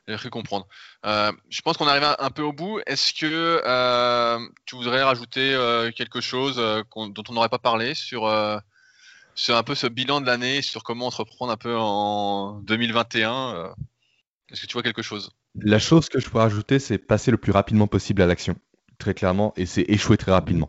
J'ai 0.09 0.17
cru 0.17 0.31
comprendre. 0.31 0.67
Euh, 1.07 1.31
je 1.49 1.61
pense 1.63 1.77
qu'on 1.77 1.87
arrive 1.87 2.05
un, 2.19 2.31
peu 2.31 2.43
au 2.43 2.53
bout. 2.53 2.81
Est-ce 2.87 3.15
que 3.15 3.63
euh, 3.65 4.39
tu 4.67 4.75
voudrais 4.75 5.03
rajouter 5.03 5.55
euh, 5.55 5.93
quelque 5.93 6.21
chose 6.21 6.57
dont 6.57 7.23
on 7.29 7.33
n'aurait 7.33 7.49
pas 7.49 7.59
parlé 7.59 7.95
sur, 7.95 8.29
sur 9.35 9.57
un 9.57 9.63
peu 9.63 9.75
ce 9.75 9.87
bilan 9.87 10.21
de 10.21 10.27
l'année, 10.27 10.61
sur 10.61 10.83
comment 10.83 11.07
entreprendre 11.07 11.53
un 11.53 11.57
peu 11.57 11.77
en 11.77 12.55
2021 12.63 13.75
Est-ce 14.51 14.63
que 14.63 14.67
tu 14.67 14.73
vois 14.73 14.83
quelque 14.83 15.03
chose? 15.03 15.31
La 15.55 15.79
chose 15.79 16.09
que 16.09 16.19
je 16.19 16.29
pourrais 16.29 16.45
rajouter, 16.45 16.79
c'est 16.79 16.99
passer 16.99 17.31
le 17.31 17.37
plus 17.37 17.53
rapidement 17.53 17.87
possible 17.87 18.23
à 18.23 18.27
l'action, 18.27 18.57
très 18.99 19.15
clairement, 19.15 19.53
et 19.57 19.67
c'est 19.67 19.85
échouer 19.89 20.17
très 20.17 20.33
rapidement. 20.33 20.69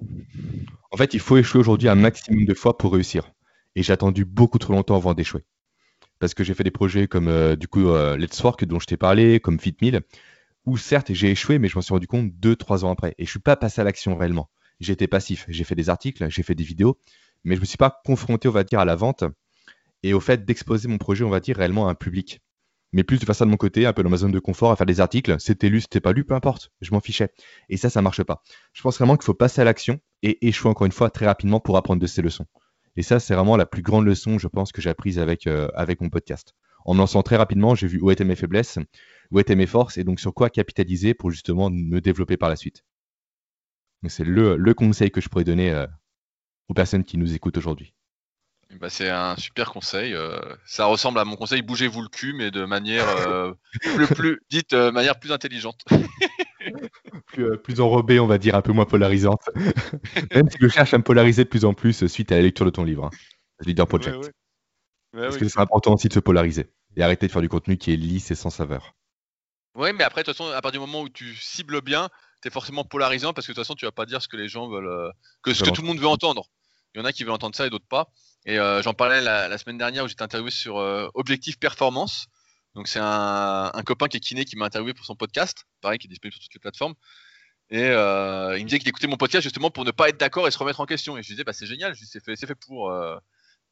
En 0.92 0.98
fait, 0.98 1.16
il 1.16 1.20
faut 1.20 1.38
échouer 1.38 1.60
aujourd'hui 1.60 1.90
un 1.90 1.96
maximum 1.96 2.46
de 2.46 2.54
fois 2.54 2.78
pour 2.78 2.94
réussir. 2.94 3.32
Et 3.76 3.82
j'ai 3.82 3.94
attendu 3.94 4.26
beaucoup 4.26 4.60
trop 4.60 4.74
longtemps 4.74 4.96
avant 4.96 5.16
d'échouer 5.16 5.44
parce 6.20 6.34
que 6.34 6.43
j'ai 6.43 6.53
fait 6.53 6.64
des 6.64 6.72
projets 6.72 7.07
comme 7.07 7.28
euh, 7.28 7.55
du 7.55 7.68
coup 7.68 7.89
euh, 7.89 8.18
Let's 8.18 8.41
Work 8.43 8.66
dont 8.66 8.80
je 8.80 8.86
t'ai 8.86 8.97
parlé, 8.97 9.39
comme 9.39 9.59
FitMill, 9.59 10.01
où 10.66 10.78
certes 10.78 11.14
j'ai 11.14 11.32
échoué, 11.32 11.59
mais 11.59 11.68
je 11.68 11.76
m'en 11.76 11.82
suis 11.82 11.93
rendu 11.93 12.07
compte 12.07 12.32
deux, 12.36 12.55
trois 12.55 12.86
ans 12.86 12.91
après. 12.91 13.16
Et 13.18 13.26
je 13.26 13.30
suis 13.30 13.39
pas 13.39 13.55
passé 13.55 13.82
à 13.82 13.84
l'action 13.84 14.16
réellement. 14.16 14.49
Été 14.86 15.07
passif. 15.07 15.45
J'ai 15.47 15.64
fait 15.64 15.76
des 15.76 15.89
articles, 15.89 16.30
j'ai 16.30 16.43
fait 16.43 16.55
des 16.55 16.64
vidéos, 16.66 16.99
mais 17.45 17.55
je 17.55 17.61
me 17.61 17.66
suis 17.66 17.78
pas 17.78 18.01
confronté, 18.03 18.49
on 18.49 18.51
va 18.51 18.66
dire, 18.66 18.80
à 18.80 18.86
la 18.86 18.95
vente 18.95 19.24
et 20.03 20.14
au 20.14 20.20
fait 20.20 20.45
d'exposer 20.45 20.88
mon 20.89 20.97
projet, 20.97 21.24
on 21.24 21.30
va 21.30 21.39
dire, 21.39 21.57
réellement 21.57 21.88
à 21.88 21.91
un 21.91 21.95
public. 21.95 22.41
Mais 22.91 23.03
plus 23.03 23.18
de 23.18 23.26
faire 23.26 23.34
ça 23.34 23.45
de 23.45 23.49
mon 23.49 23.57
côté, 23.57 23.86
un 23.88 23.93
peu 23.93 24.03
dans 24.03 24.09
ma 24.09 24.18
zone 24.18 24.32
de 24.32 24.39
confort, 24.39 24.72
à 24.72 24.76
faire 24.76 24.86
des 24.86 24.99
articles, 24.99 25.36
c'était 25.39 25.70
lu, 25.70 25.82
c'était 25.82 26.01
pas 26.01 26.11
lu, 26.11 26.26
peu 26.26 26.36
importe, 26.36 26.72
je 26.82 26.91
m'en 26.91 26.99
fichais. 26.99 27.30
Et 27.70 27.78
ça, 27.78 27.89
ça 27.89 28.01
marche 28.01 28.22
pas. 28.24 28.43
Je 28.74 28.82
pense 28.84 28.97
vraiment 28.97 29.16
qu'il 29.16 29.26
faut 29.26 29.34
passer 29.34 29.61
à 29.61 29.64
l'action 29.64 29.99
et 30.22 30.45
échouer 30.47 30.70
encore 30.70 30.86
une 30.86 30.91
fois 30.91 31.09
très 31.09 31.26
rapidement 31.26 31.59
pour 31.59 31.78
apprendre 31.78 32.01
de 32.01 32.07
ces 32.07 32.22
leçons. 32.22 32.45
Et 32.96 33.02
ça, 33.02 33.20
c'est 33.20 33.34
vraiment 33.34 33.58
la 33.58 33.66
plus 33.66 33.82
grande 33.82 34.06
leçon, 34.06 34.38
je 34.38 34.48
pense, 34.48 34.72
que 34.72 34.82
j'ai 34.82 34.89
apprise 34.89 35.20
avec, 35.20 35.48
euh, 35.48 35.68
avec 35.74 36.02
mon 36.02 36.10
podcast. 36.10 36.54
En 36.86 36.94
me 36.94 37.00
lançant 37.00 37.24
très 37.24 37.38
rapidement, 37.38 37.76
j'ai 37.76 37.88
vu 37.88 38.00
où 38.02 38.12
étaient 38.12 38.26
mes 38.26 38.36
faiblesses, 38.36 38.78
où 39.32 39.39
étaient 39.39 39.56
mes 39.56 39.66
forces, 39.66 39.98
et 39.98 40.04
donc 40.04 40.20
sur 40.20 40.34
quoi 40.34 40.50
capitaliser 40.50 41.14
pour 41.14 41.32
justement 41.32 41.70
me 41.70 42.02
développer 42.02 42.38
par 42.38 42.50
la 42.50 42.56
suite. 42.56 42.84
C'est 44.08 44.26
le, 44.26 44.58
le, 44.58 44.74
conseil 44.74 45.12
que 45.12 45.22
je 45.22 45.30
pourrais 45.30 45.46
donner 45.46 45.72
euh, 45.72 45.88
aux 46.68 46.74
personnes 46.74 47.06
qui 47.06 47.18
nous 47.18 47.34
écoutent 47.34 47.58
aujourd'hui. 47.58 47.94
Bah, 48.80 48.89
c'est 48.89 49.10
un 49.10 49.38
super 49.38 49.72
conseil. 49.72 50.14
Euh, 50.14 50.39
ça 50.66 50.86
ressemble 50.86 51.20
à 51.20 51.26
mon 51.26 51.38
conseil 51.38 51.62
bougez-vous 51.62 52.02
le 52.02 52.10
cul, 52.10 52.34
mais 52.34 52.52
de 52.52 52.66
manière 52.66 53.06
plus, 54.16 54.39
manière 54.91 55.20
plus 55.20 55.32
intelligente. 55.32 55.86
plus, 57.28 57.57
plus 57.57 57.82
enrobée, 57.82 58.20
on 58.20 58.28
va 58.28 58.38
dire, 58.38 58.55
un 58.55 58.61
peu 58.61 58.72
moins 58.72 58.86
polarisante. 58.86 59.41
Même 60.34 60.49
si 60.49 60.57
je 60.59 60.68
cherche 60.68 60.93
à 60.93 60.97
me 60.97 61.03
polariser 61.03 61.43
de 61.43 61.49
plus 61.49 61.66
en 61.66 61.74
plus 61.74 62.07
suite 62.07 62.32
à 62.32 62.36
la 62.36 62.41
lecture 62.41 62.66
de 62.66 62.72
ton 62.72 62.84
livre, 62.84 63.05
hein, 63.05 63.09
Leader 63.66 63.88
Project. 63.88 64.32
Parce 65.14 65.38
que 65.38 65.47
c'est 65.47 65.59
important 65.59 65.93
aussi 65.93 66.07
de 66.07 66.14
se 66.14 66.20
polariser 66.20 66.72
et 66.95 67.03
arrêter 67.03 67.28
de 67.28 67.32
faire 67.32 67.41
du 67.41 67.49
contenu 67.49 67.78
qui 67.78 67.93
est 67.93 67.95
lisse 67.95 68.32
et 68.32 68.36
sans 68.36 68.49
saveur. 68.49 68.95
Oui, 69.76 69.91
mais 69.93 70.03
après, 70.03 70.22
de 70.22 70.26
toute 70.26 70.38
façon, 70.38 70.51
à 70.51 70.61
partir 70.61 70.82
du 70.82 70.88
moment 70.88 71.01
où 71.01 71.09
tu 71.09 71.36
cibles 71.36 71.82
bien, 71.82 72.09
tu 72.41 72.47
es 72.47 72.51
forcément 72.51 72.84
polarisant 72.84 73.34
parce 73.34 73.47
que 73.47 73.51
de 73.51 73.55
toute 73.55 73.64
façon, 73.64 73.76
tu 73.76 73.86
vas 73.86 73.91
pas 73.91 74.05
dire 74.05 74.22
ce 74.22 74.28
que 74.28 74.38
les 74.38 74.47
gens 74.47 74.68
veulent, 74.70 74.88
euh, 74.88 75.09
que 75.41 75.53
ce 75.53 75.64
que 75.64 75.70
tout 75.70 75.82
le 75.82 75.88
monde 75.88 75.99
veut 75.99 76.07
entendre. 76.07 76.45
Il 76.93 76.99
y 76.99 77.01
en 77.01 77.05
a 77.05 77.11
qui 77.11 77.24
veulent 77.24 77.34
entendre 77.34 77.55
ça 77.55 77.66
et 77.66 77.70
d'autres 77.70 77.88
pas. 77.88 78.09
Et 78.45 78.59
euh, 78.59 78.82
j'en 78.84 78.93
parlais 78.93 79.22
la, 79.22 79.57
semaine 79.57 79.78
dernière 79.78 80.03
où 80.03 80.07
j'étais 80.07 80.22
interviewé 80.22 80.51
sur 80.51 80.78
euh, 80.78 81.07
Objectif 81.16 81.57
Performance. 81.57 82.28
Donc 82.76 82.88
c'est 82.88 82.99
un, 83.01 83.71
copain 83.86 84.07
qui 84.07 84.17
est 84.17 84.19
kiné 84.19 84.45
qui 84.45 84.55
m'a 84.55 84.65
interviewé 84.65 84.93
pour 84.93 85.05
son 85.05 85.15
podcast, 85.15 85.65
pareil, 85.82 85.99
qui 85.99 86.07
est 86.07 86.09
disponible 86.09 86.34
sur 86.34 86.43
toutes 86.43 86.53
les 86.53 86.59
plateformes. 86.59 86.95
Et 87.69 87.88
il 87.88 87.93
me 87.93 88.63
disait 88.63 88.80
qu'il 88.80 88.89
écoutait 88.89 89.07
mon 89.07 89.17
podcast 89.17 89.43
justement 89.43 89.69
pour 89.71 89.86
ne 89.86 89.91
pas 89.91 90.09
être 90.09 90.19
d'accord 90.19 90.47
et 90.47 90.51
se 90.51 90.57
remettre 90.57 90.80
en 90.80 90.86
question. 90.86 91.17
Et 91.17 91.24
je 91.24 91.28
lui 91.28 91.36
disais, 91.36 91.43
bah, 91.43 91.53
c'est 91.53 91.67
génial, 91.67 91.95
c'est 91.95 92.24
fait, 92.24 92.36
fait, 92.36 92.55
pour. 92.55 92.91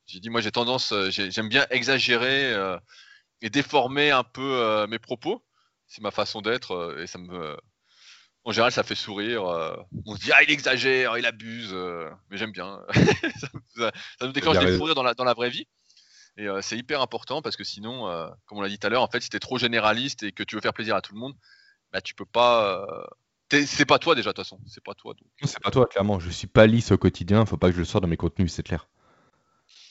J'ai 0.06 0.20
dit, 0.20 0.30
moi 0.30 0.42
j'ai 0.42 0.52
tendance, 0.52 0.94
j'aime 1.10 1.50
bien 1.50 1.66
exagérer 1.72 2.56
et 3.42 3.50
déformer 3.50 4.12
un 4.12 4.24
peu 4.24 4.86
mes 4.88 5.00
propos 5.00 5.44
c'est 5.92 6.02
ma 6.02 6.12
façon 6.12 6.42
d'être 6.42 6.72
euh, 6.72 7.04
et 7.04 7.08
ça 7.08 7.20
me. 7.20 7.58
En 8.44 8.52
général, 8.52 8.72
ça 8.72 8.82
fait 8.82 8.96
sourire. 8.96 9.46
Euh, 9.46 9.76
on 10.08 10.16
se 10.16 10.22
dit 10.22 10.32
ah 10.34 10.42
il 10.42 10.50
exagère, 10.50 11.16
il 11.18 11.26
abuse, 11.28 11.70
euh, 11.74 12.10
mais 12.30 12.38
j'aime 12.38 12.52
bien. 12.52 12.80
ça, 13.76 13.92
nous 14.22 14.32
déclenche 14.32 14.58
des 14.58 14.78
dans 14.96 15.04
la 15.04 15.14
dans 15.14 15.26
la 15.26 15.34
vraie 15.34 15.50
vie. 15.50 15.68
Et 16.38 16.48
c'est 16.62 16.78
hyper 16.78 17.02
important 17.02 17.42
parce 17.42 17.56
que 17.56 17.64
sinon, 17.64 18.06
comme 18.46 18.58
on 18.58 18.62
l'a 18.62 18.70
dit 18.70 18.80
tout 18.80 18.88
à 18.88 18.90
l'heure, 18.90 19.04
en 19.04 19.08
fait, 19.08 19.22
si 19.22 19.30
t'es 19.30 19.40
trop 19.40 19.58
généraliste 19.58 20.24
et 20.24 20.32
que 20.32 20.44
tu 20.44 20.56
veux 20.56 20.62
faire 20.62 20.74
plaisir 20.74 20.96
à 20.96 21.02
tout 21.02 21.14
le 21.14 21.20
monde, 21.20 21.36
bah 21.92 22.02
tu 22.02 22.16
peux 22.16 22.26
pas. 22.26 22.88
c'est 23.52 23.86
pas 23.86 24.00
toi 24.00 24.16
déjà 24.16 24.30
de 24.30 24.36
toute 24.36 24.46
façon, 24.46 24.60
c'est 24.66 24.84
pas 24.84 24.94
toi. 24.94 25.14
C'est 25.44 25.60
pas 25.60 25.72
toi 25.72 25.86
clairement. 25.88 26.20
Je 26.20 26.30
suis 26.30 26.48
pas 26.48 26.68
lisse 26.68 26.92
au 26.92 26.98
quotidien. 26.98 27.46
Faut 27.46 27.58
pas 27.58 27.68
que 27.68 27.74
je 27.74 27.80
le 27.80 27.86
sorte 27.86 28.04
dans 28.04 28.08
mes 28.08 28.18
contenus, 28.18 28.54
c'est 28.54 28.64
clair. 28.64 28.88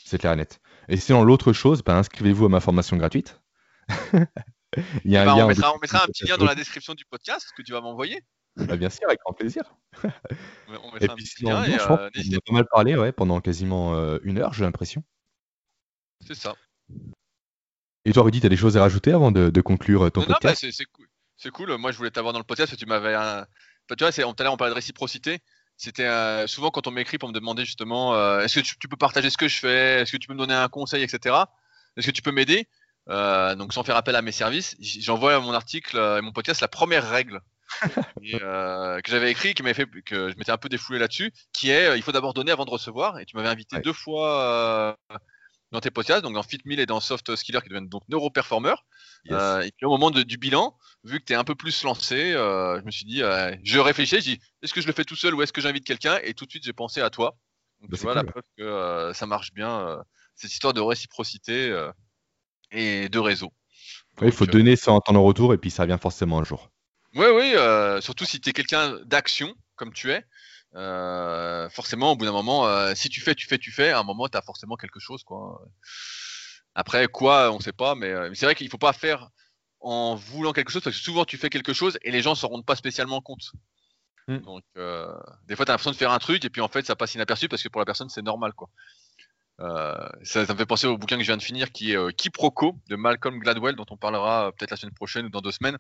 C'est 0.05 0.19
clair 0.19 0.33
et 0.33 0.37
net. 0.37 0.61
Et 0.89 0.97
sinon 0.97 1.23
l'autre 1.23 1.53
chose, 1.53 1.83
bah, 1.85 1.97
inscrivez-vous 1.97 2.47
à 2.47 2.49
ma 2.49 2.61
formation 2.61 2.97
gratuite. 2.97 3.41
Il 5.05 5.11
y 5.11 5.17
a 5.17 5.23
un 5.23 5.25
lien 5.25 5.45
on, 5.45 5.49
mettra, 5.49 5.75
on, 5.75 5.79
mettra, 5.79 6.05
un 6.05 6.07
petit 6.07 6.27
lien 6.27 6.37
dans 6.37 6.45
la 6.45 6.55
description 6.55 6.95
du 6.95 7.05
podcast 7.05 7.49
que 7.57 7.63
tu 7.63 7.73
vas 7.73 7.81
m'envoyer. 7.81 8.23
Bah, 8.57 8.77
bien 8.77 8.91
sûr, 8.91 9.07
avec 9.07 9.21
grand 9.21 9.33
plaisir. 9.33 9.63
on 10.03 10.93
mettra 10.93 10.99
et 11.01 11.11
un 11.11 11.15
puis, 11.15 11.25
et, 11.25 11.79
je 11.79 11.93
euh, 11.93 12.11
on 12.31 12.37
a 12.37 12.41
pas 12.41 12.53
mal 12.53 12.67
parlé 12.71 12.97
ouais, 12.97 13.13
pendant 13.13 13.41
quasiment 13.41 13.95
euh, 13.95 14.19
une 14.23 14.39
heure, 14.39 14.53
j'ai 14.53 14.65
l'impression. 14.65 15.03
C'est 16.27 16.35
ça. 16.35 16.55
Et 18.05 18.13
toi, 18.13 18.23
Rudy, 18.23 18.41
tu 18.41 18.47
as 18.47 18.51
des 18.51 18.57
choses 18.57 18.77
à 18.77 18.81
rajouter 18.81 19.13
avant 19.13 19.31
de, 19.31 19.51
de 19.51 19.61
conclure 19.61 20.11
ton 20.11 20.21
non, 20.21 20.27
podcast 20.27 20.63
non, 20.63 20.69
bah, 20.69 20.75
c'est 20.77 20.85
cool. 20.87 21.07
C'est 21.37 21.51
cool. 21.51 21.77
Moi, 21.77 21.93
je 21.93 21.97
voulais 21.99 22.11
t'avoir 22.11 22.33
dans 22.33 22.39
le 22.39 22.45
podcast. 22.45 22.77
Tu 22.77 22.87
m'avais. 22.87 23.15
Un... 23.15 23.47
Bah, 23.89 23.97
tu 23.97 24.05
vois, 24.05 24.13
tout 24.13 24.21
à 24.21 24.43
l'heure, 24.43 24.53
on 24.53 24.57
parlait 24.57 24.73
de 24.73 24.77
réciprocité. 24.77 25.41
C'était 25.77 26.05
euh, 26.05 26.47
souvent 26.47 26.71
quand 26.71 26.87
on 26.87 26.91
m'écrit 26.91 27.17
pour 27.17 27.31
me 27.31 27.35
demander 27.35 27.65
justement 27.65 28.15
euh, 28.15 28.41
est-ce 28.41 28.61
que 28.61 28.65
tu, 28.65 28.79
tu, 28.79 28.87
peux 28.87 28.99
partager 28.99 29.31
ce 29.31 29.39
que 29.39 29.49
je 29.49 29.59
fais? 29.59 30.03
Est-ce 30.03 30.13
que 30.13 30.19
tu 30.19 30.29
peux 30.29 30.35
me 30.35 30.39
donner 30.39 30.53
un 30.53 30.69
conseil, 30.69 31.03
etc. 31.03 31.37
Est-ce 31.97 32.07
que 32.07 32.13
tu 32.13 32.21
peux 32.21 32.33
m'aider? 32.33 32.69
Euh, 33.09 33.55
donc 33.55 33.73
sans 33.73 33.83
faire 33.83 33.97
appel 33.97 34.15
à 34.15 34.21
mes 34.21 34.31
services, 34.31 34.77
j'envoie 34.79 35.41
mon 35.41 35.55
article 35.55 35.97
et 35.97 36.21
mon 36.21 36.33
podcast 36.33 36.61
la 36.61 36.69
première 36.69 37.09
règle 37.09 37.41
que 37.81 39.01
j'avais 39.07 39.31
écrit, 39.31 39.55
qui 39.55 39.63
m'avait 39.63 39.73
fait 39.73 39.87
que 40.05 40.29
je 40.29 40.37
m'étais 40.37 40.53
un 40.53 40.59
peu 40.59 40.69
défoulé 40.69 40.99
là-dessus, 40.99 41.33
qui 41.55 41.71
est 41.71 41.97
il 41.97 42.03
faut 42.03 42.13
d'abord 42.13 42.35
donner 42.35 42.53
avant 42.53 42.67
de 42.67 42.71
recevoir. 42.71 43.19
Et 43.19 43.25
tu 43.25 43.35
m'avais 43.37 43.49
invité 43.49 43.81
deux 43.81 43.95
fois 43.95 44.99
dans 45.73 45.81
tes 45.81 45.91
podcasts, 45.91 46.23
donc 46.23 46.35
dans 46.35 46.43
FitMill 46.43 46.81
et 46.81 46.87
dans 46.87 47.01
Soft 47.01 47.35
Skiller, 47.37 47.61
qui 47.63 47.69
deviennent 47.69 47.89
donc 47.89 48.03
neuroperformer. 48.09 48.75
et 49.27 49.71
puis 49.77 49.87
au 49.87 49.91
moment 49.91 50.11
du 50.11 50.37
bilan, 50.37 50.77
vu 51.05 51.21
que 51.21 51.25
tu 51.25 51.33
es 51.33 51.37
un 51.37 51.45
peu 51.45 51.55
plus 51.55 51.83
lancé, 51.85 52.33
je 52.33 52.85
me 52.85 52.91
suis 52.91 53.05
dit, 53.05 53.21
je 53.21 53.79
réfléchis, 53.79 54.17
je 54.17 54.23
dis, 54.23 54.41
est-ce 54.63 54.75
que 54.75 54.81
je 54.81 54.87
le 54.87 54.93
fais 54.93 55.05
tout 55.05 55.17
seul 55.17 55.35
ou 55.35 55.43
est-ce 55.43 55.53
que 55.53 55.61
j'invite 55.61 55.85
quelqu'un? 55.85 56.19
Et 56.25 56.35
tout 56.35 56.45
de 56.45 56.51
suite, 56.51 56.65
j'ai 56.65 56.73
pensé 56.73 57.01
à 57.01 57.11
toi. 57.11 57.37
Donc 57.81 57.91
bah, 57.91 57.97
tu 57.97 58.03
vois 58.03 58.15
la 58.15 58.25
preuve 58.25 58.43
que 58.59 59.13
ça 59.15 59.27
marche 59.27 59.53
bien, 59.53 59.99
cette 60.35 60.53
histoire 60.53 60.75
de 60.75 60.81
réciprocité 60.81 61.73
et 62.73 63.09
de 63.09 63.19
réseau. 63.19 63.53
il 64.23 64.33
faut 64.33 64.47
donner 64.47 64.77
sans 64.77 64.99
attendre 64.99 65.21
retour 65.21 65.55
et 65.55 65.59
puis 65.59 65.71
ça 65.71 65.87
vient 65.87 65.99
forcément 65.99 66.39
un 66.39 66.45
jour. 66.45 66.71
Oui, 67.15 67.27
oui, 67.35 67.53
euh, 67.57 68.01
surtout 68.01 68.25
si 68.25 68.41
tu 68.41 68.51
es 68.51 68.53
quelqu'un 68.53 68.99
d'action 69.05 69.55
comme 69.75 69.93
tu 69.93 70.13
es. 70.13 70.25
Euh, 70.77 71.69
forcément, 71.71 72.13
au 72.13 72.17
bout 72.17 72.25
d'un 72.25 72.33
moment, 72.33 72.67
euh, 72.67 72.95
si 72.95 73.09
tu 73.09 73.21
fais, 73.21 73.35
tu 73.35 73.47
fais, 73.47 73.59
tu 73.59 73.73
fais, 73.73 73.91
à 73.91 74.01
un 74.01 74.03
moment, 74.03 74.29
tu 74.29 74.39
as 74.39 74.43
forcément 74.43 74.77
quelque 74.77 75.01
chose. 75.01 75.25
Quoi. 75.25 75.61
Après, 76.75 77.09
quoi, 77.09 77.51
on 77.53 77.59
ne 77.59 77.63
sait 77.63 77.73
pas, 77.73 77.95
mais, 77.95 78.13
c'est 78.35 78.47
vrai 78.47 78.55
qu'il 78.55 78.67
ne 78.67 78.71
faut 78.71 78.79
pas 78.79 78.93
faire 78.93 79.29
en 79.81 80.15
voulant 80.15 80.53
quelque 80.53 80.71
chose, 80.71 80.83
parce 80.83 80.97
que 80.97 81.03
souvent 81.03 81.25
tu 81.25 81.39
fais 81.39 81.49
quelque 81.49 81.73
chose 81.73 81.99
et 82.03 82.11
les 82.11 82.21
gens 82.23 82.31
ne 82.31 82.37
s'en 82.37 82.49
rendent 82.49 82.67
pas 82.67 82.77
spécialement 82.77 83.21
compte. 83.21 83.53
Hmm. 84.29 84.39
Donc, 84.39 84.63
des 84.75 85.57
fois, 85.57 85.65
tu 85.65 85.71
as 85.71 85.75
l'impression 85.75 85.91
de 85.91 85.97
faire 85.97 86.13
un 86.13 86.19
truc 86.19 86.45
et 86.45 86.51
puis 86.51 86.61
en 86.61 86.69
fait, 86.69 86.87
ça 86.87 86.97
passe 86.97 87.15
inaperçu 87.15 87.49
parce 87.49 87.63
que 87.63 87.69
pour 87.69 87.81
la 87.81 87.87
personne, 87.87 88.09
c'est 88.09 88.23
normal. 88.23 88.53
quoi. 88.53 88.69
Euh, 89.61 90.09
ça, 90.23 90.41
me 90.41 90.57
fait 90.57 90.67
penser 90.67 90.87
au 90.87 90.97
bouquin 90.97 91.17
que 91.17 91.23
je 91.23 91.29
viens 91.29 91.37
de 91.37 91.43
finir 91.43 91.71
qui 91.71 91.93
est 91.93 91.97
euh, 91.97 92.11
Quiproquo 92.11 92.77
de 92.89 92.97
Malcolm 92.97 93.39
Gladwell 93.39 93.77
dont 93.77 93.85
on 93.91 93.97
parlera 93.97 94.47
euh, 94.47 94.51
peut-être 94.53 94.71
la 94.71 94.77
semaine 94.79 94.95
prochaine 94.95 95.27
ou 95.27 95.29
dans 95.29 95.43
deux 95.43 95.51
semaines 95.51 95.77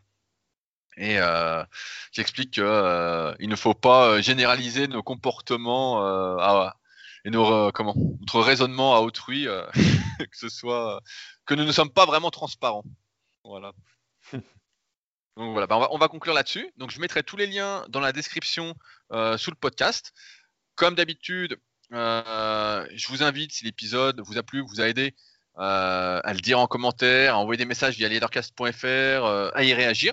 et 0.96 1.18
euh, 1.18 1.64
j'explique 2.12 2.52
qu'il 2.52 2.62
ne 2.62 3.56
faut 3.56 3.74
pas 3.74 4.20
généraliser 4.20 4.88
nos 4.88 5.02
comportements 5.02 6.00
et 7.24 7.30
nos 7.30 7.72
comment 7.72 7.94
notre 8.20 8.40
raisonnement 8.40 8.94
à 8.96 9.00
autrui, 9.00 9.46
que 10.18 10.36
ce 10.36 10.48
soit 10.48 11.00
que 11.46 11.54
nous 11.54 11.64
ne 11.64 11.72
sommes 11.72 11.92
pas 11.92 12.06
vraiment 12.06 12.30
transparents. 12.30 12.84
Voilà. 13.44 13.72
Donc 15.36 15.52
voilà, 15.52 15.66
bah, 15.66 15.76
on, 15.76 15.80
va, 15.80 15.88
on, 15.92 15.98
va, 15.98 16.08
conclure 16.08 16.34
là-dessus. 16.34 16.70
Donc 16.76 16.90
je 16.90 17.00
mettrai 17.00 17.22
tous 17.22 17.36
les 17.36 17.46
liens 17.46 17.84
dans 17.88 18.00
la 18.00 18.12
description 18.12 18.74
sous 19.10 19.50
le 19.50 19.56
podcast. 19.58 20.12
Comme 20.74 20.94
d'habitude, 20.94 21.58
euh, 21.92 22.86
je 22.94 23.08
vous 23.08 23.22
invite, 23.22 23.52
si 23.52 23.64
l'épisode 23.64 24.20
vous 24.20 24.38
a 24.38 24.42
plu, 24.42 24.60
vous 24.60 24.80
a 24.80 24.88
aidé, 24.88 25.14
euh, 25.58 26.20
à 26.22 26.32
le 26.32 26.40
dire 26.40 26.58
en 26.58 26.66
commentaire, 26.66 27.34
à 27.34 27.38
envoyer 27.38 27.58
des 27.58 27.64
messages 27.64 27.96
via 27.96 28.08
leadercast.fr, 28.08 28.84
euh, 28.86 29.50
à 29.54 29.64
y 29.64 29.74
réagir. 29.74 30.12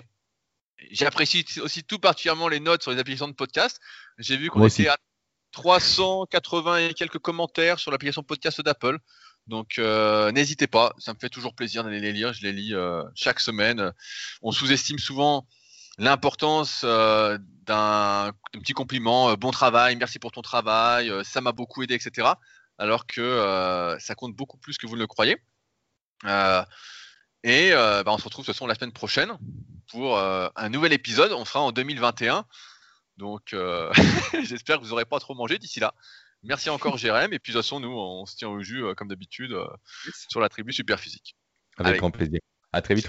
J'apprécie 0.90 1.44
aussi 1.60 1.82
tout 1.84 1.98
particulièrement 1.98 2.48
les 2.48 2.60
notes 2.60 2.82
sur 2.82 2.92
les 2.92 2.98
applications 2.98 3.28
de 3.28 3.34
podcast. 3.34 3.80
J'ai 4.18 4.36
vu 4.36 4.50
qu'on 4.50 4.66
était 4.66 4.88
à 4.88 4.96
380 5.52 6.78
et 6.78 6.94
quelques 6.94 7.18
commentaires 7.18 7.78
sur 7.78 7.90
l'application 7.90 8.22
podcast 8.22 8.60
d'Apple. 8.60 8.98
Donc 9.46 9.78
n'hésitez 9.78 10.66
pas, 10.66 10.94
ça 10.98 11.14
me 11.14 11.18
fait 11.18 11.30
toujours 11.30 11.54
plaisir 11.54 11.82
d'aller 11.82 12.00
les 12.00 12.12
lire. 12.12 12.32
Je 12.32 12.42
les 12.42 12.52
lis 12.52 12.74
chaque 13.14 13.40
semaine. 13.40 13.92
On 14.42 14.52
sous-estime 14.52 14.98
souvent 14.98 15.46
l'importance 15.98 16.82
euh, 16.84 17.38
d'un 17.66 18.32
petit 18.52 18.72
compliment, 18.72 19.30
euh, 19.30 19.36
bon 19.36 19.50
travail, 19.50 19.96
merci 19.96 20.18
pour 20.18 20.32
ton 20.32 20.42
travail, 20.42 21.10
euh, 21.10 21.24
ça 21.24 21.40
m'a 21.40 21.52
beaucoup 21.52 21.82
aidé, 21.82 21.94
etc. 21.94 22.28
Alors 22.78 23.06
que 23.06 23.96
ça 23.98 24.14
compte 24.14 24.36
beaucoup 24.36 24.56
plus 24.56 24.78
que 24.78 24.86
vous 24.86 24.94
ne 24.94 25.00
le 25.00 25.08
croyez. 25.08 25.36
et 27.42 27.70
bah, 27.72 28.04
on 28.06 28.18
se 28.18 28.24
retrouve 28.24 28.44
de 28.44 28.46
toute 28.46 28.54
façon 28.54 28.68
la 28.68 28.76
semaine 28.76 28.92
prochaine 28.92 29.36
pour 29.88 30.18
un 30.18 30.68
nouvel 30.68 30.92
épisode. 30.92 31.32
On 31.32 31.44
sera 31.44 31.60
en 31.60 31.72
2021. 31.72 32.44
Donc 33.16 33.54
j'espère 34.44 34.78
que 34.78 34.84
vous 34.84 34.90
n'aurez 34.90 35.04
pas 35.04 35.20
trop 35.20 35.34
mangé 35.34 35.58
d'ici 35.58 35.80
là. 35.80 35.94
Merci 36.42 36.70
encore 36.70 36.96
Jérém. 36.96 37.32
Et 37.32 37.38
puis 37.38 37.52
de 37.52 37.58
toute 37.58 37.64
façon, 37.64 37.80
nous, 37.80 37.90
on 37.90 38.26
se 38.26 38.36
tient 38.36 38.48
au 38.48 38.60
jus 38.60 38.84
comme 38.96 39.08
d'habitude 39.08 39.56
sur 40.28 40.40
la 40.40 40.48
tribu 40.48 40.72
super 40.72 41.00
physique. 41.00 41.36
Avec 41.78 41.98
grand 41.98 42.10
plaisir. 42.10 42.40
À 42.72 42.82
très 42.82 42.94
vite. 42.94 43.08